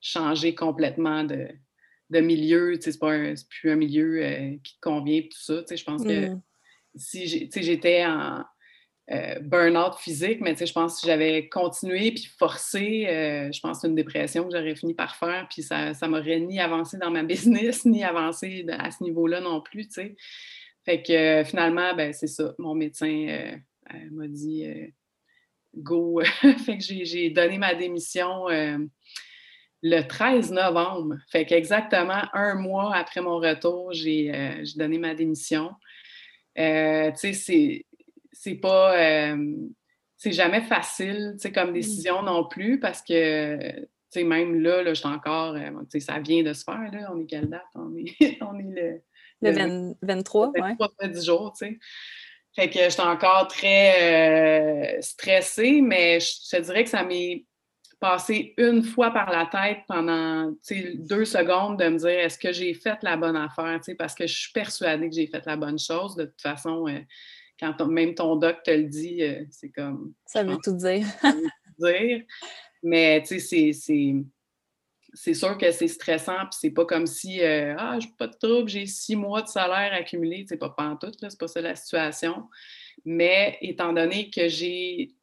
changer 0.02 0.54
complètement 0.54 1.24
de, 1.24 1.48
de 2.10 2.20
milieu. 2.20 2.78
C'est 2.80 3.00
plus 3.00 3.72
un 3.72 3.76
milieu 3.76 4.58
qui 4.64 4.76
te 4.76 4.82
convient, 4.82 5.22
tout 5.22 5.40
ça. 5.40 5.64
Je 5.70 5.84
pense 5.84 6.04
que 6.04 6.30
mmh. 6.30 6.42
si 6.96 7.28
j'étais 7.28 8.06
en 8.06 8.44
euh, 9.12 9.38
burn-out 9.42 9.96
physique, 10.00 10.40
mais 10.40 10.56
je 10.56 10.72
pense 10.72 10.94
que 10.94 11.00
si 11.02 11.08
j'avais 11.08 11.50
continué 11.50 12.12
puis 12.12 12.26
forcé, 12.40 13.06
euh, 13.10 13.52
je 13.52 13.60
pense 13.60 13.82
que 13.82 13.88
une 13.88 13.96
dépression 13.96 14.48
que 14.48 14.56
j'aurais 14.56 14.76
fini 14.76 14.94
par 14.94 15.18
faire, 15.18 15.46
puis 15.50 15.62
ça 15.62 15.92
ne 15.92 16.08
m'aurait 16.08 16.40
ni 16.40 16.62
avancé 16.62 16.98
dans 16.98 17.12
ma 17.12 17.24
business, 17.24 17.84
ni 17.84 18.06
avancé 18.06 18.66
à 18.70 18.92
ce 18.92 19.04
niveau-là 19.04 19.42
non 19.42 19.60
plus, 19.60 19.90
Fait 20.86 21.04
que 21.04 21.12
euh, 21.12 21.44
finalement, 21.44 21.94
ben, 21.94 22.14
c'est 22.14 22.28
ça. 22.28 22.54
Mon 22.58 22.76
médecin 22.76 23.58
m'a 24.12 24.28
dit 24.30 24.72
go. 25.76 26.22
fait 26.66 26.78
que 26.78 26.84
j'ai 26.84 27.30
donné 27.30 27.58
ma 27.58 27.76
démission 27.76 28.46
le 28.48 30.02
13 30.02 30.54
novembre. 30.54 31.18
Fait 31.30 31.46
qu'exactement 31.46 32.24
un 32.32 32.56
mois 32.56 32.96
après 32.96 33.20
mon 33.20 33.36
retour, 33.40 33.92
j'ai 33.92 34.32
donné 34.78 34.98
ma 34.98 35.14
démission. 35.14 35.72
tu 36.56 37.34
sais, 37.34 37.86
c'est 38.34 38.56
pas. 38.56 38.98
Euh, 38.98 39.56
c'est 40.18 40.32
jamais 40.32 40.62
facile, 40.62 41.36
tu 41.42 41.52
comme 41.52 41.72
mmh. 41.72 41.74
décision 41.74 42.22
non 42.22 42.48
plus, 42.48 42.80
parce 42.80 43.02
que, 43.02 43.82
tu 43.82 43.88
sais, 44.10 44.24
même 44.24 44.62
là, 44.62 44.82
là 44.84 44.94
je 44.94 45.00
suis 45.00 45.10
encore. 45.10 45.56
Euh, 45.56 45.70
tu 45.92 46.00
sais, 46.00 46.00
ça 46.00 46.20
vient 46.20 46.44
de 46.44 46.54
se 46.54 46.64
faire, 46.64 46.90
là. 46.92 47.12
On 47.14 47.20
est 47.20 47.26
quelle 47.26 47.50
date? 47.50 47.64
On 47.76 47.96
est, 47.96 48.38
on 48.42 48.58
est 48.60 48.82
le. 48.82 49.02
Le, 49.42 49.94
23, 50.02 50.54
le 50.56 50.62
23, 50.62 50.90
10 51.10 51.26
jours, 51.26 51.54
tu 51.58 51.66
sais. 51.66 51.80
Fait 52.56 52.70
que 52.70 52.80
j'étais 52.80 53.02
encore 53.02 53.48
très 53.50 54.98
stressée, 55.02 55.82
mais 55.82 56.22
je 56.22 56.50
te 56.50 56.62
dirais 56.62 56.86
que 56.86 56.90
ça 56.90 57.04
m'est 57.04 57.46
passé 58.00 58.54
une 58.58 58.84
fois 58.84 59.12
par 59.12 59.30
la 59.32 59.48
tête 59.48 59.80
pendant 59.88 60.54
deux 60.96 61.26
secondes 61.26 61.78
de 61.78 61.90
me 61.90 61.98
dire 61.98 62.10
est-ce 62.10 62.38
que 62.38 62.54
j'ai 62.54 62.74
fait 62.74 62.98
la 63.02 63.18
bonne 63.18 63.36
affaire, 63.36 63.82
parce 63.98 64.16
que 64.16 64.28
je 64.28 64.34
suis 64.34 64.52
persuadée 64.54 65.10
que 65.10 65.16
j'ai 65.16 65.28
fait 65.28 65.46
la 65.46 65.58
bonne 65.58 65.80
chose. 65.80 66.16
De 66.16 66.26
toute 66.26 66.42
façon, 66.42 66.86
quand 67.64 67.88
même 67.88 68.16
ton 68.16 68.36
doc 68.36 68.64
te 68.64 68.72
le 68.72 68.84
dit, 68.84 69.22
c'est 69.50 69.70
comme. 69.70 70.14
Ça 70.26 70.44
veut 70.44 70.58
tout 70.64 70.76
dire. 70.76 71.06
ça 71.22 71.32
veut 71.32 71.42
tout 71.42 71.88
dire. 71.88 72.24
Mais 72.84 73.24
tu 73.26 73.40
sais, 73.40 73.72
c'est 73.74 74.14
c'est 75.14 75.34
sûr 75.34 75.58
que 75.58 75.72
c'est 75.72 75.88
stressant, 75.88 76.40
puis 76.40 76.58
c'est 76.60 76.72
pas 76.72 76.86
comme 76.86 77.06
si 77.06 77.42
euh, 77.42 77.76
Ah, 77.78 77.98
j'ai 78.00 78.10
pas 78.18 78.28
de 78.28 78.36
trouble, 78.36 78.70
j'ai 78.70 78.86
six 78.86 79.16
mois 79.16 79.42
de 79.42 79.48
salaire 79.48 79.94
accumulé, 79.94 80.46
c'est 80.48 80.58
pas 80.58 80.74
tout, 81.00 81.12
c'est 81.22 81.40
pas 81.40 81.48
ça 81.48 81.62
la 81.62 81.76
situation. 81.76 82.50
Mais 83.06 83.58
étant 83.62 83.94
donné 83.94 84.30
que 84.32 84.48
j'ai 84.48 85.14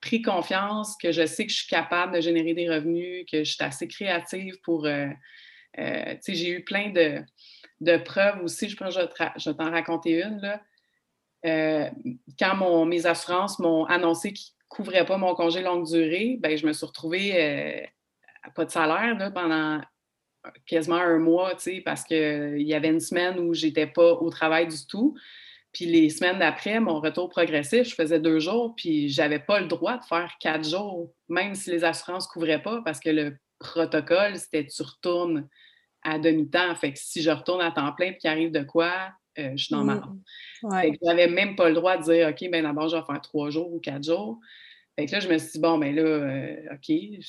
pris 0.00 0.22
confiance, 0.22 0.96
que 0.96 1.12
je 1.12 1.26
sais 1.26 1.46
que 1.46 1.52
je 1.52 1.58
suis 1.58 1.68
capable 1.68 2.14
de 2.14 2.20
générer 2.20 2.54
des 2.54 2.68
revenus, 2.68 3.24
que 3.30 3.44
je 3.44 3.52
suis 3.52 3.64
assez 3.64 3.88
créative 3.88 4.60
pour. 4.62 4.86
Euh, 4.86 5.08
euh, 5.78 6.14
tu 6.14 6.18
sais, 6.20 6.34
j'ai 6.34 6.50
eu 6.50 6.64
plein 6.64 6.90
de, 6.90 7.20
de, 7.80 7.96
preuves 7.96 8.42
aussi. 8.44 8.68
Je 8.68 8.76
pense 8.76 8.94
que 8.94 9.00
je 9.36 9.50
vais 9.50 9.56
t'en 9.56 9.70
raconter 9.70 10.22
une. 10.22 10.40
Là. 10.40 10.60
Quand 11.44 12.56
mon, 12.56 12.84
mes 12.84 13.06
assurances 13.06 13.58
m'ont 13.58 13.84
annoncé 13.86 14.32
qu'ils 14.32 14.52
ne 14.54 14.76
couvraient 14.76 15.06
pas 15.06 15.16
mon 15.18 15.34
congé 15.34 15.62
longue 15.62 15.86
durée, 15.86 16.38
ben, 16.40 16.56
je 16.56 16.66
me 16.66 16.72
suis 16.72 16.86
retrouvée 16.86 17.88
pas 18.54 18.64
de 18.64 18.70
salaire 18.70 19.16
pendant 19.34 19.80
quasiment 20.66 20.96
un 20.96 21.18
mois, 21.18 21.56
parce 21.84 22.04
qu'il 22.04 22.62
y 22.62 22.74
avait 22.74 22.88
une 22.88 23.00
semaine 23.00 23.38
où 23.38 23.54
j'étais 23.54 23.86
pas 23.86 24.12
au 24.14 24.30
travail 24.30 24.66
du 24.66 24.86
tout. 24.86 25.16
Puis 25.72 25.86
les 25.86 26.10
semaines 26.10 26.38
d'après, 26.38 26.80
mon 26.80 27.00
retour 27.00 27.30
progressif, 27.30 27.88
je 27.88 27.94
faisais 27.94 28.20
deux 28.20 28.40
jours, 28.40 28.74
puis 28.76 29.08
j'avais 29.08 29.38
pas 29.38 29.60
le 29.60 29.66
droit 29.66 29.96
de 29.96 30.04
faire 30.04 30.30
quatre 30.38 30.68
jours, 30.68 31.12
même 31.28 31.54
si 31.54 31.70
les 31.70 31.84
assurances 31.84 32.28
ne 32.28 32.32
couvraient 32.32 32.62
pas, 32.62 32.82
parce 32.84 33.00
que 33.00 33.08
le 33.08 33.38
protocole, 33.58 34.36
c'était 34.36 34.66
tu 34.66 34.82
retournes 34.82 35.48
à 36.02 36.18
demi-temps. 36.18 36.74
Fait 36.74 36.92
que 36.92 36.98
si 36.98 37.22
je 37.22 37.30
retourne 37.30 37.62
à 37.62 37.70
temps 37.70 37.92
plein 37.92 38.10
puis 38.10 38.18
qu'il 38.18 38.30
arrive 38.30 38.50
de 38.50 38.62
quoi, 38.62 39.12
euh, 39.38 39.52
je 39.56 39.64
suis 39.64 39.74
dans 39.74 39.84
ma 39.84 39.96
mmh. 39.96 40.96
j'avais 41.02 41.28
même 41.28 41.56
pas 41.56 41.68
le 41.68 41.74
droit 41.74 41.96
de 41.96 42.02
dire 42.02 42.28
OK, 42.28 42.50
ben 42.50 42.62
d'abord, 42.62 42.88
je 42.88 42.96
vais 42.96 43.02
faire 43.02 43.20
trois 43.20 43.50
jours 43.50 43.72
ou 43.72 43.80
quatre 43.80 44.04
jours. 44.04 44.38
Fait 44.98 45.06
que 45.06 45.12
là, 45.12 45.20
je 45.20 45.28
me 45.28 45.38
suis 45.38 45.52
dit, 45.52 45.58
bon, 45.58 45.78
ben 45.78 45.94
là, 45.94 46.02
euh, 46.02 46.74
OK, 46.74 46.88
il 46.88 47.22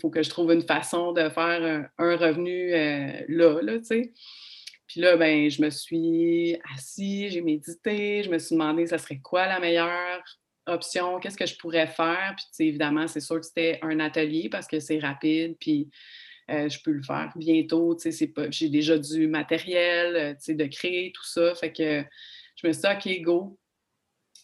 faut 0.00 0.10
que 0.10 0.22
je 0.22 0.28
trouve 0.28 0.52
une 0.52 0.62
façon 0.62 1.12
de 1.12 1.28
faire 1.30 1.88
un, 1.96 2.16
revenu 2.16 2.74
euh, 2.74 3.22
là, 3.28 3.60
là, 3.62 3.78
tu 3.78 3.84
sais. 3.84 4.12
Puis 4.86 5.00
là, 5.00 5.16
ben, 5.16 5.50
je 5.50 5.62
me 5.62 5.70
suis 5.70 6.58
assise, 6.74 7.32
j'ai 7.32 7.40
médité, 7.40 8.22
je 8.22 8.30
me 8.30 8.38
suis 8.38 8.54
demandé, 8.54 8.86
ça 8.86 8.98
serait 8.98 9.18
quoi 9.18 9.46
la 9.46 9.58
meilleure 9.60 10.22
option, 10.66 11.18
qu'est-ce 11.18 11.36
que 11.36 11.46
je 11.46 11.56
pourrais 11.56 11.86
faire? 11.86 12.36
Puis, 12.36 12.68
évidemment, 12.68 13.08
c'est 13.08 13.20
sûr 13.20 13.40
que 13.40 13.46
c'était 13.46 13.78
un 13.82 13.98
atelier 13.98 14.48
parce 14.50 14.66
que 14.66 14.78
c'est 14.78 14.98
rapide, 14.98 15.56
puis 15.58 15.88
euh, 16.50 16.68
je 16.68 16.80
peux 16.82 16.92
le 16.92 17.02
faire 17.02 17.32
bientôt, 17.36 17.96
j'ai 18.50 18.68
déjà 18.68 18.98
du 18.98 19.26
matériel, 19.28 20.36
sais, 20.38 20.54
de 20.54 20.66
créer 20.66 21.12
tout 21.12 21.24
ça. 21.24 21.54
Fait 21.54 21.72
que 21.72 22.04
je 22.56 22.66
me 22.66 22.72
suis 22.72 22.82
dit, 22.82 23.18
OK, 23.20 23.22
go, 23.22 23.58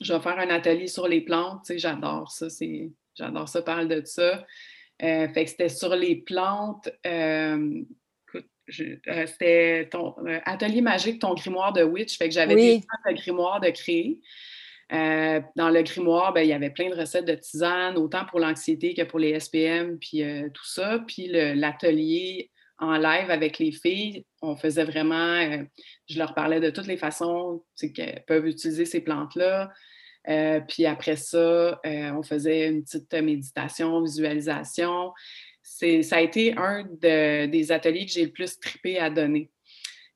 je 0.01 0.13
vais 0.13 0.21
faire 0.21 0.39
un 0.39 0.51
atelier 0.51 0.87
sur 0.87 1.09
les 1.09 1.21
plantes. 1.21 1.71
J'adore 1.77 2.31
ça. 2.31 2.49
J'adore 3.15 3.49
ça, 3.49 3.63
parle 3.63 3.89
de 3.89 4.03
ça. 4.05 4.45
Euh, 5.03 5.29
fait 5.29 5.45
que 5.45 5.51
c'était 5.51 5.69
sur 5.69 5.95
les 5.95 6.17
plantes. 6.17 6.89
Euh, 7.07 7.83
euh, 8.81 9.27
c'était 9.27 9.89
ton 9.91 10.15
atelier 10.45 10.81
magique, 10.81 11.21
ton 11.21 11.35
grimoire 11.35 11.73
de 11.73 11.83
witch. 11.83 12.17
Fait 12.17 12.29
que 12.29 12.35
j'avais 12.35 12.55
oui. 12.55 12.85
le 13.05 13.15
grimoire 13.15 13.61
de 13.61 13.71
créer. 13.71 14.21
Dans 14.91 15.71
le 15.71 15.83
grimoire, 15.83 16.33
ben, 16.33 16.43
il 16.43 16.49
y 16.49 16.53
avait 16.53 16.71
plein 16.71 16.91
de 16.91 16.95
recettes 16.95 17.25
de 17.25 17.35
tisane, 17.35 17.97
autant 17.97 18.25
pour 18.27 18.41
l'anxiété 18.41 18.95
que 18.95 19.03
pour 19.03 19.19
les 19.19 19.39
SPM, 19.39 19.99
puis 19.99 20.23
tout 20.53 20.67
ça. 20.67 21.01
Puis 21.07 21.29
l'atelier 21.29 22.51
en 22.79 22.99
live 22.99 23.31
avec 23.31 23.59
les 23.59 23.73
filles, 23.73 24.25
on 24.43 24.57
faisait 24.57 24.85
vraiment, 24.85 25.65
je 26.09 26.19
leur 26.19 26.35
parlais 26.35 26.61
de 26.61 26.71
toutes 26.71 26.89
les 26.89 26.97
façons 26.97 27.63
qu'elles 27.95 28.25
peuvent 28.27 28.47
utiliser 28.47 28.85
ces 28.85 29.01
plantes-là. 29.01 29.71
Euh, 30.29 30.61
puis 30.61 30.87
après 30.87 31.17
ça, 31.17 31.39
euh, 31.85 32.11
on 32.13 32.23
faisait 32.23 32.69
une 32.69 32.85
petite 32.85 33.13
méditation, 33.15 34.03
visualisation. 34.03 35.13
Ça 35.63 36.17
a 36.17 36.21
été 36.21 36.55
un 36.57 36.85
des 37.01 37.73
ateliers 37.73 38.07
que 38.07 38.13
j'ai 38.13 38.27
le 38.27 38.33
plus 38.33 38.59
trippé 38.59 38.99
à 38.99 39.11
donner. 39.11 39.51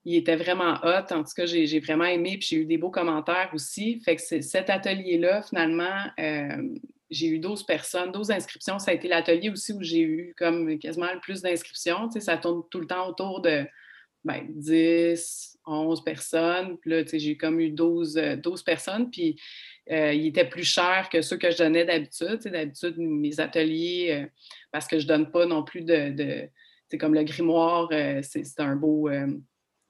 Il 0.07 0.15
était 0.15 0.37
vraiment 0.37 0.75
hot. 0.85 1.13
En 1.13 1.25
tout 1.25 1.35
cas, 1.37 1.47
j'ai 1.47 1.81
vraiment 1.81 2.05
aimé. 2.05 2.39
Puis 2.39 2.49
j'ai 2.51 2.57
eu 2.59 2.65
des 2.65 2.79
beaux 2.79 2.91
commentaires 2.91 3.51
aussi. 3.53 4.01
Fait 4.01 4.15
que 4.15 4.23
cet 4.23 4.71
atelier-là, 4.71 5.43
finalement, 5.43 6.07
euh, 6.21 6.63
j'ai 7.11 7.27
eu 7.27 7.41
12 7.41 7.65
personnes, 7.65 8.13
12 8.13 8.31
inscriptions. 8.31 8.79
Ça 8.79 8.93
a 8.93 8.95
été 8.95 9.09
l'atelier 9.09 9.51
aussi 9.51 9.73
où 9.73 9.83
j'ai 9.83 10.01
eu 10.01 10.33
comme 10.39 10.79
quasiment 10.79 11.13
le 11.13 11.19
plus 11.21 11.43
d'inscriptions. 11.43 12.09
Ça 12.11 12.37
tourne 12.37 12.63
tout 12.71 12.81
le 12.81 12.87
temps 12.87 13.09
autour 13.09 13.41
de 13.41 13.67
ben, 14.25 14.47
10, 14.49 15.59
11 15.67 16.05
personnes. 16.05 16.79
Puis 16.79 16.91
là, 16.91 17.03
j'ai 17.13 17.37
comme 17.37 17.59
eu 17.59 17.71
12, 17.71 18.15
12 18.43 18.63
personnes. 18.63 19.11
Puis 19.11 19.37
euh, 19.91 20.13
il 20.13 20.27
était 20.27 20.49
plus 20.49 20.65
cher 20.65 21.09
que 21.11 21.21
ceux 21.21 21.37
que 21.37 21.51
je 21.51 21.59
donnais 21.59 21.85
d'habitude. 21.85 22.41
D'habitude, 22.45 22.95
mes 22.99 23.41
ateliers, 23.41 24.09
euh, 24.13 24.27
parce 24.73 24.87
que 24.87 24.99
je 24.99 25.05
ne 25.05 25.09
donne 25.09 25.31
pas 25.31 25.47
non 25.47 25.63
plus 25.63 25.83
de. 25.83 26.49
c'est 26.89 26.99
comme 26.99 27.15
le 27.15 27.25
grimoire, 27.25 27.89
euh, 27.93 28.21
c'est 28.23 28.61
un 28.61 28.77
beau. 28.77 29.09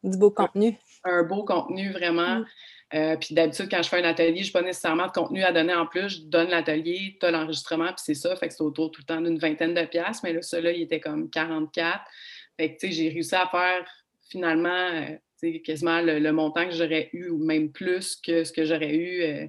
Du 0.03 0.19
beau 0.19 0.31
contenu. 0.31 0.77
Un, 1.05 1.23
beau 1.23 1.45
contenu, 1.45 1.91
vraiment. 1.91 2.45
Mm. 2.93 3.19
puis 3.21 3.35
d'habitude, 3.35 3.69
quand 3.71 3.83
je 3.83 3.89
fais 3.89 4.03
un 4.03 4.09
atelier, 4.09 4.43
je 4.43 4.49
n'ai 4.49 4.53
pas 4.53 4.63
nécessairement 4.63 5.07
de 5.07 5.13
contenu 5.13 5.43
à 5.43 5.53
donner 5.53 5.75
en 5.75 5.87
plus. 5.87 6.09
Je 6.09 6.23
donne 6.23 6.49
l'atelier, 6.49 7.17
tu 7.21 7.27
as 7.27 7.31
l'enregistrement, 7.31 7.89
puis 7.89 7.97
c'est 7.99 8.15
ça. 8.15 8.35
Fait 8.37 8.49
que 8.49 8.55
c'est 8.55 8.63
autour 8.63 8.91
tout 8.91 9.01
le 9.01 9.07
temps 9.07 9.21
d'une 9.21 9.39
vingtaine 9.39 9.75
de 9.75 9.85
piastres. 9.85 10.25
Mais 10.25 10.33
là, 10.33 10.43
celui-là, 10.43 10.73
il 10.73 10.83
était 10.83 11.01
comme 11.01 11.31
44. 11.31 12.01
Fait 12.57 12.77
que, 12.77 12.89
j'ai 12.89 13.09
réussi 13.09 13.35
à 13.35 13.47
faire 13.47 13.85
finalement 14.31 15.17
quasiment 15.65 16.01
le, 16.01 16.19
le, 16.19 16.33
montant 16.33 16.65
que 16.65 16.75
j'aurais 16.75 17.11
eu 17.13 17.29
ou 17.29 17.39
même 17.45 17.71
plus 17.71 18.17
que 18.17 18.43
ce 18.43 18.53
que 18.53 18.65
j'aurais 18.65 18.95
eu 18.95 19.49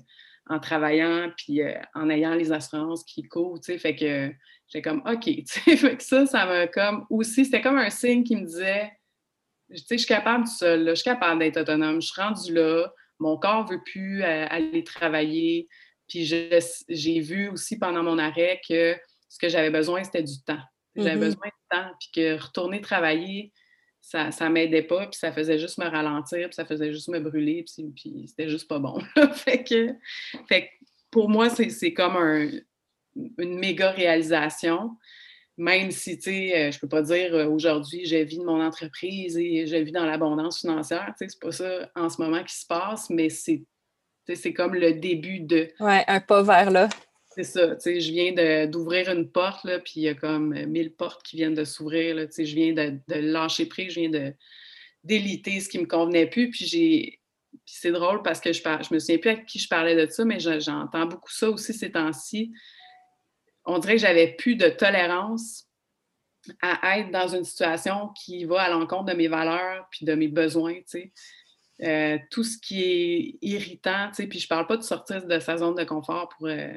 en 0.50 0.60
travaillant 0.60 1.32
puis 1.38 1.62
euh, 1.62 1.74
en 1.94 2.10
ayant 2.10 2.34
les 2.34 2.52
assurances 2.52 3.04
qui 3.04 3.24
couvrent, 3.24 3.60
tu 3.60 3.74
sais, 3.74 3.78
fait 3.78 3.96
que 3.96 4.32
j'ai 4.68 4.82
comme 4.82 5.02
OK, 5.06 5.24
tu 5.24 5.44
sais, 5.46 5.78
fait 5.78 5.98
que 5.98 6.04
ça, 6.04 6.26
ça 6.26 6.46
m'a 6.46 6.68
comme 6.68 7.06
aussi, 7.10 7.46
c'était 7.46 7.62
comme 7.62 7.78
un 7.78 7.90
signe 7.90 8.24
qui 8.24 8.36
me 8.36 8.46
disait, 8.46 8.92
tu 9.70 9.78
sais, 9.78 9.86
je 9.92 9.98
suis 9.98 10.08
capable 10.08 10.46
de 10.46 10.50
seul, 10.50 10.90
je 10.90 10.96
suis 10.96 11.04
capable 11.04 11.40
d'être 11.40 11.58
autonome, 11.58 12.02
je 12.02 12.08
suis 12.08 12.22
rendue 12.22 12.54
là, 12.54 12.92
mon 13.20 13.38
corps 13.38 13.66
ne 13.66 13.72
veut 13.72 13.84
plus 13.84 14.24
euh, 14.24 14.46
aller 14.50 14.84
travailler, 14.84 15.68
puis 16.08 16.26
j'ai 16.26 17.20
vu 17.20 17.50
aussi 17.50 17.78
pendant 17.78 18.04
mon 18.04 18.18
arrêt 18.18 18.62
que 18.68 18.96
ce 19.28 19.38
que 19.40 19.50
j'avais 19.50 19.70
besoin, 19.70 20.04
c'était 20.04 20.24
du 20.24 20.42
temps. 20.46 20.60
J'avais 20.96 21.16
mm-hmm. 21.16 21.20
besoin 21.20 21.48
de 21.48 21.78
temps, 21.78 21.92
puis 22.00 22.10
que 22.16 22.42
retourner 22.42 22.82
travailler, 22.82 23.52
ça, 24.02 24.32
ça 24.32 24.50
m'aidait 24.50 24.84
pas, 24.84 25.08
puis 25.08 25.20
ça 25.20 25.34
faisait 25.34 25.60
juste 25.60 25.78
me 25.80 25.86
ralentir, 25.86 26.48
puis 26.48 26.56
ça 26.56 26.66
faisait 26.66 26.94
juste 26.94 27.10
me 27.10 27.20
brûler, 27.20 27.64
puis, 27.64 27.92
puis 27.94 28.28
c'était 28.28 28.50
juste 28.50 28.68
pas 28.68 28.80
bon. 28.80 29.00
fait, 29.34 29.64
que, 29.64 29.94
fait 30.48 30.72
pour 31.12 31.30
moi, 31.30 31.50
c'est 31.50 31.94
comme 31.94 32.16
une 33.38 33.60
méga 33.60 33.92
réalisation, 33.92 34.92
même 35.58 35.90
si, 35.90 36.18
tu 36.18 36.32
sais, 36.32 36.56
euh, 36.56 36.72
je 36.72 36.80
peux 36.80 36.88
pas 36.88 37.02
dire 37.02 37.34
euh, 37.34 37.48
aujourd'hui, 37.48 38.06
j'ai 38.06 38.24
vis 38.24 38.38
de 38.38 38.44
mon 38.44 38.62
entreprise 38.62 39.38
et 39.38 39.66
je 39.66 39.76
vis 39.76 39.92
dans 39.92 40.06
l'abondance 40.06 40.62
financière, 40.62 41.14
tu 41.18 41.26
sais, 41.26 41.30
c'est 41.30 41.42
pas 41.42 41.52
ça 41.52 41.92
en 41.96 42.10
ce 42.10 42.22
moment 42.22 42.44
qui 42.44 42.56
se 42.56 42.66
passe, 42.66 43.10
mais 43.10 43.30
c'est 43.30 43.64
c'est 44.36 44.54
comme 44.54 44.76
le 44.76 44.94
début 44.94 45.40
de. 45.40 45.70
Ouais, 45.80 46.04
un 46.06 46.20
pas 46.20 46.44
vers 46.44 46.70
là. 46.70 46.90
C'est 47.30 47.44
ça, 47.44 47.76
tu 47.76 47.82
sais, 47.82 48.00
je 48.02 48.12
viens 48.12 48.68
d'ouvrir 48.68 49.10
une 49.10 49.32
porte, 49.32 49.64
là, 49.64 49.80
puis 49.80 49.94
il 49.98 50.02
y 50.04 50.10
a 50.10 50.16
comme 50.16 50.54
mille 50.66 50.92
portes 50.92 51.24
qui 51.24 51.38
viennent 51.38 51.54
de 51.54 51.64
s'ouvrir, 51.64 52.16
tu 52.16 52.32
sais, 52.32 52.46
je 52.46 52.56
viens 52.56 52.74
de, 52.74 53.00
lâcher 53.08 53.68
prise, 53.68 53.94
je 53.94 54.00
viens 54.02 54.10
de 54.10 54.34
d'éliter 55.04 55.62
ce 55.62 55.70
qui 55.70 55.80
me 55.80 55.86
convenait 55.86 56.26
plus, 56.26 56.50
puis 56.50 56.66
j'ai... 56.66 57.22
c'est 57.66 57.92
drôle 57.92 58.22
parce 58.24 58.42
que 58.42 58.52
je 58.52 58.62
ne 58.68 58.84
je 58.84 58.94
me 58.94 59.00
souviens 59.00 59.18
plus 59.20 59.30
à 59.30 59.36
qui 59.36 59.60
je 59.60 59.70
parlais 59.70 59.96
de 59.96 60.12
ça, 60.12 60.26
mais 60.26 60.40
j'entends 60.40 61.06
beaucoup 61.06 61.32
ça 61.32 61.50
aussi 61.50 61.74
ces 61.74 61.92
temps-ci. 61.92 62.52
On 63.68 63.80
dirait 63.80 63.96
que 63.96 64.02
j'avais 64.02 64.34
plus 64.34 64.56
de 64.56 64.70
tolérance 64.70 65.68
à 66.62 67.00
être 67.00 67.12
dans 67.12 67.28
une 67.28 67.44
situation 67.44 68.10
qui 68.16 68.46
va 68.46 68.62
à 68.62 68.70
l'encontre 68.70 69.06
de 69.06 69.14
mes 69.14 69.28
valeurs 69.28 69.88
puis 69.92 70.06
de 70.06 70.14
mes 70.14 70.28
besoins. 70.28 70.80
Euh, 71.84 72.18
tout 72.32 72.44
ce 72.44 72.58
qui 72.58 72.84
est 72.84 73.38
irritant, 73.42 74.10
tu 74.16 74.28
puis 74.28 74.40
je 74.40 74.48
parle 74.48 74.66
pas 74.66 74.78
de 74.78 74.84
sortir 74.84 75.26
de 75.26 75.40
sa 75.40 75.58
zone 75.58 75.76
de 75.76 75.84
confort 75.84 76.30
pour, 76.30 76.48
euh, 76.48 76.74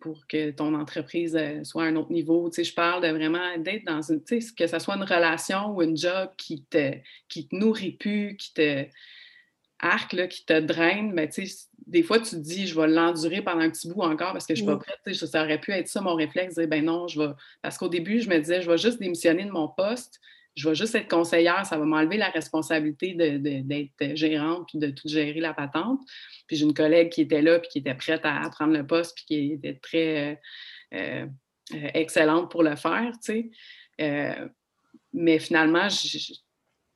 pour 0.00 0.26
que 0.26 0.50
ton 0.50 0.74
entreprise 0.74 1.36
euh, 1.36 1.62
soit 1.62 1.84
à 1.84 1.86
un 1.86 1.96
autre 1.96 2.10
niveau. 2.10 2.50
je 2.50 2.74
parle 2.74 3.02
de 3.02 3.08
vraiment 3.08 3.56
d'être 3.58 3.84
dans 3.84 4.02
une, 4.02 4.22
que 4.24 4.66
ce 4.66 4.78
soit 4.78 4.96
une 4.96 5.04
relation 5.04 5.76
ou 5.76 5.82
une 5.82 5.96
job 5.96 6.30
qui 6.36 6.64
te, 6.64 6.94
qui 7.28 7.46
te 7.46 7.54
nourrit 7.54 7.92
plus, 7.92 8.36
qui 8.36 8.52
te 8.52 8.86
arc, 9.80 10.12
là, 10.12 10.26
qui 10.26 10.44
te 10.44 10.58
draine, 10.58 11.12
mais 11.12 11.28
des 11.86 12.02
fois, 12.02 12.18
tu 12.20 12.30
te 12.30 12.36
dis, 12.36 12.66
je 12.66 12.78
vais 12.78 12.86
l'endurer 12.86 13.42
pendant 13.42 13.62
un 13.62 13.70
petit 13.70 13.88
bout 13.88 14.02
encore 14.02 14.32
parce 14.32 14.46
que 14.46 14.54
je 14.54 14.62
ne 14.62 14.68
suis 14.68 14.76
pas 14.76 14.84
prête. 15.02 15.14
Ça 15.14 15.42
aurait 15.42 15.60
pu 15.60 15.72
être 15.72 15.88
ça 15.88 16.00
mon 16.00 16.14
réflexe, 16.14 16.54
dire, 16.54 16.68
ben 16.68 16.84
non, 16.84 17.08
je 17.08 17.20
vais. 17.20 17.32
Parce 17.62 17.78
qu'au 17.78 17.88
début, 17.88 18.20
je 18.20 18.28
me 18.28 18.38
disais, 18.38 18.62
je 18.62 18.70
vais 18.70 18.78
juste 18.78 19.00
démissionner 19.00 19.44
de 19.44 19.50
mon 19.50 19.68
poste, 19.68 20.20
je 20.54 20.68
vais 20.68 20.74
juste 20.74 20.94
être 20.94 21.08
conseillère, 21.08 21.64
ça 21.64 21.78
va 21.78 21.84
m'enlever 21.84 22.16
la 22.16 22.28
responsabilité 22.28 23.14
d'être 23.14 24.16
gérante 24.16 24.68
puis 24.68 24.78
de 24.78 24.90
tout 24.90 25.08
gérer 25.08 25.40
la 25.40 25.54
patente. 25.54 26.00
Puis 26.46 26.56
j'ai 26.56 26.64
une 26.64 26.74
collègue 26.74 27.10
qui 27.10 27.22
était 27.22 27.42
là 27.42 27.58
puis 27.58 27.70
qui 27.70 27.78
était 27.78 27.94
prête 27.94 28.22
à, 28.24 28.48
prendre 28.50 28.72
le 28.72 28.86
poste 28.86 29.16
puis 29.16 29.24
qui 29.24 29.52
était 29.52 29.74
très 29.74 30.38
euh, 30.92 31.26
euh, 31.74 31.88
excellente 31.94 32.50
pour 32.50 32.62
le 32.62 32.76
faire, 32.76 33.12
tu 33.24 33.50
sais. 33.98 34.50
mais 35.12 35.38
finalement, 35.38 35.88
je, 35.88 36.34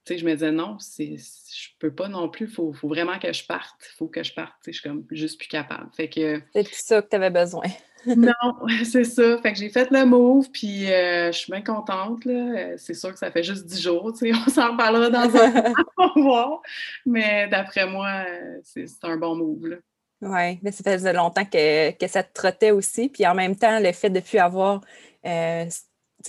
je 0.08 0.24
me 0.24 0.32
disais 0.32 0.52
non, 0.52 0.76
je 0.98 1.68
peux 1.78 1.94
pas 1.94 2.08
non 2.08 2.28
plus, 2.28 2.46
il 2.46 2.52
faut, 2.52 2.72
vraiment 2.82 3.18
que 3.18 3.32
je 3.32 3.44
parte. 3.46 3.80
Il 3.80 3.96
faut 3.96 4.08
que 4.08 4.22
je 4.22 4.34
parte. 4.34 4.52
Je 4.66 4.72
suis 4.72 4.82
comme 4.82 5.04
juste 5.10 5.38
plus 5.38 5.48
capable. 5.48 5.88
Fait 5.96 6.08
que. 6.08 6.40
C'est 6.54 6.64
tout 6.64 6.70
ça 6.72 7.02
que 7.02 7.08
tu 7.08 7.16
avais 7.16 7.30
besoin. 7.30 7.64
non, 8.06 8.32
c'est 8.84 9.04
ça. 9.04 9.38
Fait 9.38 9.52
que 9.52 9.58
j'ai 9.58 9.70
fait 9.70 9.90
le 9.90 10.04
move, 10.04 10.50
puis 10.50 10.92
euh, 10.92 11.32
je 11.32 11.38
suis 11.38 11.52
bien 11.52 11.62
contente. 11.62 12.26
Euh, 12.26 12.74
c'est 12.76 12.94
sûr 12.94 13.12
que 13.12 13.18
ça 13.18 13.30
fait 13.30 13.42
juste 13.42 13.64
dix 13.66 13.80
jours. 13.80 14.12
On 14.46 14.50
s'en 14.50 14.72
reparlera 14.72 15.08
dans 15.08 15.36
un 15.36 15.72
mois. 16.16 16.60
Mais 17.06 17.48
d'après 17.48 17.86
moi, 17.86 18.24
euh, 18.28 18.58
c'est 18.62 18.86
un 19.04 19.16
bon 19.16 19.36
move. 19.36 19.78
Oui, 20.20 20.58
mais 20.62 20.72
ça 20.72 20.90
faisait 20.90 21.12
longtemps 21.12 21.44
que, 21.44 21.90
que, 21.92 22.06
ça 22.06 22.22
te 22.22 22.32
trottait 22.32 22.70
aussi. 22.70 23.08
Puis 23.08 23.26
en 23.26 23.34
même 23.34 23.56
temps, 23.56 23.78
le 23.78 23.92
fait 23.92 24.10
de 24.10 24.16
ne 24.16 24.20
plus 24.20 24.38
avoir 24.38 24.80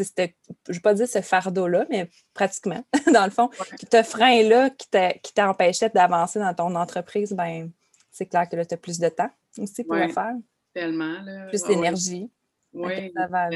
je 0.04 0.22
ne 0.22 0.74
vais 0.74 0.80
pas 0.82 0.94
dire 0.94 1.08
ce 1.08 1.22
fardeau-là, 1.22 1.86
mais 1.90 2.10
pratiquement, 2.34 2.84
dans 3.14 3.26
le 3.26 3.32
fond, 3.32 3.50
ce 3.92 4.04
frein-là 4.04 4.70
qui 4.72 5.34
t'empêchait 5.34 5.90
d'avancer 5.90 6.40
dans 6.40 6.54
ton 6.54 6.76
entreprise, 6.76 7.34
ben 7.34 7.72
c'est 8.12 8.26
clair 8.26 8.48
que 8.50 8.56
là, 8.56 8.66
tu 8.66 8.74
as 8.74 8.78
plus 8.78 9.00
de 9.00 9.10
temps 9.10 9.30
aussi 9.58 9.84
pour 9.84 9.96
le 9.96 10.10
faire. 10.10 10.34
Tellement. 10.74 11.18
Plus 11.50 11.64
d'énergie. 11.64 12.30
Oui, 12.74 13.12
ça 13.16 13.28
va 13.28 13.50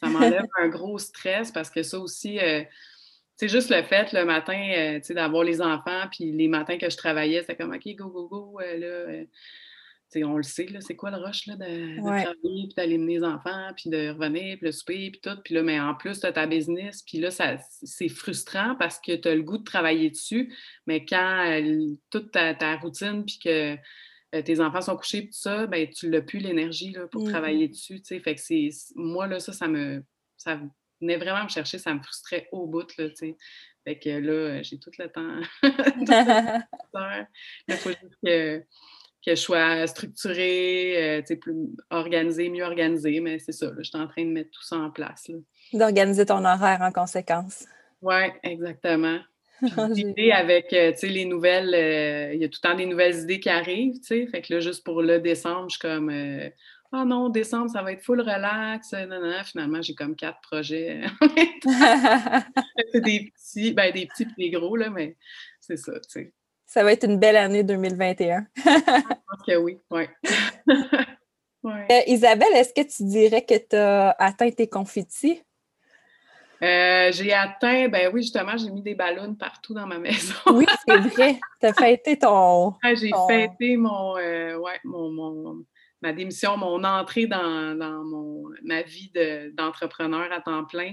Ça 0.00 0.08
m'enlève 0.08 0.46
un 0.58 0.68
gros 0.68 0.98
stress 0.98 1.50
parce 1.50 1.70
que 1.70 1.82
ça 1.82 1.98
aussi, 1.98 2.38
c'est 3.36 3.46
euh, 3.46 3.48
juste 3.48 3.70
le 3.70 3.82
fait 3.82 4.12
le 4.12 4.24
matin 4.24 4.60
euh, 4.76 5.14
d'avoir 5.14 5.44
les 5.44 5.60
enfants, 5.60 6.04
puis 6.10 6.32
les 6.32 6.48
matins 6.48 6.78
que 6.78 6.88
je 6.88 6.96
travaillais, 6.96 7.40
c'était 7.40 7.56
comme 7.56 7.72
OK, 7.72 7.86
go, 7.96 8.08
go, 8.08 8.28
go, 8.28 8.60
euh, 8.60 8.76
là 8.78 9.24
on 10.16 10.36
le 10.36 10.42
sait, 10.42 10.66
c'est 10.80 10.96
quoi 10.96 11.10
le 11.10 11.18
rush 11.18 11.46
là, 11.46 11.56
de, 11.56 11.96
travailler, 12.00 12.66
puis 12.66 12.74
d'aller 12.76 12.98
mener 12.98 13.18
les 13.18 13.24
enfants, 13.24 13.70
puis 13.76 13.90
de 13.90 14.10
revenir, 14.10 14.56
puis 14.56 14.66
le 14.66 14.72
souper, 14.72 15.10
puis 15.10 15.20
tout. 15.20 15.36
Puis 15.44 15.54
là, 15.54 15.62
mais 15.62 15.78
en 15.78 15.94
plus, 15.94 16.20
tu 16.20 16.26
as 16.26 16.32
ta 16.32 16.46
business, 16.46 17.02
puis 17.02 17.18
là, 17.18 17.30
c'est 17.30 18.08
frustrant 18.08 18.74
parce 18.76 18.98
que 19.00 19.16
tu 19.16 19.28
as 19.28 19.34
le 19.34 19.42
goût 19.42 19.58
de 19.58 19.64
travailler 19.64 20.10
dessus, 20.10 20.54
mais 20.86 21.04
quand 21.04 21.60
toute 22.10 22.30
ta, 22.32 22.76
routine, 22.76 23.24
puis 23.24 23.38
que 23.38 23.76
euh, 24.34 24.42
tes 24.42 24.60
enfants 24.60 24.80
sont 24.80 24.96
couchés, 24.96 25.22
puis 25.22 25.30
tout 25.30 25.38
ça, 25.38 25.66
ben, 25.66 25.88
tu 25.88 26.08
n'as 26.08 26.20
plus 26.20 26.38
l'énergie 26.38 26.94
pour 27.10 27.24
mmh 27.24 27.30
travailler 27.30 27.68
dessus, 27.68 28.02
tu 28.02 28.18
Fait 28.20 28.34
que 28.34 28.40
c'est... 28.40 28.68
Moi, 28.94 29.26
là, 29.26 29.40
ça, 29.40 29.52
ça 29.52 29.68
me... 29.68 30.02
Ça 30.36 30.60
venait 31.00 31.16
vraiment 31.16 31.44
me 31.44 31.48
chercher, 31.48 31.78
ça 31.78 31.94
me 31.94 32.02
frustrait 32.02 32.48
au 32.52 32.66
bout, 32.66 32.96
là, 32.96 33.08
tu 33.10 33.16
sais. 33.16 33.36
Fait 33.84 33.98
que 33.98 34.10
là, 34.10 34.62
j'ai 34.62 34.78
tout 34.78 34.90
le 34.98 35.08
temps. 35.08 35.40
Il 37.68 37.74
faut 37.74 37.90
juste 37.90 38.18
que 38.22 38.62
que 39.28 39.34
je 39.34 39.40
sois 39.40 39.86
structurée, 39.86 41.18
euh, 41.18 41.36
plus 41.36 41.54
organisée, 41.90 42.48
mieux 42.48 42.64
organisée, 42.64 43.20
mais 43.20 43.38
c'est 43.38 43.52
ça, 43.52 43.70
je 43.76 43.82
suis 43.82 43.98
en 43.98 44.08
train 44.08 44.24
de 44.24 44.30
mettre 44.30 44.50
tout 44.50 44.62
ça 44.62 44.76
en 44.76 44.90
place. 44.90 45.30
D'organiser 45.72 46.24
ton 46.24 46.44
horaire 46.44 46.80
en 46.80 46.92
conséquence. 46.92 47.66
Oui, 48.00 48.22
exactement. 48.42 49.18
L'idée 49.90 50.30
avec 50.30 50.72
euh, 50.72 50.92
les 51.02 51.26
nouvelles, 51.26 51.74
euh, 51.74 52.34
il 52.34 52.40
y 52.40 52.44
a 52.44 52.48
tout 52.48 52.60
le 52.62 52.68
temps 52.68 52.76
des 52.76 52.86
nouvelles 52.86 53.18
idées 53.18 53.40
qui 53.40 53.50
arrivent, 53.50 54.00
fait 54.06 54.26
que 54.40 54.54
là, 54.54 54.60
juste 54.60 54.84
pour 54.84 55.02
le 55.02 55.18
décembre, 55.20 55.66
je 55.68 55.76
suis 55.76 55.80
comme 55.80 56.10
Ah 56.10 57.02
oh 57.02 57.04
non, 57.04 57.28
décembre, 57.28 57.68
ça 57.70 57.82
va 57.82 57.92
être 57.92 58.02
full 58.02 58.20
relax. 58.20 58.92
Non, 58.92 59.20
non, 59.20 59.44
finalement, 59.44 59.82
j'ai 59.82 59.94
comme 59.94 60.16
quatre 60.16 60.40
projets. 60.40 61.02
c'est 62.92 63.00
des 63.00 63.30
petits, 63.34 63.72
ben 63.72 63.92
des 63.92 64.06
petits 64.06 64.22
et 64.38 64.42
des 64.44 64.50
gros, 64.50 64.76
là, 64.76 64.88
mais 64.88 65.16
c'est 65.60 65.76
ça, 65.76 65.92
tu 65.94 66.08
sais. 66.08 66.32
Ça 66.68 66.84
va 66.84 66.92
être 66.92 67.04
une 67.04 67.18
belle 67.18 67.36
année 67.36 67.64
2021. 67.64 68.46
Je 68.56 68.62
pense 68.62 69.46
que 69.46 69.56
oui, 69.56 69.80
oui. 69.90 70.04
Euh, 71.64 72.00
Isabelle, 72.06 72.54
est-ce 72.54 72.72
que 72.72 72.88
tu 72.88 73.04
dirais 73.04 73.44
que 73.44 73.54
tu 73.58 73.76
as 73.76 74.14
atteint 74.18 74.48
tes 74.50 74.68
confettis? 74.68 75.42
Euh, 76.62 77.10
j'ai 77.12 77.34
atteint, 77.34 77.88
ben 77.88 78.10
oui, 78.14 78.22
justement, 78.22 78.56
j'ai 78.56 78.70
mis 78.70 78.80
des 78.80 78.94
ballons 78.94 79.34
partout 79.34 79.74
dans 79.74 79.86
ma 79.86 79.98
maison. 79.98 80.34
oui, 80.46 80.64
c'est 80.86 80.96
vrai. 81.14 81.38
Tu 81.60 81.66
as 81.66 81.74
fêté 81.74 82.16
ton. 82.16 82.74
Ah, 82.82 82.94
j'ai 82.94 83.10
fêté 83.28 83.76
mon, 83.76 84.16
euh, 84.16 84.56
ouais, 84.56 84.80
mon, 84.84 85.64
ma 86.00 86.12
démission, 86.12 86.56
mon 86.56 86.82
entrée 86.84 87.26
dans, 87.26 87.74
mon, 88.04 88.44
ma 88.62 88.80
vie 88.82 89.12
d'entrepreneur 89.52 90.32
à 90.32 90.40
temps 90.40 90.64
plein. 90.64 90.92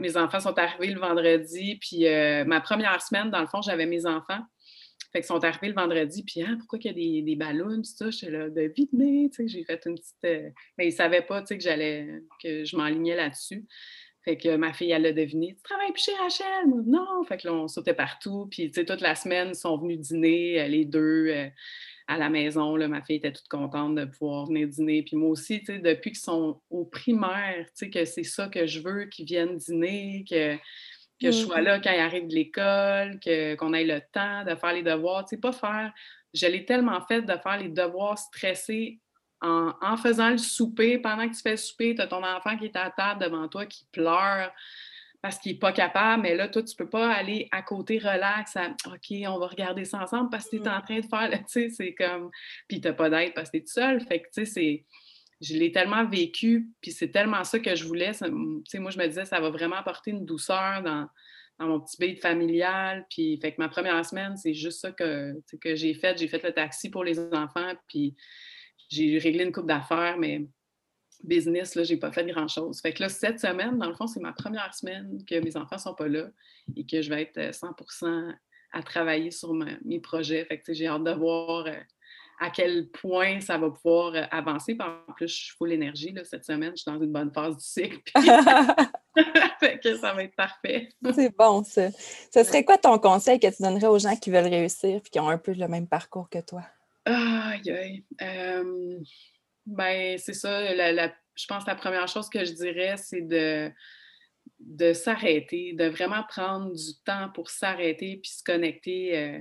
mes 0.00 0.16
enfants 0.18 0.40
sont 0.40 0.58
arrivés 0.58 0.92
le 0.92 1.00
vendredi, 1.00 1.78
puis 1.80 2.04
ma 2.46 2.60
première 2.60 3.00
semaine, 3.00 3.30
dans 3.30 3.40
le 3.40 3.46
fond, 3.46 3.62
j'avais 3.62 3.86
mes 3.86 4.04
enfants. 4.04 4.42
Fait 5.12 5.20
qu'ils 5.20 5.26
sont 5.26 5.42
arrivés 5.42 5.68
le 5.68 5.74
vendredi, 5.74 6.22
puis 6.22 6.42
ah, 6.42 6.54
pourquoi 6.58 6.78
qu'il 6.78 6.90
y 6.90 6.94
a 6.94 6.96
des, 6.96 7.22
des 7.22 7.36
ballons, 7.36 7.82
ça? 7.82 8.10
J'étais 8.10 8.30
là, 8.30 8.48
vite, 8.48 8.90
tu 8.92 9.28
sais, 9.32 9.48
j'ai 9.48 9.64
fait 9.64 9.80
une 9.86 9.94
petite. 9.94 10.16
Euh, 10.26 10.50
mais 10.76 10.86
ils 10.86 10.90
ne 10.90 10.96
savaient 10.96 11.22
pas, 11.22 11.40
tu 11.40 11.48
sais, 11.48 11.58
que 11.58 11.64
j'allais, 11.64 12.20
que 12.42 12.64
je 12.64 12.76
m'enlignais 12.76 13.16
là-dessus. 13.16 13.64
Fait 14.24 14.36
que 14.36 14.56
ma 14.56 14.74
fille, 14.74 14.90
elle 14.90 15.06
a 15.06 15.12
deviné 15.12 15.54
Tu 15.56 15.62
travailles 15.62 15.92
plus 15.92 16.04
chez 16.04 16.14
Rachel? 16.14 16.46
non! 16.86 17.24
Fait 17.26 17.38
que 17.38 17.48
là, 17.48 17.54
on 17.54 17.68
sautait 17.68 17.94
partout. 17.94 18.46
Puis, 18.50 18.70
tu 18.70 18.80
sais, 18.80 18.84
toute 18.84 19.00
la 19.00 19.14
semaine, 19.14 19.48
ils 19.50 19.54
sont 19.54 19.78
venus 19.78 19.98
dîner, 19.98 20.60
euh, 20.60 20.68
les 20.68 20.84
deux, 20.84 21.28
euh, 21.28 21.48
à 22.08 22.18
la 22.18 22.28
maison. 22.28 22.76
Là, 22.76 22.88
ma 22.88 23.02
fille 23.02 23.16
était 23.16 23.32
toute 23.32 23.48
contente 23.48 23.94
de 23.94 24.04
pouvoir 24.04 24.46
venir 24.46 24.68
dîner. 24.68 25.02
Puis 25.02 25.16
moi 25.16 25.30
aussi, 25.30 25.60
tu 25.60 25.66
sais, 25.66 25.78
depuis 25.78 26.10
qu'ils 26.10 26.20
sont 26.20 26.60
au 26.68 26.84
primaire, 26.84 27.64
tu 27.68 27.72
sais, 27.74 27.90
que 27.90 28.04
c'est 28.04 28.24
ça 28.24 28.48
que 28.48 28.66
je 28.66 28.80
veux, 28.80 29.04
qu'ils 29.06 29.26
viennent 29.26 29.56
dîner, 29.56 30.24
que 30.28 30.56
que 31.20 31.30
je 31.30 31.44
sois 31.44 31.60
mmh. 31.60 31.64
là 31.64 31.80
quand 31.80 31.92
il 31.92 32.00
arrive 32.00 32.28
de 32.28 32.34
l'école, 32.34 33.18
qu'on 33.58 33.72
ait 33.74 33.84
le 33.84 34.00
temps 34.12 34.44
de 34.44 34.54
faire 34.54 34.72
les 34.72 34.82
devoirs. 34.82 35.24
Tu 35.24 35.36
sais, 35.36 35.40
pas 35.40 35.52
faire. 35.52 35.92
Je 36.34 36.46
l'ai 36.46 36.64
tellement 36.64 37.00
fait 37.00 37.22
de 37.22 37.36
faire 37.36 37.58
les 37.58 37.68
devoirs 37.68 38.18
stressés 38.18 39.00
en, 39.40 39.96
faisant 39.96 40.30
le 40.30 40.38
souper. 40.38 40.98
Pendant 40.98 41.28
que 41.28 41.34
tu 41.34 41.42
fais 41.42 41.52
le 41.52 41.56
souper, 41.56 41.94
tu 41.94 42.02
as 42.02 42.06
ton 42.06 42.24
enfant 42.24 42.56
qui 42.56 42.66
est 42.66 42.76
à 42.76 42.90
table 42.90 43.22
devant 43.22 43.48
toi 43.48 43.66
qui 43.66 43.86
pleure 43.92 44.52
parce 45.20 45.38
qu'il 45.38 45.52
n'est 45.52 45.58
pas 45.58 45.72
capable, 45.72 46.22
mais 46.22 46.36
là, 46.36 46.46
toi, 46.46 46.62
tu 46.62 46.74
ne 46.74 46.84
peux 46.84 46.88
pas 46.88 47.12
aller 47.12 47.48
à 47.50 47.62
côté 47.62 47.98
relax, 47.98 48.56
OK, 48.86 49.16
on 49.26 49.38
va 49.40 49.46
regarder 49.48 49.84
ça 49.84 50.00
ensemble 50.00 50.30
parce 50.30 50.44
que 50.44 50.56
tu 50.56 50.62
es 50.62 50.68
en 50.68 50.78
mmh. 50.78 50.82
train 50.82 51.00
de 51.00 51.06
faire, 51.06 51.30
tu 51.40 51.44
sais, 51.48 51.70
c'est 51.70 51.94
comme. 51.94 52.30
Puis 52.68 52.80
tu 52.80 52.86
n'as 52.86 52.94
pas 52.94 53.10
d'aide 53.10 53.34
parce 53.34 53.50
que 53.50 53.56
tu 53.56 53.58
es 53.58 53.60
tout 53.62 53.72
seul. 53.72 54.00
Fait 54.00 54.20
que, 54.20 54.26
tu 54.26 54.44
sais, 54.44 54.44
c'est 54.44 54.84
je 55.40 55.54
l'ai 55.54 55.70
tellement 55.70 56.06
vécu, 56.06 56.68
puis 56.80 56.90
c'est 56.90 57.10
tellement 57.10 57.44
ça 57.44 57.58
que 57.58 57.74
je 57.74 57.84
voulais. 57.84 58.12
moi, 58.20 58.90
je 58.90 58.98
me 58.98 59.06
disais, 59.06 59.24
ça 59.24 59.40
va 59.40 59.50
vraiment 59.50 59.76
apporter 59.76 60.10
une 60.10 60.24
douceur 60.24 60.82
dans, 60.82 61.08
mon 61.60 61.80
petit 61.80 61.96
beat 61.98 62.20
familial. 62.20 63.06
Puis, 63.10 63.38
fait 63.40 63.52
que 63.52 63.60
ma 63.60 63.68
première 63.68 64.04
semaine, 64.04 64.36
c'est 64.36 64.54
juste 64.54 64.80
ça 64.80 64.92
que, 64.92 65.34
que 65.60 65.74
j'ai 65.74 65.94
fait. 65.94 66.18
J'ai 66.18 66.28
fait 66.28 66.42
le 66.42 66.52
taxi 66.52 66.90
pour 66.90 67.04
les 67.04 67.18
enfants, 67.18 67.72
puis 67.88 68.16
j'ai 68.88 69.18
réglé 69.18 69.44
une 69.44 69.52
coupe 69.52 69.66
d'affaires, 69.66 70.16
mais 70.18 70.46
business, 71.24 71.74
là, 71.74 71.82
j'ai 71.82 71.96
pas 71.96 72.12
fait 72.12 72.24
grand-chose. 72.24 72.80
Fait 72.80 72.92
que 72.92 73.02
là, 73.02 73.08
cette 73.08 73.40
semaine, 73.40 73.78
dans 73.78 73.88
le 73.88 73.94
fond, 73.94 74.06
c'est 74.06 74.20
ma 74.20 74.32
première 74.32 74.72
semaine 74.74 75.24
que 75.24 75.38
mes 75.40 75.56
enfants 75.56 75.78
sont 75.78 75.94
pas 75.94 76.08
là 76.08 76.28
et 76.76 76.86
que 76.86 77.02
je 77.02 77.10
vais 77.10 77.22
être 77.22 77.38
100% 77.38 78.04
euh, 78.04 78.32
à 78.72 78.82
travailler 78.82 79.30
sur 79.30 79.54
mes 79.54 80.00
projets. 80.00 80.44
Fait 80.44 80.58
que 80.58 80.72
j'ai 80.72 80.86
hâte 80.86 81.04
de 81.04 81.12
voir 81.12 81.66
euh, 81.66 81.72
à 82.40 82.50
quel 82.50 82.88
point 82.88 83.40
ça 83.40 83.58
va 83.58 83.70
pouvoir 83.70 84.14
euh, 84.14 84.24
avancer. 84.30 84.76
en 84.80 85.12
plus, 85.12 85.28
je 85.28 85.34
suis 85.34 85.56
full 85.56 85.72
énergie 85.72 86.12
là, 86.12 86.24
cette 86.24 86.44
semaine. 86.44 86.72
Je 86.76 86.82
suis 86.82 86.90
dans 86.90 87.00
une 87.00 87.12
bonne 87.12 87.32
phase 87.32 87.56
du 87.56 87.64
cycle. 87.64 88.00
fait 89.60 89.80
que 89.82 89.96
ça 89.96 90.14
va 90.14 90.22
être 90.22 90.36
parfait. 90.36 90.88
C'est 91.14 91.36
bon, 91.36 91.64
ça. 91.64 91.90
Ce 91.90 92.44
serait 92.44 92.64
quoi 92.64 92.78
ton 92.78 92.98
conseil 92.98 93.40
que 93.40 93.48
tu 93.48 93.62
donnerais 93.62 93.88
aux 93.88 93.98
gens 93.98 94.16
qui 94.16 94.30
veulent 94.30 94.48
réussir 94.48 94.96
et 94.96 95.10
qui 95.10 95.18
ont 95.18 95.28
un 95.28 95.38
peu 95.38 95.52
le 95.52 95.66
même 95.66 95.88
parcours 95.88 96.28
que 96.28 96.40
toi? 96.40 96.62
Aïe, 97.04 97.70
aïe. 97.70 98.04
Euh, 98.22 98.98
ben, 99.66 100.18
c'est 100.18 100.34
ça. 100.34 100.74
je 100.74 101.46
pense 101.46 101.64
que 101.64 101.70
la 101.70 101.76
première 101.76 102.08
chose 102.08 102.28
que 102.28 102.44
je 102.44 102.52
dirais, 102.52 102.96
c'est 102.96 103.22
de 103.22 103.72
de 104.60 104.92
s'arrêter, 104.92 105.72
de 105.74 105.84
vraiment 105.84 106.24
prendre 106.28 106.74
du 106.74 106.94
temps 107.04 107.30
pour 107.34 107.48
s'arrêter 107.48 108.18
puis 108.22 108.32
se 108.32 108.42
connecter 108.42 109.16
euh, 109.16 109.38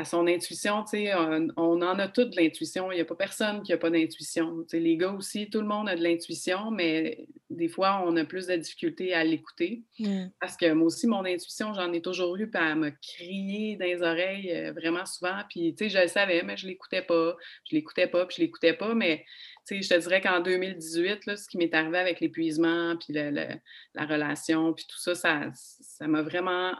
à 0.00 0.04
son 0.04 0.26
intuition, 0.26 0.82
tu 0.82 0.90
sais, 0.90 1.14
on, 1.14 1.82
en 1.82 1.98
a 1.98 2.08
toutes 2.08 2.30
de 2.30 2.36
l'intuition. 2.40 2.90
Il 2.90 2.96
n'y 2.96 3.00
a 3.02 3.04
pas 3.04 3.14
personne 3.14 3.62
qui 3.62 3.72
n'a 3.72 3.78
pas 3.78 3.90
d'intuition. 3.90 4.64
Tu 4.68 4.78
les 4.78 4.96
gars 4.96 5.12
aussi, 5.12 5.50
tout 5.50 5.60
le 5.60 5.66
monde 5.66 5.88
a 5.88 5.94
de 5.94 6.02
l'intuition, 6.02 6.70
mais 6.70 7.26
des 7.50 7.68
fois, 7.68 8.02
on 8.06 8.16
a 8.16 8.24
plus 8.24 8.46
de 8.46 8.56
difficultés 8.56 9.12
à 9.12 9.24
l'écouter. 9.24 9.82
Mmh. 9.98 10.26
Parce 10.40 10.56
que 10.56 10.72
moi 10.72 10.86
aussi, 10.86 11.06
mon 11.06 11.24
intuition, 11.24 11.74
j'en 11.74 11.92
ai 11.92 12.00
toujours 12.00 12.36
eu, 12.36 12.48
puis 12.48 12.62
à 12.62 12.74
me 12.74 12.90
crier 12.90 13.76
dans 13.76 13.84
les 13.84 14.00
oreilles 14.00 14.50
euh, 14.50 14.72
vraiment 14.72 15.04
souvent. 15.04 15.42
Puis, 15.50 15.74
tu 15.74 15.84
sais, 15.84 15.90
je 15.90 16.02
le 16.02 16.08
savais, 16.08 16.42
mais 16.42 16.56
je 16.56 16.66
ne 16.66 16.70
l'écoutais 16.70 17.02
pas. 17.02 17.36
Je 17.68 17.74
ne 17.74 17.80
l'écoutais 17.80 18.06
pas, 18.06 18.24
puis 18.24 18.36
je 18.38 18.42
ne 18.42 18.46
l'écoutais 18.46 18.72
pas. 18.72 18.94
Mais, 18.94 19.26
tu 19.66 19.76
sais, 19.76 19.82
je 19.82 19.88
te 19.94 20.00
dirais 20.00 20.22
qu'en 20.22 20.40
2018, 20.40 21.26
là, 21.26 21.36
ce 21.36 21.46
qui 21.46 21.58
m'est 21.58 21.74
arrivé 21.74 21.98
avec 21.98 22.20
l'épuisement, 22.20 22.96
puis 22.96 23.12
la 23.12 24.06
relation, 24.06 24.72
puis 24.72 24.86
tout 24.88 24.98
ça, 24.98 25.14
ça 25.14 26.08
m'a 26.08 26.22
vraiment 26.22 26.74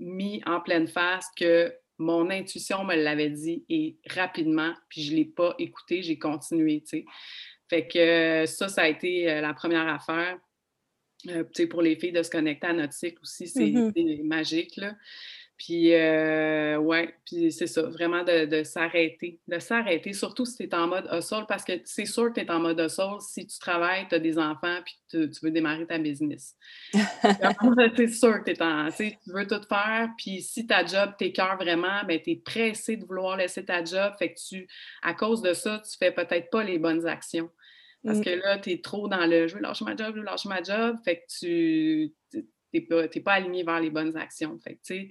mis 0.00 0.42
en 0.46 0.60
pleine 0.60 0.88
face 0.88 1.26
que 1.36 1.72
mon 2.00 2.30
intuition 2.30 2.82
me 2.84 2.96
l'avait 2.96 3.30
dit 3.30 3.64
et 3.68 3.98
rapidement, 4.08 4.72
puis 4.88 5.02
je 5.02 5.12
ne 5.12 5.16
l'ai 5.16 5.24
pas 5.26 5.54
écouté, 5.58 6.02
j'ai 6.02 6.18
continué, 6.18 6.80
tu 6.80 6.88
sais. 6.88 7.04
Fait 7.68 7.86
que 7.86 8.46
ça, 8.46 8.68
ça 8.68 8.82
a 8.82 8.88
été 8.88 9.30
euh, 9.30 9.40
la 9.40 9.54
première 9.54 9.86
affaire. 9.86 10.38
pour 11.70 11.82
les 11.82 11.96
filles 11.96 12.12
de 12.12 12.22
se 12.22 12.30
connecter 12.30 12.66
à 12.66 12.72
notre 12.72 12.94
cycle 12.94 13.20
aussi, 13.22 13.46
c'est 13.46 13.60
mm-hmm. 13.60 14.26
magique. 14.26 14.76
Là. 14.76 14.96
Puis, 15.60 15.92
euh, 15.92 16.78
ouais, 16.78 17.14
puis 17.26 17.52
c'est 17.52 17.66
ça, 17.66 17.82
vraiment 17.82 18.24
de, 18.24 18.62
s'arrêter. 18.62 19.38
De 19.46 19.58
s'arrêter, 19.58 20.14
surtout 20.14 20.46
si 20.46 20.56
tu 20.56 20.62
es 20.62 20.74
en 20.74 20.88
mode 20.88 21.06
hustle, 21.12 21.44
parce 21.46 21.64
que 21.64 21.74
c'est 21.84 22.06
sûr 22.06 22.32
que 22.32 22.40
tu 22.40 22.46
es 22.46 22.50
en 22.50 22.60
mode 22.60 22.80
hustle 22.80 23.20
si 23.20 23.46
tu 23.46 23.58
travailles, 23.58 24.08
tu 24.08 24.14
as 24.14 24.20
des 24.20 24.38
enfants, 24.38 24.78
puis 24.82 24.94
tu, 25.10 25.30
veux 25.42 25.50
démarrer 25.50 25.86
ta 25.86 25.98
business. 25.98 26.56
c'est 26.94 28.08
sûr 28.08 28.42
que 28.42 28.52
tu 28.52 29.18
tu 29.22 29.32
veux 29.32 29.46
tout 29.46 29.60
faire, 29.68 30.08
puis 30.16 30.40
si 30.40 30.66
ta 30.66 30.82
job 30.82 31.10
t'écœure 31.18 31.58
vraiment, 31.58 32.04
ben, 32.08 32.18
tu 32.18 32.30
es 32.30 32.36
pressé 32.36 32.96
de 32.96 33.04
vouloir 33.04 33.36
laisser 33.36 33.62
ta 33.62 33.84
job, 33.84 34.14
fait 34.18 34.32
que 34.32 34.40
tu, 34.40 34.66
à 35.02 35.12
cause 35.12 35.42
de 35.42 35.52
ça, 35.52 35.82
tu 35.84 35.94
fais 35.98 36.10
peut-être 36.10 36.48
pas 36.48 36.64
les 36.64 36.78
bonnes 36.78 37.06
actions. 37.06 37.50
Parce 38.02 38.20
mmh. 38.20 38.24
que 38.24 38.30
là, 38.30 38.58
tu 38.58 38.70
es 38.70 38.80
trop 38.80 39.08
dans 39.08 39.26
le 39.26 39.46
je 39.46 39.56
veux 39.56 39.60
lâcher 39.60 39.84
ma 39.84 39.94
job, 39.94 40.14
je 40.14 40.20
veux 40.20 40.24
lâcher 40.24 40.48
ma 40.48 40.62
job, 40.62 40.96
fait 41.04 41.16
que 41.16 41.24
tu 41.38 42.14
n'es 42.72 42.80
pas, 42.80 43.08
pas 43.08 43.32
aligné 43.34 43.62
vers 43.62 43.78
les 43.78 43.90
bonnes 43.90 44.16
actions. 44.16 44.58
Fait 44.64 44.76
que, 44.76 44.80
tu 44.82 44.94
sais, 44.94 45.10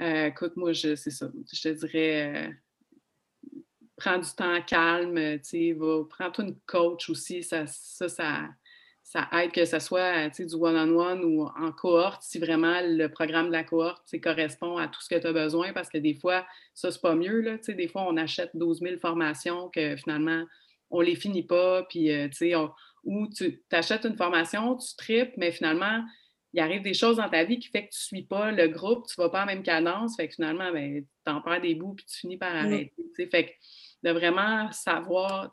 euh, 0.00 0.26
écoute, 0.26 0.56
moi, 0.56 0.74
c'est 0.74 0.96
ça. 0.96 1.30
Je 1.52 1.62
te 1.62 1.68
dirais, 1.68 2.34
euh, 2.36 3.58
prends 3.96 4.18
du 4.18 4.30
temps 4.36 4.60
calme, 4.62 5.40
tu 5.40 5.76
prends-toi 6.10 6.44
une 6.44 6.56
coach 6.66 7.08
aussi. 7.10 7.42
Ça, 7.42 7.66
ça, 7.66 8.08
ça, 9.02 9.28
aide 9.32 9.52
que 9.52 9.64
ce 9.64 9.78
soit 9.78 10.28
du 10.30 10.54
one-on-one 10.54 11.24
ou 11.24 11.42
en 11.44 11.70
cohorte, 11.72 12.22
si 12.22 12.38
vraiment 12.38 12.80
le 12.82 13.08
programme 13.08 13.48
de 13.48 13.52
la 13.52 13.64
cohorte 13.64 14.02
correspond 14.22 14.78
à 14.78 14.88
tout 14.88 15.00
ce 15.00 15.08
que 15.08 15.20
tu 15.20 15.26
as 15.26 15.32
besoin, 15.32 15.72
parce 15.72 15.88
que 15.88 15.98
des 15.98 16.14
fois, 16.14 16.46
ça, 16.74 16.90
c'est 16.90 17.02
pas 17.02 17.14
mieux. 17.14 17.40
Là, 17.40 17.58
des 17.68 17.88
fois, 17.88 18.06
on 18.08 18.16
achète 18.16 18.50
12 18.54 18.80
000 18.80 18.98
formations 19.00 19.68
que 19.70 19.96
finalement, 19.96 20.44
on 20.90 21.00
les 21.00 21.16
finit 21.16 21.42
pas, 21.42 21.84
puis, 21.84 22.10
euh, 22.10 22.28
ou 23.04 23.26
tu 23.28 23.62
achètes 23.72 24.04
une 24.04 24.16
formation, 24.16 24.76
tu 24.76 24.94
tripes, 24.96 25.32
mais 25.36 25.50
finalement, 25.50 26.04
il 26.52 26.60
arrive 26.60 26.82
des 26.82 26.94
choses 26.94 27.16
dans 27.16 27.28
ta 27.28 27.44
vie 27.44 27.58
qui 27.58 27.68
fait 27.68 27.86
que 27.86 27.92
tu 27.92 27.98
ne 28.14 28.18
suis 28.18 28.22
pas 28.22 28.52
le 28.52 28.68
groupe, 28.68 29.06
tu 29.06 29.14
ne 29.18 29.24
vas 29.24 29.30
pas 29.30 29.42
en 29.44 29.46
même 29.46 29.62
cadence, 29.62 30.16
fait 30.16 30.28
que 30.28 30.34
finalement, 30.34 30.70
ben, 30.72 31.04
tu 31.24 31.32
en 31.32 31.40
perds 31.40 31.62
des 31.62 31.74
bouts 31.74 31.94
puis 31.94 32.04
tu 32.04 32.18
finis 32.18 32.36
par 32.36 32.52
mmh. 32.52 32.66
arrêter. 32.66 33.28
Fait 33.30 33.46
que 33.46 33.50
de 34.02 34.10
vraiment 34.10 34.70
savoir, 34.72 35.52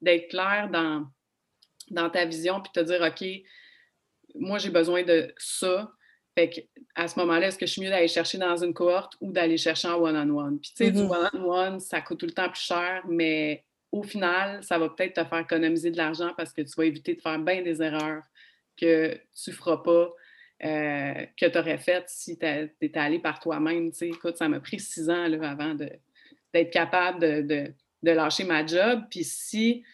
d'être 0.00 0.28
clair 0.28 0.68
dans, 0.70 1.06
dans 1.90 2.08
ta 2.08 2.24
vision 2.24 2.60
puis 2.60 2.72
te 2.72 2.80
dire, 2.80 3.02
OK, 3.02 3.26
moi, 4.34 4.58
j'ai 4.58 4.70
besoin 4.70 5.02
de 5.02 5.32
ça. 5.36 5.90
Fait 6.36 6.50
que, 6.50 6.60
à 6.94 7.06
ce 7.06 7.18
moment-là, 7.20 7.48
est-ce 7.48 7.58
que 7.58 7.66
je 7.66 7.72
suis 7.72 7.82
mieux 7.82 7.90
d'aller 7.90 8.08
chercher 8.08 8.38
dans 8.38 8.56
une 8.56 8.74
cohorte 8.74 9.14
ou 9.20 9.30
d'aller 9.30 9.56
chercher 9.56 9.88
en 9.88 10.00
one-on-one? 10.00 10.58
Puis, 10.58 10.72
tu 10.76 10.84
sais, 10.84 10.90
du 10.90 11.02
mmh 11.02 11.10
one-on-one, 11.10 11.80
ça 11.80 12.00
coûte 12.00 12.18
tout 12.18 12.26
le 12.26 12.32
temps 12.32 12.48
plus 12.48 12.62
cher, 12.62 13.04
mais 13.08 13.64
au 13.92 14.02
final, 14.02 14.62
ça 14.64 14.78
va 14.78 14.88
peut-être 14.88 15.22
te 15.22 15.24
faire 15.24 15.38
économiser 15.38 15.90
de 15.90 15.96
l'argent 15.96 16.32
parce 16.36 16.52
que 16.52 16.62
tu 16.62 16.72
vas 16.76 16.84
éviter 16.84 17.14
de 17.14 17.20
faire 17.20 17.38
bien 17.38 17.62
des 17.62 17.80
erreurs 17.80 18.24
que 18.76 19.14
tu 19.34 19.50
ne 19.50 19.54
feras 19.54 19.78
pas, 19.78 20.12
euh, 20.64 21.26
que 21.36 21.46
tu 21.46 21.58
aurais 21.58 21.78
fait 21.78 22.04
si 22.08 22.38
tu 22.38 22.46
étais 22.80 22.98
allé 22.98 23.18
par 23.18 23.40
toi-même. 23.40 23.90
Écoute, 24.00 24.36
ça 24.36 24.48
m'a 24.48 24.60
pris 24.60 24.80
six 24.80 25.10
ans 25.10 25.26
là, 25.26 25.50
avant 25.50 25.74
d'être 25.74 26.70
capable 26.70 27.20
de, 27.20 27.72
lâcher 28.02 28.44
ma 28.44 28.64
job. 28.64 29.02
Puis 29.10 29.24
si, 29.24 29.84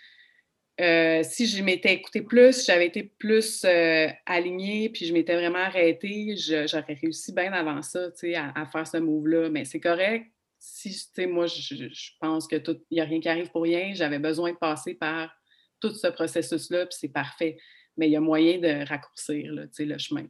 euh, 0.81 1.23
si 1.25 1.47
je 1.47 1.63
m'étais 1.63 1.95
écouté 1.95 2.23
plus, 2.23 2.67
j'avais 2.67 2.87
été 2.87 3.03
plus 3.03 3.65
euh, 3.65 4.09
alignée, 4.27 4.91
puis 4.91 5.07
je 5.07 5.13
m'étais 5.13 5.35
vraiment 5.35 5.59
arrêtée, 5.59 6.37
j'aurais 6.37 6.99
réussi 7.01 7.33
bien 7.33 7.53
avant 7.53 7.83
ça 7.83 8.09
à, 8.37 8.61
à 8.61 8.67
faire 8.67 8.87
ce 8.87 8.99
move-là. 8.99 9.49
Mais 9.49 9.65
c'est 9.65 9.81
correct. 9.81 10.27
Si, 10.59 10.95
moi, 11.27 11.47
je, 11.47 12.11
pense 12.21 12.47
que 12.47 12.57
n'y 12.91 13.01
a 13.01 13.05
rien 13.05 13.19
qui 13.19 13.29
arrive 13.29 13.51
pour 13.51 13.63
rien. 13.63 13.93
J'avais 13.95 14.19
besoin 14.19 14.53
de 14.53 14.59
passer 14.59 14.95
par 14.95 15.35
tout 15.81 15.95
ce 15.95 16.09
processus-là, 16.09 16.87
puis 16.87 16.99
c'est 17.01 17.09
parfait 17.09 17.57
mais 17.97 18.09
il 18.09 18.13
y 18.13 18.17
a 18.17 18.21
moyen 18.21 18.59
de 18.59 18.87
raccourcir 18.89 19.53
le 19.53 19.99
chemin. 19.99 20.27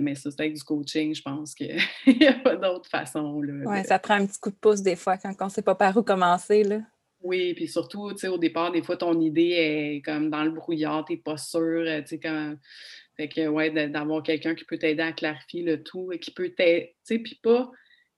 mais 0.00 0.14
ça, 0.14 0.30
c'est 0.30 0.40
avec 0.40 0.54
du 0.54 0.62
coaching, 0.62 1.14
je 1.14 1.22
pense 1.22 1.54
qu'il 1.54 1.76
n'y 2.06 2.26
a 2.26 2.34
pas 2.34 2.56
d'autre 2.56 2.88
façon. 2.88 3.40
Oui, 3.42 3.84
ça 3.84 3.98
prend 3.98 4.14
un 4.14 4.26
petit 4.26 4.38
coup 4.38 4.50
de 4.50 4.56
pouce 4.56 4.82
des 4.82 4.96
fois 4.96 5.16
quand 5.18 5.34
on 5.40 5.46
ne 5.46 5.50
sait 5.50 5.62
pas 5.62 5.74
par 5.74 5.96
où 5.96 6.02
commencer. 6.02 6.64
Là. 6.64 6.80
Oui, 7.22 7.54
puis 7.54 7.68
surtout, 7.68 8.10
au 8.10 8.38
départ, 8.38 8.72
des 8.72 8.82
fois, 8.82 8.96
ton 8.96 9.20
idée 9.20 9.54
est 9.56 10.02
comme 10.04 10.28
dans 10.28 10.42
le 10.42 10.50
brouillard, 10.50 11.04
tu 11.04 11.12
n'es 11.12 11.18
pas 11.18 11.36
sûr, 11.36 11.84
euh, 11.86 12.00
tu 12.02 12.18
sais, 12.18 12.56
Fait 13.16 13.28
que, 13.28 13.46
ouais, 13.46 13.70
d'avoir 13.88 14.22
quelqu'un 14.22 14.56
qui 14.56 14.64
peut 14.64 14.78
t'aider 14.78 15.02
à 15.02 15.12
clarifier 15.12 15.62
le 15.62 15.82
tout 15.82 16.10
et 16.10 16.18
qui 16.18 16.32
peut 16.32 16.50
t'aider, 16.50 16.96
tu 17.06 17.14
sais, 17.14 17.18
puis 17.20 17.38
pas 17.40 17.70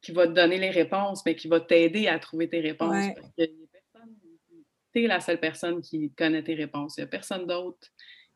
qui 0.04 0.12
va 0.12 0.26
te 0.26 0.32
donner 0.32 0.58
les 0.58 0.70
réponses, 0.70 1.24
mais 1.24 1.34
qui 1.34 1.48
va 1.48 1.60
t'aider 1.60 2.06
à 2.06 2.18
trouver 2.18 2.48
tes 2.48 2.60
réponses. 2.60 3.06
tu 3.38 5.04
es 5.04 5.06
la 5.06 5.20
seule 5.20 5.40
personne 5.40 5.80
qui 5.80 6.12
connaît 6.12 6.44
tes 6.44 6.54
réponses. 6.54 6.98
Il 6.98 7.00
n'y 7.00 7.04
a 7.04 7.08
personne 7.08 7.46
d'autre 7.46 7.88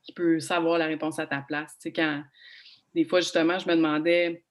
qui 0.08 0.14
peut 0.14 0.40
savoir 0.40 0.78
la 0.78 0.86
réponse 0.86 1.18
à 1.18 1.26
ta 1.26 1.42
place. 1.42 1.72
Tu 1.74 1.82
sais, 1.82 1.92
quand 1.92 2.22
des 2.94 3.04
fois, 3.04 3.20
justement, 3.20 3.58
je 3.58 3.68
me 3.68 3.76
demandais, 3.76 4.42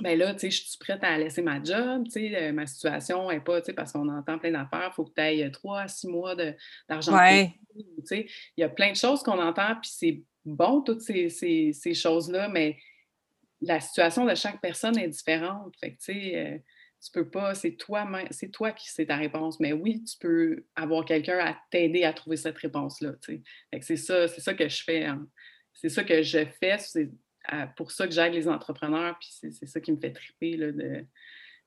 ben 0.00 0.16
là, 0.16 0.32
tu 0.32 0.40
sais, 0.40 0.50
je 0.50 0.62
suis 0.62 0.78
prête 0.78 1.02
à 1.02 1.18
laisser 1.18 1.42
ma 1.42 1.60
job, 1.60 2.04
tu 2.04 2.12
sais, 2.12 2.36
euh, 2.36 2.52
ma 2.52 2.66
situation 2.66 3.28
n'est 3.28 3.40
pas, 3.40 3.60
tu 3.60 3.66
sais, 3.66 3.72
parce 3.72 3.92
qu'on 3.92 4.08
entend 4.08 4.38
plein 4.38 4.52
d'affaires, 4.52 4.90
il 4.92 4.94
faut 4.94 5.04
que 5.04 5.12
tu 5.12 5.20
ailles 5.20 5.50
trois 5.50 5.80
à 5.80 5.88
six 5.88 6.06
mois 6.06 6.36
d'argent. 6.88 7.16
Ouais. 7.16 7.52
Tu 7.74 7.84
sais, 8.04 8.26
il 8.56 8.60
y 8.60 8.64
a 8.64 8.68
plein 8.68 8.92
de 8.92 8.96
choses 8.96 9.24
qu'on 9.24 9.40
entend, 9.40 9.74
puis 9.82 9.90
c'est 9.92 10.22
bon, 10.44 10.82
toutes 10.82 11.00
ces, 11.00 11.28
ces, 11.28 11.94
choses-là, 11.94 12.48
mais 12.48 12.76
la 13.60 13.80
situation 13.80 14.24
de 14.24 14.36
chaque 14.36 14.60
personne 14.60 14.96
est 14.98 15.08
différente. 15.08 15.74
Fait 15.80 15.94
que, 15.94 15.98
tu 15.98 16.12
sais, 16.12 16.36
euh, 16.36 16.58
tu 17.06 17.12
peux 17.12 17.28
pas, 17.28 17.54
c'est 17.54 17.72
toi, 17.72 18.06
c'est 18.30 18.50
toi 18.50 18.72
qui 18.72 18.90
sais 18.90 19.06
ta 19.06 19.16
réponse. 19.16 19.60
Mais 19.60 19.72
oui, 19.72 20.02
tu 20.04 20.18
peux 20.18 20.64
avoir 20.74 21.04
quelqu'un 21.04 21.38
à 21.38 21.56
t'aider 21.70 22.02
à 22.02 22.12
trouver 22.12 22.36
cette 22.36 22.58
réponse-là. 22.58 23.12
C'est 23.80 23.96
ça, 23.96 24.26
c'est 24.26 24.40
ça 24.40 24.54
que 24.54 24.68
je 24.68 24.82
fais. 24.82 25.04
Hein. 25.04 25.26
C'est 25.72 25.88
ça 25.88 26.02
que 26.02 26.22
je 26.22 26.44
fais. 26.58 26.78
C'est 26.78 27.10
pour 27.76 27.92
ça 27.92 28.06
que 28.06 28.12
j'aide 28.12 28.32
les 28.32 28.48
entrepreneurs. 28.48 29.16
Puis 29.20 29.52
c'est 29.52 29.66
ça 29.66 29.80
qui 29.80 29.92
me 29.92 29.98
fait 29.98 30.12
triper 30.12 30.56
de, 30.56 31.06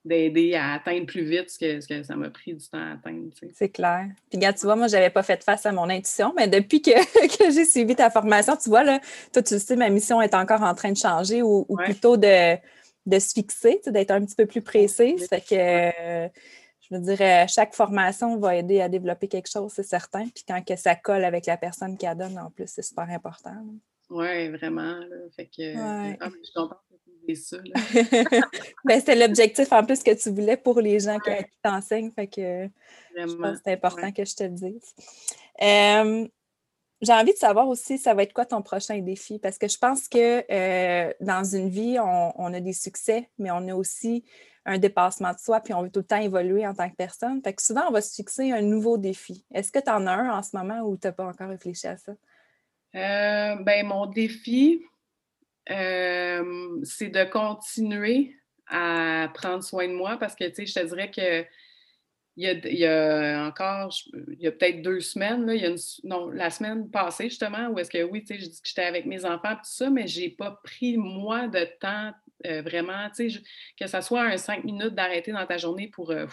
d'aider 0.03 0.55
à 0.55 0.73
atteindre 0.73 1.05
plus 1.05 1.23
vite 1.23 1.49
ce 1.49 1.59
que, 1.59 1.79
ce 1.79 1.87
que 1.87 2.03
ça 2.03 2.15
m'a 2.15 2.29
pris 2.29 2.53
du 2.53 2.67
temps 2.67 2.79
à 2.79 2.93
atteindre. 2.93 3.29
C'est 3.53 3.69
clair. 3.69 4.07
Puis, 4.29 4.37
regarde, 4.37 4.57
tu 4.57 4.65
vois, 4.65 4.75
moi, 4.75 4.87
je 4.87 4.95
n'avais 4.95 5.09
pas 5.09 5.23
fait 5.23 5.43
face 5.43 5.65
à 5.65 5.71
mon 5.71 5.89
intuition, 5.89 6.33
mais 6.35 6.47
depuis 6.47 6.81
que, 6.81 6.91
que 7.37 7.51
j'ai 7.51 7.65
suivi 7.65 7.95
ta 7.95 8.09
formation, 8.09 8.55
tu 8.55 8.69
vois, 8.69 8.83
là, 8.83 8.99
toi, 9.33 9.41
tu 9.41 9.59
sais, 9.59 9.75
ma 9.75 9.89
mission 9.89 10.21
est 10.21 10.33
encore 10.33 10.61
en 10.63 10.73
train 10.73 10.91
de 10.91 10.97
changer 10.97 11.41
ou, 11.41 11.65
plutôt 11.85 12.17
de 12.17 12.57
de 13.05 13.19
se 13.19 13.33
fixer, 13.33 13.81
d'être 13.87 14.11
un 14.11 14.23
petit 14.25 14.35
peu 14.35 14.45
plus 14.45 14.61
précise. 14.61 15.27
Fait 15.27 15.41
que 15.41 16.29
je 16.89 16.95
me 16.95 17.01
dirais, 17.01 17.47
chaque 17.47 17.73
formation 17.75 18.37
va 18.37 18.55
aider 18.55 18.81
à 18.81 18.89
développer 18.89 19.27
quelque 19.27 19.49
chose, 19.49 19.71
c'est 19.73 19.83
certain. 19.83 20.27
Puis 20.29 20.43
quand 20.47 20.61
que 20.65 20.75
ça 20.75 20.95
colle 20.95 21.23
avec 21.23 21.45
la 21.45 21.57
personne 21.57 21.97
qui 21.97 22.07
donne, 22.15 22.37
en 22.39 22.49
plus, 22.49 22.67
c'est 22.67 22.81
super 22.81 23.09
important. 23.09 23.55
Oui, 24.09 24.49
vraiment. 24.49 24.99
Fait 25.35 25.45
que 25.45 25.77
ah, 25.77 26.15
je 26.21 26.43
suis 26.43 26.53
contente 26.53 26.79
de 27.27 27.35
ça. 27.35 27.57
ben, 28.85 29.01
c'est 29.05 29.15
l'objectif 29.15 29.71
en 29.71 29.85
plus 29.85 30.01
que 30.01 30.15
tu 30.15 30.31
voulais 30.31 30.57
pour 30.57 30.81
les 30.81 30.99
gens 30.99 31.19
qui, 31.19 31.31
t'enseignent. 31.61 32.11
Fait 32.11 32.27
que 32.27 32.67
je 33.15 33.35
pense 33.35 33.57
que 33.57 33.61
c'est 33.65 33.73
important 33.73 34.11
que 34.11 34.25
je 34.25 34.35
te 34.35 34.43
le 34.43 34.49
dise. 34.49 34.95
J'ai 37.01 37.13
envie 37.13 37.31
de 37.31 37.37
savoir 37.37 37.67
aussi, 37.69 37.97
ça 37.97 38.13
va 38.13 38.23
être 38.23 38.33
quoi 38.33 38.45
ton 38.45 38.61
prochain 38.61 38.99
défi? 38.99 39.39
Parce 39.39 39.57
que 39.57 39.69
je 39.69 39.77
pense 39.77 40.09
que 40.09 40.43
euh, 40.51 41.13
dans 41.21 41.43
une 41.43 41.69
vie, 41.69 41.97
on, 41.99 42.53
a 42.53 42.59
des 42.59 42.73
succès, 42.73 43.29
mais 43.37 43.51
on 43.51 43.67
a 43.69 43.73
aussi 43.73 44.25
un 44.65 44.77
dépassement 44.77 45.31
de 45.31 45.39
soi, 45.39 45.61
puis 45.61 45.73
on 45.73 45.83
veut 45.83 45.89
tout 45.89 46.01
le 46.01 46.05
temps 46.05 46.21
évoluer 46.21 46.67
en 46.67 46.73
tant 46.73 46.89
que 46.89 46.95
personne. 46.95 47.41
Fait 47.41 47.53
que 47.53 47.61
souvent, 47.61 47.83
on 47.87 47.91
va 47.91 48.01
se 48.01 48.13
fixer 48.13 48.51
un 48.51 48.61
nouveau 48.61 48.97
défi. 48.97 49.45
Est-ce 49.53 49.71
que 49.71 49.79
tu 49.79 49.89
en 49.89 50.05
as 50.07 50.11
un 50.11 50.29
en 50.37 50.43
ce 50.43 50.55
moment 50.57 50.81
ou 50.81 50.97
tu 50.97 51.07
n'as 51.07 51.13
pas 51.13 51.25
encore 51.25 51.47
réfléchi 51.47 51.87
à 51.87 51.95
ça? 51.95 52.11
Euh, 52.95 53.55
ben, 53.63 53.85
mon 53.85 54.05
défi, 54.05 54.83
euh, 55.71 56.81
c'est 56.83 57.09
de 57.09 57.23
continuer 57.23 58.35
à 58.67 59.29
prendre 59.33 59.63
soin 59.63 59.87
de 59.87 59.93
moi 59.93 60.17
parce 60.17 60.35
que, 60.35 60.43
tu 60.49 60.55
sais, 60.55 60.65
je 60.65 60.73
te 60.73 60.85
dirais 60.85 61.11
que 61.11 61.45
il 62.41 62.79
y, 62.79 62.85
a, 62.85 63.45
encore, 63.45 63.93
il 64.13 64.39
y 64.39 64.47
a 64.47 64.51
peut-être 64.51 64.81
deux 64.81 65.01
semaines, 65.01 65.45
il 65.53 65.61
y 65.61 65.65
a 65.65 65.75
non, 66.03 66.29
la 66.29 66.49
semaine 66.49 66.89
passée 66.89 67.25
justement, 67.25 67.67
où 67.67 67.79
est-ce 67.79 67.89
que 67.89 68.01
oui, 68.03 68.21
tu 68.21 68.27
sais, 68.27 68.39
je 68.39 68.45
dis 68.45 68.61
que 68.61 68.67
j'étais 68.67 68.85
avec 68.85 69.05
mes 69.05 69.25
enfants, 69.25 69.55
tout 69.55 69.61
ça, 69.63 69.89
mais 69.89 70.07
je 70.07 70.21
n'ai 70.21 70.29
pas 70.29 70.59
pris, 70.63 70.97
moi, 70.97 71.47
de 71.47 71.67
temps 71.81 72.13
euh, 72.45 72.61
vraiment, 72.61 73.09
tu 73.09 73.29
sais, 73.29 73.41
que 73.77 73.87
ce 73.87 73.99
soit 73.99 74.21
un 74.21 74.37
cinq 74.37 74.63
minutes 74.63 74.95
d'arrêter 74.95 75.33
dans 75.33 75.45
ta 75.45 75.57
journée 75.57 75.89
pour 75.89 76.11
euh, 76.11 76.27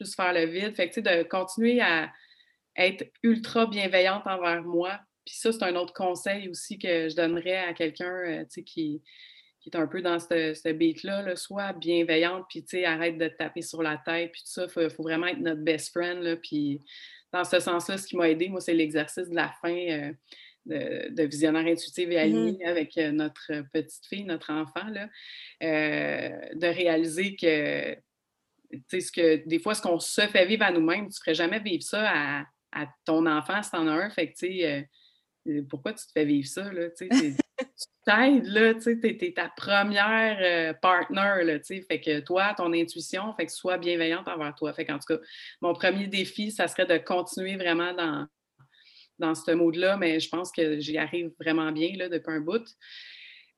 juste 0.00 0.16
faire 0.16 0.32
le 0.32 0.46
vide. 0.46 0.74
Fait 0.74 0.88
que, 0.88 0.94
tu 0.94 1.02
sais, 1.02 1.22
de 1.22 1.22
continuer 1.24 1.80
à 1.82 2.10
être 2.76 3.04
ultra 3.22 3.66
bienveillante 3.66 4.26
envers 4.26 4.62
moi. 4.62 4.98
Puis 5.26 5.34
ça, 5.36 5.52
c'est 5.52 5.62
un 5.62 5.76
autre 5.76 5.92
conseil 5.92 6.48
aussi 6.48 6.78
que 6.78 7.10
je 7.10 7.16
donnerais 7.16 7.58
à 7.58 7.74
quelqu'un, 7.74 8.14
euh, 8.26 8.44
tu 8.44 8.46
sais, 8.50 8.62
qui 8.62 9.02
qui 9.60 9.70
est 9.70 9.76
un 9.76 9.86
peu 9.86 10.02
dans 10.02 10.18
ce, 10.18 10.54
ce 10.54 10.68
beat-là, 10.70 11.34
soit 11.36 11.72
bienveillante, 11.72 12.44
puis 12.48 12.62
tu 12.62 12.78
sais, 12.78 12.84
arrête 12.84 13.18
de 13.18 13.28
te 13.28 13.36
taper 13.36 13.62
sur 13.62 13.82
la 13.82 13.96
tête, 13.96 14.32
puis 14.32 14.42
tout 14.42 14.50
ça, 14.50 14.66
il 14.76 14.90
faut, 14.90 15.02
vraiment 15.02 15.26
être 15.26 15.40
notre 15.40 15.62
best 15.62 15.92
friend, 15.92 16.22
là, 16.22 16.36
puis 16.36 16.82
dans 17.32 17.44
ce 17.44 17.60
sens-là, 17.60 17.98
ce 17.98 18.06
qui 18.06 18.16
m'a 18.16 18.28
aidé, 18.28 18.48
moi, 18.48 18.60
c'est 18.60 18.74
l'exercice 18.74 19.28
de 19.28 19.34
la 19.34 19.52
fin 19.60 19.74
euh, 19.74 20.12
de, 21.10 21.22
visionnaire 21.24 21.66
intuitif 21.66 22.08
et 22.08 22.14
mm-hmm. 22.14 22.18
aligné 22.18 22.66
avec 22.66 22.96
euh, 22.98 23.10
notre 23.10 23.64
petite 23.72 24.06
fille, 24.06 24.24
notre 24.24 24.52
enfant, 24.52 24.86
là, 24.88 25.08
euh, 25.62 26.54
de 26.54 26.66
réaliser 26.66 27.36
que, 27.36 27.94
tu 27.94 28.82
sais, 28.88 29.00
ce 29.00 29.12
que, 29.12 29.46
des 29.46 29.58
fois, 29.58 29.74
ce 29.74 29.82
qu'on 29.82 29.98
se 29.98 30.26
fait 30.26 30.46
vivre 30.46 30.64
à 30.64 30.70
nous-mêmes, 30.70 31.08
tu 31.08 31.18
ne 31.18 31.24
ferais 31.24 31.34
jamais 31.34 31.58
vivre 31.58 31.82
ça 31.82 32.04
à, 32.06 32.44
à 32.72 32.86
ton 33.04 33.26
enfant 33.26 33.62
si 33.62 33.70
tu 33.70 33.76
en 33.76 33.88
as 33.88 33.92
un, 33.92 34.10
fait 34.10 34.28
que, 34.28 34.38
tu 34.38 34.60
sais, 34.60 34.88
pourquoi 35.68 35.92
tu 35.92 36.06
te 36.06 36.12
fais 36.12 36.24
vivre 36.24 36.46
ça? 36.46 36.72
Là? 36.72 36.90
tu 36.90 37.08
t'aides, 38.04 38.46
là, 38.46 38.74
tu 38.74 38.98
es, 39.02 39.32
ta 39.32 39.48
première 39.56 40.38
euh, 40.40 40.72
partner, 40.74 41.44
là, 41.44 41.58
fait 41.62 42.00
que 42.00 42.20
toi, 42.20 42.54
ton 42.56 42.72
intuition, 42.72 43.34
fait 43.34 43.46
que 43.46 43.52
sois 43.52 43.78
bienveillante 43.78 44.28
envers 44.28 44.54
toi. 44.54 44.72
Fait 44.72 44.84
qu'en 44.84 44.98
tout 44.98 45.16
cas, 45.16 45.20
mon 45.60 45.74
premier 45.74 46.06
défi, 46.06 46.50
ça 46.50 46.68
serait 46.68 46.86
de 46.86 46.98
continuer 46.98 47.56
vraiment 47.56 47.92
dans, 47.92 48.26
dans 49.18 49.34
ce 49.34 49.50
mode-là, 49.50 49.96
mais 49.96 50.20
je 50.20 50.28
pense 50.28 50.50
que 50.52 50.78
j'y 50.78 50.98
arrive 50.98 51.32
vraiment 51.38 51.72
bien 51.72 51.90
là, 51.96 52.08
depuis 52.08 52.32
un 52.32 52.40
bout. 52.40 52.64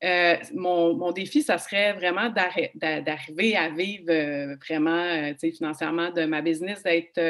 Euh, 0.03 0.37
mon, 0.55 1.13
défi, 1.13 1.43
ça 1.43 1.59
serait 1.59 1.93
vraiment 1.93 2.31
d'arriver 2.31 3.57
à 3.57 3.69
vivre 3.69 4.07
euh, 4.09 4.57
vraiment 4.57 5.35
financièrement 5.39 6.11
de 6.11 6.25
ma 6.25 6.41
business, 6.41 6.83
d'être 6.83 7.21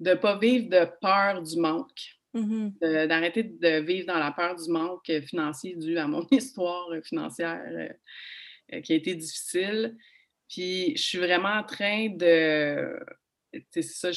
de 0.00 0.10
ne 0.10 0.14
pas 0.14 0.38
vivre 0.38 0.68
de 0.68 0.86
peur 1.00 1.42
du 1.42 1.58
manque. 1.58 2.15
Mm-hmm. 2.34 3.06
D'arrêter 3.06 3.44
de 3.44 3.80
vivre 3.80 4.06
dans 4.06 4.18
la 4.18 4.30
peur 4.30 4.56
du 4.56 4.70
manque 4.70 5.10
financier 5.26 5.74
dû 5.74 5.96
à 5.98 6.06
mon 6.06 6.26
histoire 6.30 6.88
financière 7.02 7.62
euh, 7.66 7.88
euh, 8.74 8.80
qui 8.80 8.92
a 8.92 8.96
été 8.96 9.14
difficile. 9.14 9.96
Puis 10.48 10.96
je 10.96 11.02
suis 11.02 11.18
vraiment 11.18 11.54
en 11.54 11.64
train 11.64 12.08
de. 12.10 12.98
C'est 13.70 13.82
ça, 13.82 14.10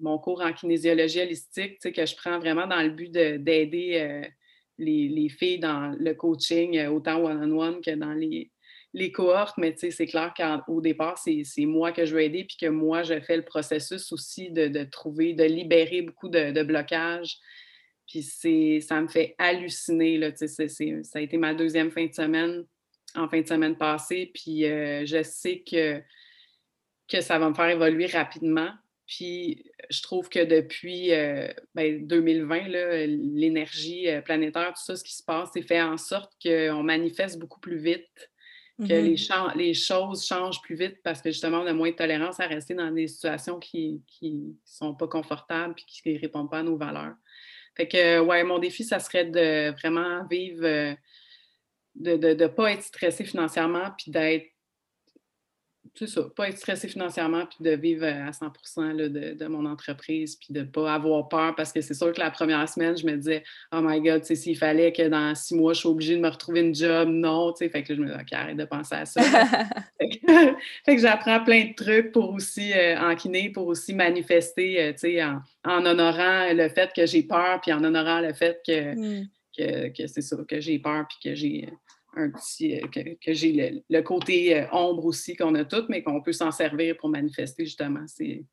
mon 0.00 0.18
cours 0.18 0.40
en 0.40 0.52
kinésiologie 0.52 1.20
holistique, 1.20 1.78
que 1.78 2.06
je 2.06 2.16
prends 2.16 2.40
vraiment 2.40 2.66
dans 2.66 2.82
le 2.82 2.90
but 2.90 3.12
d'aider 3.12 4.00
euh, 4.00 4.28
les, 4.78 5.28
filles 5.28 5.60
dans 5.60 5.94
le 5.96 6.14
coaching, 6.14 6.86
autant 6.86 7.22
one-on-one 7.22 7.80
que 7.80 7.94
dans 7.94 8.14
les, 8.14 8.50
les 8.98 9.12
cohortes, 9.12 9.56
mais 9.58 9.74
c'est 9.76 10.06
clair 10.06 10.32
qu'au 10.36 10.80
départ, 10.80 11.18
c'est 11.18 11.44
moi 11.66 11.92
que 11.92 12.04
je 12.04 12.14
veux 12.14 12.22
aider, 12.22 12.44
puis 12.44 12.56
que 12.56 12.66
moi, 12.66 13.02
je 13.02 13.20
fais 13.20 13.36
le 13.36 13.44
processus 13.44 14.12
aussi 14.12 14.50
de, 14.50 14.84
trouver, 14.84 15.32
de 15.32 15.44
libérer 15.44 16.02
beaucoup 16.02 16.28
de, 16.28 16.62
blocages. 16.62 17.38
Puis 18.06 18.22
ça 18.82 19.00
me 19.00 19.08
fait 19.08 19.34
halluciner. 19.38 20.18
Là, 20.18 20.30
ça 20.34 21.18
a 21.18 21.20
été 21.20 21.36
ma 21.36 21.54
deuxième 21.54 21.90
fin 21.90 22.06
de 22.06 22.14
semaine, 22.14 22.64
en 23.14 23.28
fin 23.28 23.40
de 23.40 23.46
semaine 23.46 23.76
passée, 23.76 24.30
puis 24.34 24.66
euh, 24.66 25.06
je 25.06 25.22
sais 25.22 25.60
que, 25.60 26.00
que 27.08 27.20
ça 27.20 27.38
va 27.38 27.48
me 27.48 27.54
faire 27.54 27.68
évoluer 27.68 28.06
rapidement. 28.06 28.70
Puis 29.06 29.64
je 29.88 30.02
trouve 30.02 30.28
que 30.28 30.44
depuis 30.44 31.08
2020, 31.74 32.46
ben, 32.46 32.70
l'énergie 33.34 34.08
euh, 34.08 34.20
planétaire, 34.20 34.74
tout 34.74 34.82
ça, 34.84 34.96
ce 34.96 35.04
qui 35.04 35.14
se 35.14 35.22
passe, 35.22 35.50
c'est 35.54 35.62
fait 35.62 35.80
en 35.80 35.96
sorte 35.96 36.32
qu'on 36.42 36.82
manifeste 36.82 37.38
beaucoup 37.38 37.60
plus 37.60 37.78
vite 37.78 38.30
que 38.78 38.84
les, 38.84 39.14
mm-hmm. 39.14 39.56
les, 39.56 39.74
choses 39.74 40.24
changent 40.24 40.60
plus 40.62 40.76
vite 40.76 40.98
parce 41.02 41.20
que 41.20 41.30
justement, 41.30 41.60
on 41.60 41.66
a 41.66 41.72
moins 41.72 41.90
de 41.90 41.96
tolérance 41.96 42.38
à 42.40 42.46
rester 42.46 42.74
dans 42.74 42.90
des 42.90 43.08
situations 43.08 43.58
qui 43.58 44.02
ne 44.22 44.52
sont 44.64 44.94
pas 44.94 45.08
confortables 45.08 45.74
et 45.78 45.82
qui 45.86 46.14
ne 46.14 46.20
répondent 46.20 46.50
pas 46.50 46.60
à 46.60 46.62
nos 46.62 46.76
valeurs. 46.76 47.14
Fait 47.78 47.86
que, 47.86 48.18
ouais, 48.18 48.42
mon 48.42 48.58
défi, 48.58 48.82
ça 48.82 48.98
serait 48.98 49.24
de 49.24 49.70
vraiment 49.80 50.26
vivre, 50.26 50.64
euh, 50.64 50.94
de 51.94 52.34
ne 52.34 52.46
pas 52.48 52.72
être 52.72 52.82
stressé 52.82 53.24
financièrement 53.24 53.92
puis 53.96 54.10
d'être 54.10 54.46
c'est 55.98 56.06
ça, 56.06 56.22
pas 56.36 56.48
être 56.48 56.58
stressé 56.58 56.86
financièrement 56.86 57.44
puis 57.46 57.58
de 57.60 57.70
vivre 57.70 58.04
à 58.06 58.30
100% 58.30 58.96
de, 58.96 59.46
mon 59.46 59.66
entreprise 59.66 60.36
puis 60.36 60.52
de 60.52 60.60
ne 60.60 60.64
pas 60.64 60.94
avoir 60.94 61.28
peur 61.28 61.54
parce 61.56 61.72
que 61.72 61.80
c'est 61.80 61.94
sûr 61.94 62.12
que 62.12 62.20
la 62.20 62.30
première 62.30 62.68
semaine, 62.68 62.96
je 62.96 63.04
me 63.04 63.16
disais, 63.16 63.42
oh 63.72 63.80
my 63.82 64.00
God, 64.00 64.24
s'il 64.24 64.56
fallait 64.56 64.92
que 64.92 65.08
dans 65.08 65.34
six 65.34 65.54
mois, 65.54 65.72
je 65.72 65.80
sois 65.80 65.90
obligée 65.90 66.16
de 66.16 66.20
me 66.20 66.28
retrouver 66.28 66.60
une 66.60 66.74
job, 66.74 67.08
non, 67.08 67.52
tu 67.52 67.64
sais, 67.64 67.68
fait 67.68 67.82
que 67.82 67.94
je 67.94 68.00
me 68.00 68.06
dis, 68.06 68.14
OK, 68.14 68.32
arrête 68.32 68.56
de 68.56 68.64
penser 68.64 68.94
à 68.94 69.04
ça. 69.06 69.20
fait 70.84 70.96
que, 70.96 71.00
j'apprends 71.00 71.42
plein 71.42 71.64
de 71.64 71.74
trucs 71.74 72.12
pour 72.12 72.30
aussi, 72.30 72.72
euh, 72.72 72.98
en 72.98 73.16
kiné, 73.16 73.50
pour 73.50 73.66
aussi 73.66 73.94
manifester, 73.94 74.80
euh, 74.80 74.92
tu 74.92 74.98
sais, 74.98 75.24
en, 75.24 75.40
honorant 75.64 76.52
le 76.52 76.68
fait 76.68 76.92
que 76.94 77.06
j'ai 77.06 77.22
peur 77.24 77.60
puis 77.60 77.72
en 77.72 77.82
honorant 77.82 78.20
le 78.20 78.32
fait 78.32 78.60
que, 78.64 78.94
mmh. 78.94 79.28
que, 79.56 79.88
que 79.88 80.06
c'est 80.06 80.22
ça, 80.22 80.36
que 80.46 80.60
j'ai 80.60 80.78
peur 80.78 81.06
puis 81.08 81.30
que 81.30 81.34
j'ai 81.34 81.68
un 82.16 82.30
petit, 82.30 82.80
euh, 82.80 82.86
que, 82.88 83.32
j'ai 83.32 83.82
le, 83.88 84.00
côté 84.02 84.56
euh, 84.56 84.66
ombre 84.72 85.06
aussi 85.06 85.36
qu'on 85.36 85.54
a 85.54 85.64
toutes, 85.64 85.88
mais 85.88 86.02
qu'on 86.02 86.20
peut 86.22 86.32
s'en 86.32 86.50
servir 86.50 86.96
pour 86.96 87.08
manifester 87.08 87.64
justement. 87.64 88.04
C'est 88.06 88.44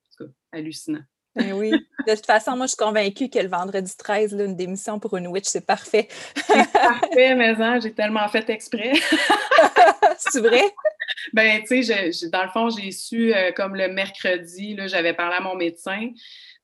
hallucinant. 0.52 1.04
Ben 1.36 1.52
oui. 1.52 1.72
De 2.08 2.16
toute 2.16 2.26
façon, 2.26 2.56
moi, 2.56 2.66
je 2.66 2.72
suis 2.72 2.78
convaincue 2.78 3.30
que 3.30 3.40
le 3.40 3.50
vendredi 3.50 3.92
13, 3.98 4.34
là, 4.36 4.46
une 4.46 4.56
démission 4.56 5.00
pour 5.00 5.18
une 5.18 5.28
witch, 5.28 5.48
c'est 5.48 5.66
parfait. 5.66 6.08
c'est 6.34 6.72
parfait, 6.72 7.36
mais 7.36 7.62
hein, 7.62 7.80
j'ai 7.82 7.94
tellement 7.94 8.28
fait 8.30 8.50
exprès. 8.50 8.94
c'est 10.18 10.40
vrai? 10.40 10.64
Ben, 11.34 11.62
tu 11.68 11.84
sais, 11.84 12.30
dans 12.30 12.44
le 12.44 12.50
fond, 12.50 12.70
j'ai 12.70 12.92
su 12.92 13.34
euh, 13.34 13.52
comme 13.52 13.76
le 13.76 13.90
mercredi, 13.90 14.78
j'avais 14.86 15.14
parlé 15.14 15.36
à 15.36 15.42
mon 15.42 15.56
médecin. 15.56 16.10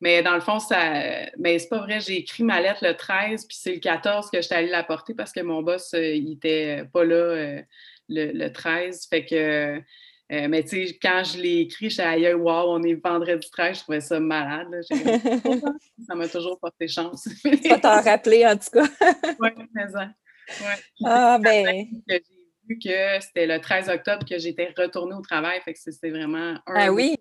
Mais 0.01 0.23
dans 0.23 0.33
le 0.33 0.41
fond, 0.41 0.59
ça. 0.59 0.79
Mais 1.37 1.59
c'est 1.59 1.69
pas 1.69 1.79
vrai, 1.79 1.99
j'ai 1.99 2.17
écrit 2.17 2.43
ma 2.43 2.59
lettre 2.59 2.85
le 2.85 2.95
13, 2.95 3.45
puis 3.45 3.55
c'est 3.55 3.73
le 3.73 3.79
14 3.79 4.31
que 4.31 4.41
j'étais 4.41 4.55
allée 4.55 4.67
la 4.67 4.83
porter 4.83 5.13
parce 5.13 5.31
que 5.31 5.41
mon 5.41 5.61
boss, 5.61 5.93
euh, 5.93 6.15
il 6.15 6.33
était 6.33 6.83
pas 6.91 7.05
là 7.05 7.15
euh, 7.15 7.61
le, 8.09 8.47
13. 8.47 9.07
Fait 9.07 9.23
que. 9.23 9.79
Euh, 10.31 10.47
mais 10.47 10.63
tu 10.63 10.87
sais, 10.87 10.97
quand 11.01 11.23
je 11.25 11.41
l'ai 11.41 11.59
écrit, 11.59 11.89
je 11.89 11.95
suis 11.95 12.01
aïe, 12.01 12.33
wow, 12.33 12.73
on 12.73 12.81
est 12.83 12.95
vendredi 12.95 13.47
13, 13.51 13.77
je 13.77 13.81
trouvais 13.83 13.99
ça 13.99 14.19
malade. 14.19 14.81
ça 16.07 16.15
m'a 16.15 16.27
toujours 16.27 16.57
porté 16.57 16.87
chance. 16.87 17.27
ça 17.63 17.77
t'a 17.77 18.01
rappelé, 18.01 18.47
en 18.47 18.55
tout 18.55 18.69
cas. 18.71 18.85
oui, 19.39 19.49
mais 19.73 19.89
ça. 19.89 20.09
Ouais. 20.61 21.05
Ah, 21.05 21.37
ben. 21.37 21.85
J'ai 22.07 22.23
vu 22.65 22.79
que 22.79 23.19
c'était 23.19 23.45
le 23.45 23.59
13 23.59 23.89
octobre 23.89 24.25
que 24.25 24.39
j'étais 24.39 24.73
retournée 24.75 25.15
au 25.15 25.21
travail, 25.21 25.59
fait 25.65 25.73
que 25.73 25.79
c'était 25.79 26.11
vraiment 26.11 26.55
un. 26.55 26.61
Ah 26.65 26.91
oui, 26.93 27.17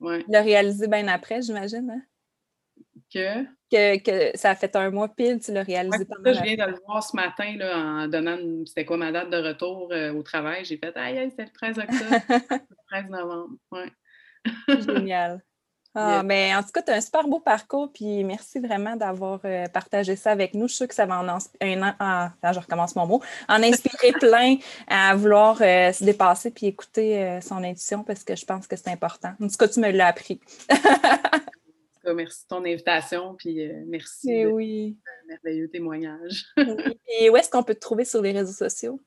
Ouais. 0.00 0.24
Le 0.28 0.42
réalisé 0.42 0.88
bien 0.88 1.08
après, 1.08 1.42
j'imagine. 1.42 1.90
Hein? 1.90 2.02
Que? 3.12 3.44
que? 3.98 4.36
ça 4.36 4.50
a 4.50 4.54
fait 4.54 4.74
un 4.76 4.90
mois 4.90 5.08
pile, 5.08 5.40
tu 5.40 5.52
l'as 5.52 5.62
réalisé 5.62 6.04
pendant. 6.04 6.32
je 6.32 6.42
viens 6.42 6.66
de 6.66 6.72
le 6.72 6.78
voir 6.86 7.02
ce 7.02 7.14
matin 7.16 7.56
là, 7.56 7.76
en 7.76 8.08
donnant 8.08 8.38
c'était 8.66 8.84
quoi 8.84 8.96
ma 8.96 9.12
date 9.12 9.30
de 9.30 9.36
retour 9.36 9.88
euh, 9.92 10.12
au 10.12 10.22
travail. 10.22 10.64
J'ai 10.64 10.78
fait 10.78 10.96
Aïe, 10.96 11.32
c'est 11.36 11.44
le 11.44 11.50
13 11.50 11.78
octobre, 11.78 12.20
le 12.50 12.76
13 12.90 13.10
novembre. 13.10 13.56
Ouais. 13.70 13.92
Génial. 14.68 15.42
Ah, 15.96 16.22
mais 16.24 16.54
en 16.54 16.62
tout 16.62 16.72
cas, 16.72 16.82
tu 16.82 16.90
as 16.90 16.96
un 16.96 17.00
super 17.00 17.28
beau 17.28 17.38
parcours, 17.38 17.92
puis 17.92 18.24
merci 18.24 18.58
vraiment 18.58 18.96
d'avoir 18.96 19.40
euh, 19.44 19.66
partagé 19.68 20.16
ça 20.16 20.32
avec 20.32 20.54
nous. 20.54 20.66
Je 20.66 20.72
suis 20.72 20.76
sûre 20.78 20.88
que 20.88 20.94
ça 20.94 21.06
va 21.06 21.20
en, 21.20 21.28
un 21.28 21.94
ah, 22.00 22.32
je 22.52 22.58
recommence 22.58 22.96
mon 22.96 23.06
mot, 23.06 23.22
en 23.48 23.62
inspirer 23.62 24.12
plein 24.20 24.56
à 24.88 25.14
vouloir 25.14 25.62
euh, 25.62 25.92
se 25.92 26.02
dépasser 26.02 26.50
puis 26.50 26.66
écouter 26.66 27.22
euh, 27.22 27.40
son 27.40 27.62
intuition 27.62 28.02
parce 28.02 28.24
que 28.24 28.34
je 28.34 28.44
pense 28.44 28.66
que 28.66 28.74
c'est 28.74 28.90
important. 28.90 29.34
En 29.40 29.46
tout 29.46 29.56
cas, 29.56 29.68
tu 29.68 29.78
me 29.78 29.90
l'as 29.92 30.08
appris. 30.08 30.40
merci 32.04 32.42
de 32.42 32.48
ton 32.48 32.64
invitation, 32.64 33.36
puis 33.36 33.70
merci 33.86 34.32
eh 34.32 34.46
oui. 34.46 34.98
merveilleux 35.28 35.68
témoignage. 35.68 36.46
Et 37.20 37.30
où 37.30 37.36
est-ce 37.36 37.48
qu'on 37.48 37.62
peut 37.62 37.74
te 37.74 37.80
trouver 37.80 38.04
sur 38.04 38.20
les 38.20 38.32
réseaux 38.32 38.52
sociaux? 38.52 39.00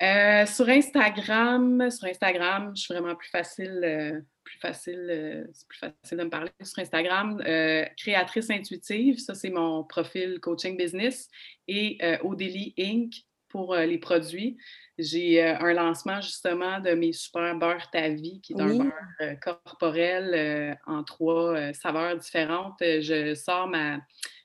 sur 0.00 0.68
Instagram, 0.68 1.88
sur 1.88 2.08
Instagram, 2.08 2.72
je 2.74 2.82
suis 2.82 2.92
vraiment 2.92 3.14
plus 3.14 3.30
facile 3.30 4.24
plus 4.44 4.58
facile, 4.58 5.06
euh, 5.10 5.44
c'est 5.52 5.68
plus 5.68 5.78
facile 5.78 6.18
de 6.18 6.24
me 6.24 6.30
parler 6.30 6.50
sur 6.62 6.78
Instagram. 6.78 7.42
Euh, 7.46 7.84
créatrice 7.96 8.50
intuitive, 8.50 9.18
ça 9.18 9.34
c'est 9.34 9.50
mon 9.50 9.84
profil 9.84 10.38
coaching 10.40 10.76
business. 10.76 11.28
Et 11.68 11.98
euh, 12.02 12.18
Odélie 12.22 12.74
Inc. 12.78 13.12
pour 13.48 13.74
les 13.74 13.98
produits. 13.98 14.56
J'ai 14.98 15.42
un 15.42 15.72
lancement 15.74 16.20
justement 16.20 16.80
de 16.80 16.92
mes 16.92 17.12
super 17.12 17.54
beurre 17.56 17.90
ta 17.90 18.08
vie, 18.08 18.40
qui 18.40 18.54
est 18.54 18.60
un 18.60 18.76
beurre 18.78 19.40
corporel 19.42 20.78
en 20.86 21.02
trois 21.04 21.72
saveurs 21.72 22.16
différentes. 22.16 22.78
Je 22.80 23.34
sors 23.34 23.68
ma. 23.68 23.96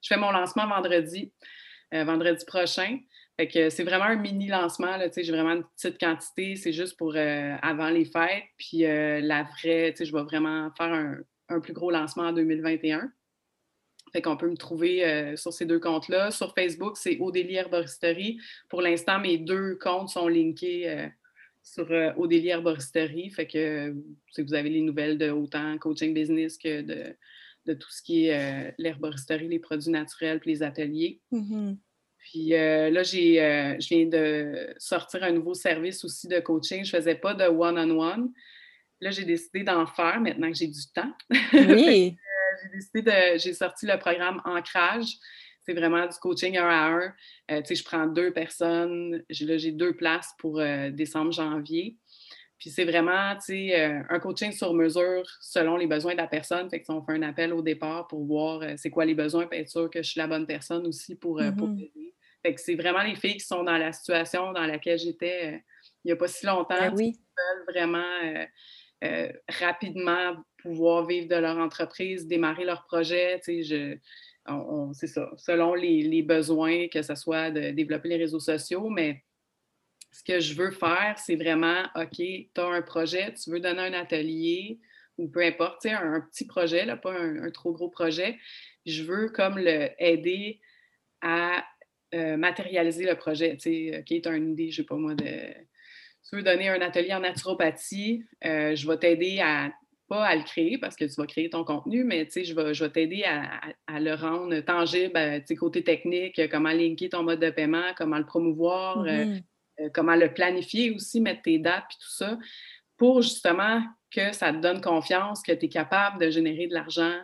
Je 0.02 0.08
fais 0.08 0.16
mon 0.16 0.30
lancement 0.30 0.66
vendredi, 0.66 1.32
vendredi 1.92 2.44
prochain. 2.44 2.98
Fait 3.38 3.46
que 3.46 3.70
c'est 3.70 3.84
vraiment 3.84 4.06
un 4.06 4.16
mini 4.16 4.48
lancement. 4.48 4.98
J'ai 5.16 5.30
vraiment 5.30 5.52
une 5.52 5.64
petite 5.76 6.00
quantité. 6.00 6.56
C'est 6.56 6.72
juste 6.72 6.96
pour 6.96 7.14
euh, 7.14 7.54
avant 7.62 7.88
les 7.88 8.04
fêtes. 8.04 8.42
Puis 8.56 8.84
euh, 8.84 9.20
la 9.20 9.44
vraie, 9.44 9.94
je 9.96 10.12
vais 10.12 10.22
vraiment 10.24 10.72
faire 10.76 11.22
un, 11.48 11.60
plus 11.60 11.72
gros 11.72 11.92
lancement 11.92 12.24
en 12.24 12.32
2021. 12.32 13.12
Fait 14.12 14.22
qu'on 14.22 14.36
peut 14.36 14.50
me 14.50 14.56
trouver 14.56 15.04
euh, 15.04 15.36
sur 15.36 15.52
ces 15.52 15.66
deux 15.66 15.78
comptes-là. 15.78 16.32
Sur 16.32 16.52
Facebook, 16.52 16.96
c'est 16.96 17.18
Odélie 17.20 17.54
Herboristerie. 17.54 18.40
Pour 18.68 18.82
l'instant, 18.82 19.20
mes 19.20 19.38
deux 19.38 19.76
comptes 19.76 20.08
sont 20.08 20.26
linkés 20.26 21.08
sur 21.62 21.88
Odélie 22.16 22.48
Herboristerie. 22.48 23.30
Fait 23.30 23.46
que 23.46 23.94
vous 24.36 24.54
avez 24.54 24.70
les 24.70 24.80
nouvelles 24.80 25.16
de 25.16 25.30
autant 25.30 25.78
coaching 25.78 26.12
business 26.12 26.58
que 26.58 26.80
de, 26.82 27.14
de 27.66 27.74
tout 27.74 27.90
ce 27.90 28.02
qui 28.02 28.26
est 28.26 28.74
l'herboristerie, 28.78 29.46
les 29.46 29.60
produits 29.60 29.92
naturels 29.92 30.40
puis 30.40 30.50
les 30.50 30.62
ateliers. 30.64 31.20
Mm-hmm. 31.30 31.76
Puis 32.30 32.54
euh, 32.54 32.90
là, 32.90 33.02
j'ai, 33.02 33.42
euh, 33.42 33.76
je 33.80 33.88
viens 33.88 34.06
de 34.06 34.74
sortir 34.78 35.22
un 35.24 35.32
nouveau 35.32 35.54
service 35.54 36.04
aussi 36.04 36.28
de 36.28 36.38
coaching. 36.40 36.84
Je 36.84 36.94
ne 36.94 37.00
faisais 37.00 37.14
pas 37.14 37.32
de 37.32 37.44
one-on-one. 37.44 38.30
Là, 39.00 39.10
j'ai 39.10 39.24
décidé 39.24 39.62
d'en 39.62 39.86
faire 39.86 40.20
maintenant 40.20 40.50
que 40.50 40.56
j'ai 40.56 40.66
du 40.66 40.86
temps. 40.94 41.10
Oui. 41.52 42.16
Euh, 42.18 42.56
j'ai 42.62 42.68
décidé 42.76 43.02
de. 43.02 43.38
J'ai 43.38 43.54
sorti 43.54 43.86
le 43.86 43.98
programme 43.98 44.42
Ancrage. 44.44 45.16
C'est 45.64 45.72
vraiment 45.72 46.06
du 46.06 46.16
coaching 46.20 46.58
un 46.58 46.68
à 46.68 46.88
un. 46.88 47.14
tu 47.62 47.64
sais, 47.64 47.74
je 47.76 47.84
prends 47.84 48.06
deux 48.06 48.32
personnes. 48.32 49.22
J'ai, 49.30 49.46
là, 49.46 49.56
j'ai 49.56 49.72
deux 49.72 49.94
places 49.94 50.32
pour 50.38 50.62
décembre, 50.92 51.32
janvier. 51.32 51.96
Puis 52.58 52.70
c'est 52.70 52.84
vraiment, 52.84 53.34
tu 53.36 53.68
sais, 53.68 54.02
un 54.08 54.18
coaching 54.18 54.50
sur 54.50 54.72
mesure 54.72 55.22
selon 55.40 55.76
les 55.76 55.86
besoins 55.86 56.12
de 56.12 56.18
la 56.18 56.26
personne. 56.26 56.68
Fait 56.70 56.80
que 56.80 56.90
on 56.90 57.02
fait 57.02 57.12
un 57.12 57.22
appel 57.22 57.52
au 57.52 57.60
départ 57.60 58.08
pour 58.08 58.24
voir 58.24 58.62
c'est 58.78 58.90
quoi 58.90 59.04
les 59.04 59.14
besoins, 59.14 59.44
pour 59.44 59.54
être 59.54 59.68
sûr 59.68 59.90
que 59.90 60.02
je 60.02 60.10
suis 60.10 60.18
la 60.18 60.26
bonne 60.26 60.46
personne 60.46 60.86
aussi 60.86 61.14
pour, 61.14 61.38
euh, 61.38 61.52
pour 61.52 61.68
mm-hmm. 61.68 61.90
Fait 62.42 62.54
que 62.54 62.60
c'est 62.60 62.76
vraiment 62.76 63.02
les 63.02 63.16
filles 63.16 63.36
qui 63.36 63.46
sont 63.46 63.64
dans 63.64 63.76
la 63.76 63.92
situation 63.92 64.52
dans 64.52 64.66
laquelle 64.66 64.98
j'étais 64.98 65.62
il 66.04 66.08
n'y 66.08 66.12
a 66.12 66.16
pas 66.16 66.28
si 66.28 66.46
longtemps. 66.46 66.78
Ben 66.78 66.94
oui. 66.94 67.12
Qui 67.12 67.20
veulent 67.36 67.74
vraiment 67.74 68.46
rapidement 69.48 70.36
pouvoir 70.58 71.06
vivre 71.06 71.28
de 71.28 71.36
leur 71.36 71.58
entreprise, 71.58 72.26
démarrer 72.26 72.64
leur 72.64 72.84
projet. 72.86 73.40
C'est 73.42 73.62
ça, 75.06 75.30
selon 75.36 75.74
les, 75.74 76.02
les, 76.02 76.22
besoins, 76.22 76.88
que 76.88 77.02
ce 77.02 77.14
soit 77.14 77.50
de 77.50 77.70
développer 77.70 78.08
les 78.08 78.16
réseaux 78.16 78.40
sociaux, 78.40 78.88
mais 78.88 79.22
ce 80.10 80.22
que 80.22 80.40
je 80.40 80.54
veux 80.54 80.70
faire, 80.70 81.16
c'est 81.18 81.36
vraiment, 81.36 81.82
OK, 81.94 82.16
tu 82.16 82.50
as 82.56 82.66
un 82.66 82.82
projet, 82.82 83.34
tu 83.34 83.50
veux 83.50 83.60
donner 83.60 83.82
un 83.82 83.92
atelier 83.92 84.80
ou 85.18 85.28
peu 85.28 85.44
importe, 85.44 85.84
un, 85.86 86.14
un 86.14 86.20
petit 86.20 86.46
projet, 86.46 86.84
là, 86.84 86.96
pas 86.96 87.12
un, 87.12 87.50
trop 87.50 87.72
gros 87.72 87.90
projet. 87.90 88.38
Je 88.86 89.02
veux 89.02 89.28
comme 89.28 89.58
le 89.58 89.90
aider 89.98 90.60
à 91.20 91.64
euh, 92.14 92.36
matérialiser 92.36 93.04
le 93.04 93.14
projet. 93.16 93.56
Tu 93.56 93.90
sais, 93.90 93.98
OK, 93.98 94.22
tu 94.22 94.28
as 94.28 94.36
une 94.36 94.52
idée, 94.52 94.70
je 94.70 94.76
sais 94.76 94.86
pas 94.86 94.96
moi, 94.96 95.14
de. 95.14 95.24
Tu 95.24 96.36
veux 96.36 96.42
donner 96.42 96.68
un 96.68 96.80
atelier 96.80 97.14
en 97.14 97.20
naturopathie, 97.20 98.24
euh, 98.44 98.76
je 98.76 98.86
vais 98.86 98.98
t'aider 98.98 99.40
à 99.40 99.72
pas 100.08 100.24
à 100.24 100.36
le 100.36 100.42
créer 100.42 100.78
parce 100.78 100.96
que 100.96 101.04
tu 101.04 101.14
vas 101.16 101.26
créer 101.26 101.50
ton 101.50 101.64
contenu, 101.64 102.02
mais 102.02 102.26
je 102.34 102.54
vais, 102.54 102.72
je 102.72 102.84
vais 102.84 102.90
t'aider 102.90 103.24
à, 103.24 104.00
le 104.00 104.14
rendre 104.14 104.58
tangible, 104.60 105.16
euh, 105.16 105.40
côté 105.58 105.84
technique, 105.84 106.40
comment 106.50 106.70
linker 106.70 107.10
ton 107.10 107.22
mode 107.22 107.40
de 107.40 107.50
paiement, 107.50 107.92
comment 107.94 108.16
le 108.16 108.24
promouvoir, 108.24 109.04
mm-hmm. 109.04 109.42
Euh, 109.80 109.88
comment 109.92 110.16
le 110.16 110.32
planifier 110.32 110.90
aussi, 110.90 111.20
mettre 111.20 111.42
tes 111.42 111.58
dates 111.58 111.84
et 111.92 112.02
tout 112.02 112.10
ça, 112.10 112.38
pour 112.96 113.22
justement 113.22 113.82
que 114.10 114.32
ça 114.32 114.52
te 114.52 114.58
donne 114.58 114.80
confiance 114.80 115.42
que 115.42 115.52
tu 115.52 115.66
es 115.66 115.68
capable 115.68 116.20
de 116.20 116.30
générer 116.30 116.66
de 116.66 116.74
l'argent 116.74 117.14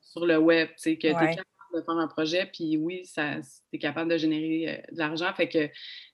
sur 0.00 0.24
le 0.24 0.38
web, 0.38 0.68
que 0.68 0.80
tu 0.80 0.90
es 0.90 0.96
capable 0.96 1.42
de 1.74 1.82
faire 1.82 1.94
un 1.94 2.08
projet, 2.08 2.48
puis 2.52 2.76
oui, 2.76 3.02
tu 3.14 3.20
es 3.72 3.78
capable 3.78 4.10
de 4.10 4.16
générer 4.16 4.68
euh, 4.68 4.92
de 4.92 4.98
l'argent. 4.98 5.32
Fait 5.34 5.48
que 5.48 5.68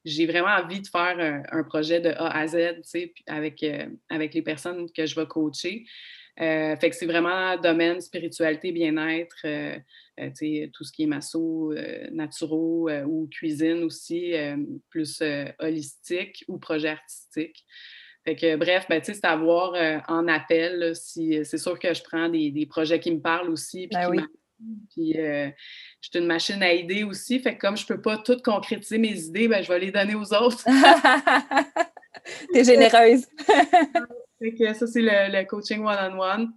j'ai 0.04 0.26
vraiment 0.26 0.48
envie 0.48 0.80
de 0.80 0.86
faire 0.86 1.44
un, 1.50 1.62
projet 1.64 2.00
de 2.00 2.10
A 2.10 2.36
à 2.36 2.46
Z, 2.46 2.56
avec, 3.26 3.62
euh, 3.62 3.86
avec 4.08 4.34
les 4.34 4.42
personnes 4.42 4.90
que 4.90 5.06
je 5.06 5.14
vais 5.14 5.26
coacher. 5.26 5.84
fait 6.36 6.90
que 6.90 6.96
c'est 6.96 7.06
vraiment 7.06 7.56
domaine 7.58 8.00
spiritualité, 8.00 8.72
bien-être, 8.72 9.46
euh, 10.20 10.68
tout 10.72 10.84
ce 10.84 10.92
qui 10.92 11.04
est 11.04 11.06
masso, 11.06 11.72
euh, 11.72 12.08
naturaux 12.10 12.88
euh, 12.88 13.04
ou 13.04 13.28
cuisine 13.28 13.82
aussi, 13.84 14.34
plus 14.90 15.22
holistique 15.58 16.44
ou 16.48 16.58
projet 16.58 16.88
artistique. 16.88 17.64
Fait 18.24 18.36
que, 18.36 18.56
bref, 18.56 18.86
ben, 18.88 19.00
c'est 19.02 19.24
à 19.24 19.36
voir 19.36 19.72
en 20.08 20.28
appel. 20.28 20.94
si, 20.94 21.42
c'est 21.44 21.58
sûr 21.58 21.78
que 21.78 21.94
je 21.94 22.02
prends 22.02 22.28
des, 22.28 22.66
projets 22.68 23.00
qui 23.00 23.12
me 23.12 23.20
parlent 23.20 23.48
aussi. 23.48 23.88
Puis, 23.88 23.98
ben 23.98 24.26
puis 24.90 25.14
je 25.14 25.52
suis 26.00 26.18
une 26.18 26.26
machine 26.26 26.62
à 26.62 26.72
idées 26.72 27.04
aussi. 27.04 27.38
Fait 27.40 27.56
que 27.56 27.60
comme 27.60 27.76
je 27.76 27.84
ne 27.84 27.88
peux 27.88 28.00
pas 28.00 28.18
tout 28.18 28.38
concrétiser 28.44 28.98
mes 28.98 29.18
idées, 29.18 29.48
ben, 29.48 29.62
je 29.62 29.68
vais 29.68 29.78
les 29.78 29.90
donner 29.90 30.14
aux 30.14 30.32
autres. 30.34 30.64
T'es 32.52 32.64
généreuse. 32.64 33.26
fait 34.38 34.54
que 34.54 34.74
ça, 34.74 34.86
c'est 34.86 35.02
le, 35.02 35.44
coaching 35.44 35.80
one-on-one. 35.80 36.16
-on 36.16 36.46
-one. 36.46 36.50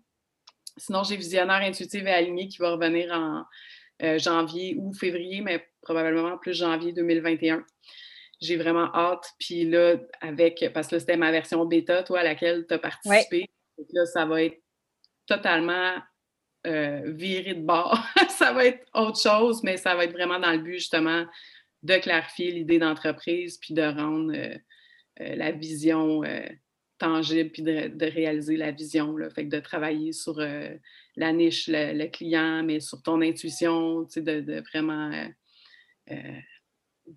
Sinon, 0.78 1.04
j'ai 1.04 1.16
Visionnaire 1.16 1.62
intuitive 1.62 2.08
et 2.08 2.12
aligné 2.12 2.48
qui 2.48 2.58
va 2.58 2.72
revenir 2.72 3.12
en 3.12 3.44
euh, 4.02 4.18
janvier 4.18 4.76
ou 4.80 4.94
février, 4.94 5.42
mais 5.42 5.66
probablement 5.82 6.38
plus 6.38 6.54
janvier 6.54 6.94
2021. 6.94 7.64
J'ai 8.42 8.58
vraiment 8.58 8.94
hâte. 8.94 9.26
Puis 9.40 9.66
là, 9.66 9.98
avec, 10.20 10.66
parce 10.74 10.88
que 10.88 10.96
là, 10.96 11.00
c'était 11.00 11.18
ma 11.18 11.32
version 11.32 11.64
bêta, 11.66 12.04
toi, 12.04 12.22
à 12.22 12.24
laquelle 12.24 12.66
tu 12.68 12.74
as 12.74 12.80
participé. 12.80 13.46
Là, 13.92 14.06
ça 14.06 14.26
va 14.26 14.44
être 14.44 14.60
totalement 15.28 15.96
euh, 16.66 17.02
viré 17.06 17.54
de 17.54 17.62
bord. 17.62 18.00
ça 18.30 18.54
va 18.54 18.66
être 18.66 18.86
autre 18.94 19.20
chose, 19.20 19.64
mais 19.64 19.78
ça 19.78 19.96
va 19.96 20.06
être 20.06 20.14
vraiment 20.14 20.40
dans 20.40 20.52
le 20.52 20.60
but, 20.60 20.74
justement, 20.74 21.26
de 21.82 21.98
clarifier 21.98 22.52
l'idée 22.52 22.80
d'entreprise 22.80 23.58
puis 23.58 23.74
de 23.74 23.82
rendre 23.82 24.34
euh, 24.34 24.58
la 25.18 25.52
vision 25.52 26.24
tangible 27.04 27.50
puis 27.50 27.64
de, 27.64 28.06
réaliser 28.06 28.58
la 28.58 28.72
vision. 28.72 29.18
Là. 29.18 29.30
Fait 29.30 29.46
que 29.46 29.50
de 29.50 29.60
travailler 29.60 30.14
sur 30.14 30.40
euh, 30.40 30.70
la 31.16 31.34
niche, 31.34 31.68
le, 31.68 32.08
client, 32.08 32.64
mais 32.64 32.80
sur 32.80 33.02
ton 33.02 33.22
intuition, 33.22 34.08
de, 34.16 34.40
de 34.42 34.64
vraiment 34.72 35.12
euh, 35.12 35.28
euh, 36.12 36.40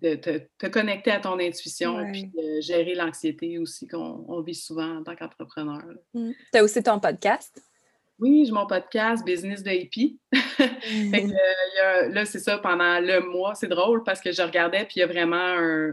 de 0.01 0.15
te, 0.15 0.67
connecter 0.67 1.11
à 1.11 1.19
ton 1.21 1.39
intuition 1.39 2.11
puis 2.11 2.25
de 2.25 2.59
gérer 2.59 2.93
l'anxiété 2.93 3.57
aussi 3.57 3.87
qu'on 3.87 4.41
vit 4.41 4.55
souvent 4.55 4.97
en 4.97 5.03
tant 5.03 5.15
qu'entrepreneur. 5.15 5.83
Mmh. 6.13 6.31
Tu 6.51 6.59
as 6.59 6.63
aussi 6.63 6.83
ton 6.83 6.99
podcast? 6.99 7.61
Oui, 8.19 8.45
j'ai 8.45 8.51
mon 8.51 8.65
podcast 8.65 9.23
Business 9.23 9.63
de 9.63 9.71
hippie. 9.71 10.19
Euh, 10.59 12.09
là, 12.09 12.25
c'est 12.25 12.39
ça, 12.39 12.57
pendant 12.57 12.99
le 12.99 13.19
mois, 13.19 13.53
c'est 13.53 13.67
drôle 13.67 14.03
parce 14.03 14.19
que 14.19 14.31
je 14.31 14.41
regardais, 14.41 14.85
puis 14.85 14.95
il 14.95 14.99
y 14.99 15.03
a 15.03 15.07
vraiment 15.07 15.37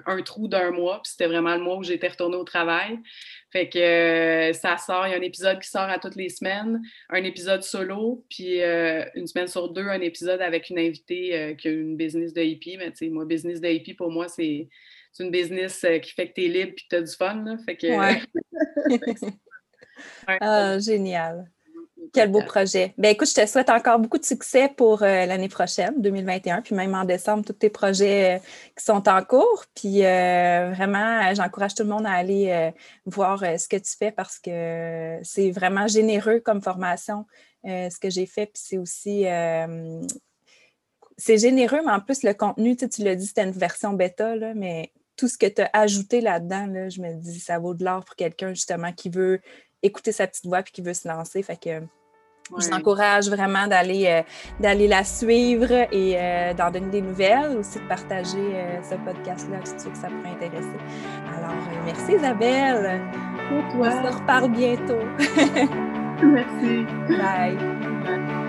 un, 0.06 0.22
trou 0.22 0.48
d'un 0.48 0.70
mois, 0.70 1.02
puis 1.02 1.10
c'était 1.10 1.26
vraiment 1.26 1.54
le 1.54 1.60
mois 1.60 1.76
où 1.76 1.82
j'étais 1.82 2.08
retournée 2.08 2.36
au 2.36 2.44
travail. 2.44 2.98
Fait 3.52 3.68
que 3.68 3.78
euh, 3.78 4.52
ça 4.54 4.78
sort, 4.78 5.06
il 5.06 5.10
y 5.10 5.14
a 5.14 5.18
un 5.18 5.22
épisode 5.22 5.60
qui 5.60 5.68
sort 5.68 5.82
à 5.82 5.98
toutes 5.98 6.16
les 6.16 6.30
semaines, 6.30 6.80
un 7.10 7.22
épisode 7.22 7.62
solo, 7.62 8.24
puis 8.30 8.62
euh, 8.62 9.04
une 9.14 9.26
semaine 9.26 9.46
sur 9.46 9.70
deux, 9.70 9.86
un 9.86 10.00
épisode 10.00 10.40
avec 10.40 10.70
une 10.70 10.78
invitée 10.78 11.54
qui 11.58 11.68
a 11.68 11.70
une 11.70 11.96
business 11.96 12.32
de 12.32 12.40
hippie. 12.40 12.78
Mais 12.78 12.90
tu 12.90 12.98
sais, 12.98 13.08
moi, 13.10 13.26
business 13.26 13.60
de 13.60 13.68
hippie, 13.68 13.94
pour 13.94 14.10
moi, 14.10 14.28
c'est 14.28 14.68
une 15.20 15.30
business 15.30 15.84
qui 16.02 16.12
fait 16.12 16.28
que 16.28 16.34
tu 16.34 16.46
es 16.46 16.48
libre 16.48 16.72
puis 16.74 16.86
que 16.86 16.96
tu 16.96 16.96
as 16.96 17.02
du 17.02 17.14
fun. 17.14 17.58
Fait 17.66 17.76
que... 17.76 17.86
ah, 20.40 20.78
génial. 20.78 21.50
Quel 22.14 22.30
beau 22.30 22.42
projet. 22.42 22.94
Ben 22.96 23.10
écoute, 23.10 23.28
je 23.28 23.34
te 23.34 23.44
souhaite 23.44 23.70
encore 23.70 23.98
beaucoup 23.98 24.18
de 24.18 24.24
succès 24.24 24.70
pour 24.76 25.02
euh, 25.02 25.26
l'année 25.26 25.48
prochaine, 25.48 25.94
2021, 26.00 26.62
puis 26.62 26.76
même 26.76 26.94
en 26.94 27.04
décembre, 27.04 27.44
tous 27.44 27.54
tes 27.54 27.70
projets 27.70 28.36
euh, 28.36 28.38
qui 28.78 28.84
sont 28.84 29.08
en 29.08 29.22
cours. 29.24 29.64
Puis 29.74 30.04
euh, 30.04 30.70
vraiment, 30.72 31.34
j'encourage 31.34 31.74
tout 31.74 31.82
le 31.82 31.88
monde 31.88 32.06
à 32.06 32.12
aller 32.12 32.72
voir 33.04 33.40
ce 33.40 33.66
que 33.66 33.76
tu 33.76 33.96
fais 33.98 34.12
parce 34.12 34.38
que 34.38 35.18
c'est 35.24 35.50
vraiment 35.50 35.88
généreux 35.88 36.38
comme 36.38 36.62
formation, 36.62 37.26
ce 37.64 37.98
que 37.98 38.10
j'ai 38.10 38.26
fait. 38.26 38.46
Puis 38.46 38.62
c'est 38.64 38.78
aussi 38.78 39.24
c'est 41.16 41.38
généreux, 41.38 41.80
mais 41.84 41.92
en 41.92 42.00
plus, 42.00 42.22
le 42.22 42.32
contenu, 42.32 42.76
tu, 42.76 43.02
l'as 43.02 43.16
dit, 43.16 43.26
c'était 43.26 43.44
une 43.44 43.52
version 43.52 43.92
bêta, 43.92 44.36
là, 44.36 44.52
mais 44.54 44.92
tout 45.16 45.28
ce 45.28 45.38
que 45.38 45.46
tu 45.46 45.62
as 45.62 45.70
ajouté 45.72 46.20
là-dedans, 46.20 46.66
là, 46.66 46.88
je 46.88 47.00
me 47.00 47.14
dis, 47.14 47.40
ça 47.40 47.58
vaut 47.58 47.74
de 47.74 47.84
l'or 47.84 48.04
pour 48.04 48.16
quelqu'un 48.16 48.50
justement 48.50 48.92
qui 48.92 49.10
veut 49.10 49.40
écouter 49.82 50.12
sa 50.12 50.26
petite 50.26 50.46
voix 50.46 50.62
puis 50.62 50.72
qui 50.72 50.82
veut 50.82 50.94
se 50.94 51.06
lancer. 51.06 51.42
Fait 51.42 51.56
que 51.56 51.82
je 52.58 52.68
t'encourage 52.68 53.28
vraiment 53.28 53.66
d'aller 53.66 54.06
euh, 54.06 54.22
d'aller 54.60 54.86
la 54.86 55.02
suivre 55.04 55.72
et 55.90 56.14
euh, 56.16 56.54
d'en 56.54 56.70
donner 56.70 56.90
des 56.90 57.02
nouvelles, 57.02 57.56
aussi 57.58 57.78
de 57.78 57.88
partager 57.88 58.36
euh, 58.36 58.82
ce 58.82 58.94
podcast-là 58.96 59.58
si 59.64 59.74
tu 59.74 59.80
sais 59.80 59.90
que 59.90 59.96
ça 59.96 60.08
pourrait 60.08 60.34
intéresser. 60.34 60.78
Alors, 61.36 61.56
merci 61.84 62.12
Isabelle. 62.12 63.00
Pour 63.48 63.72
toi. 63.72 63.88
On 63.88 64.08
se 64.08 64.14
reparle 64.18 64.50
bientôt. 64.50 65.04
merci. 66.22 66.86
Bye. 67.08 68.43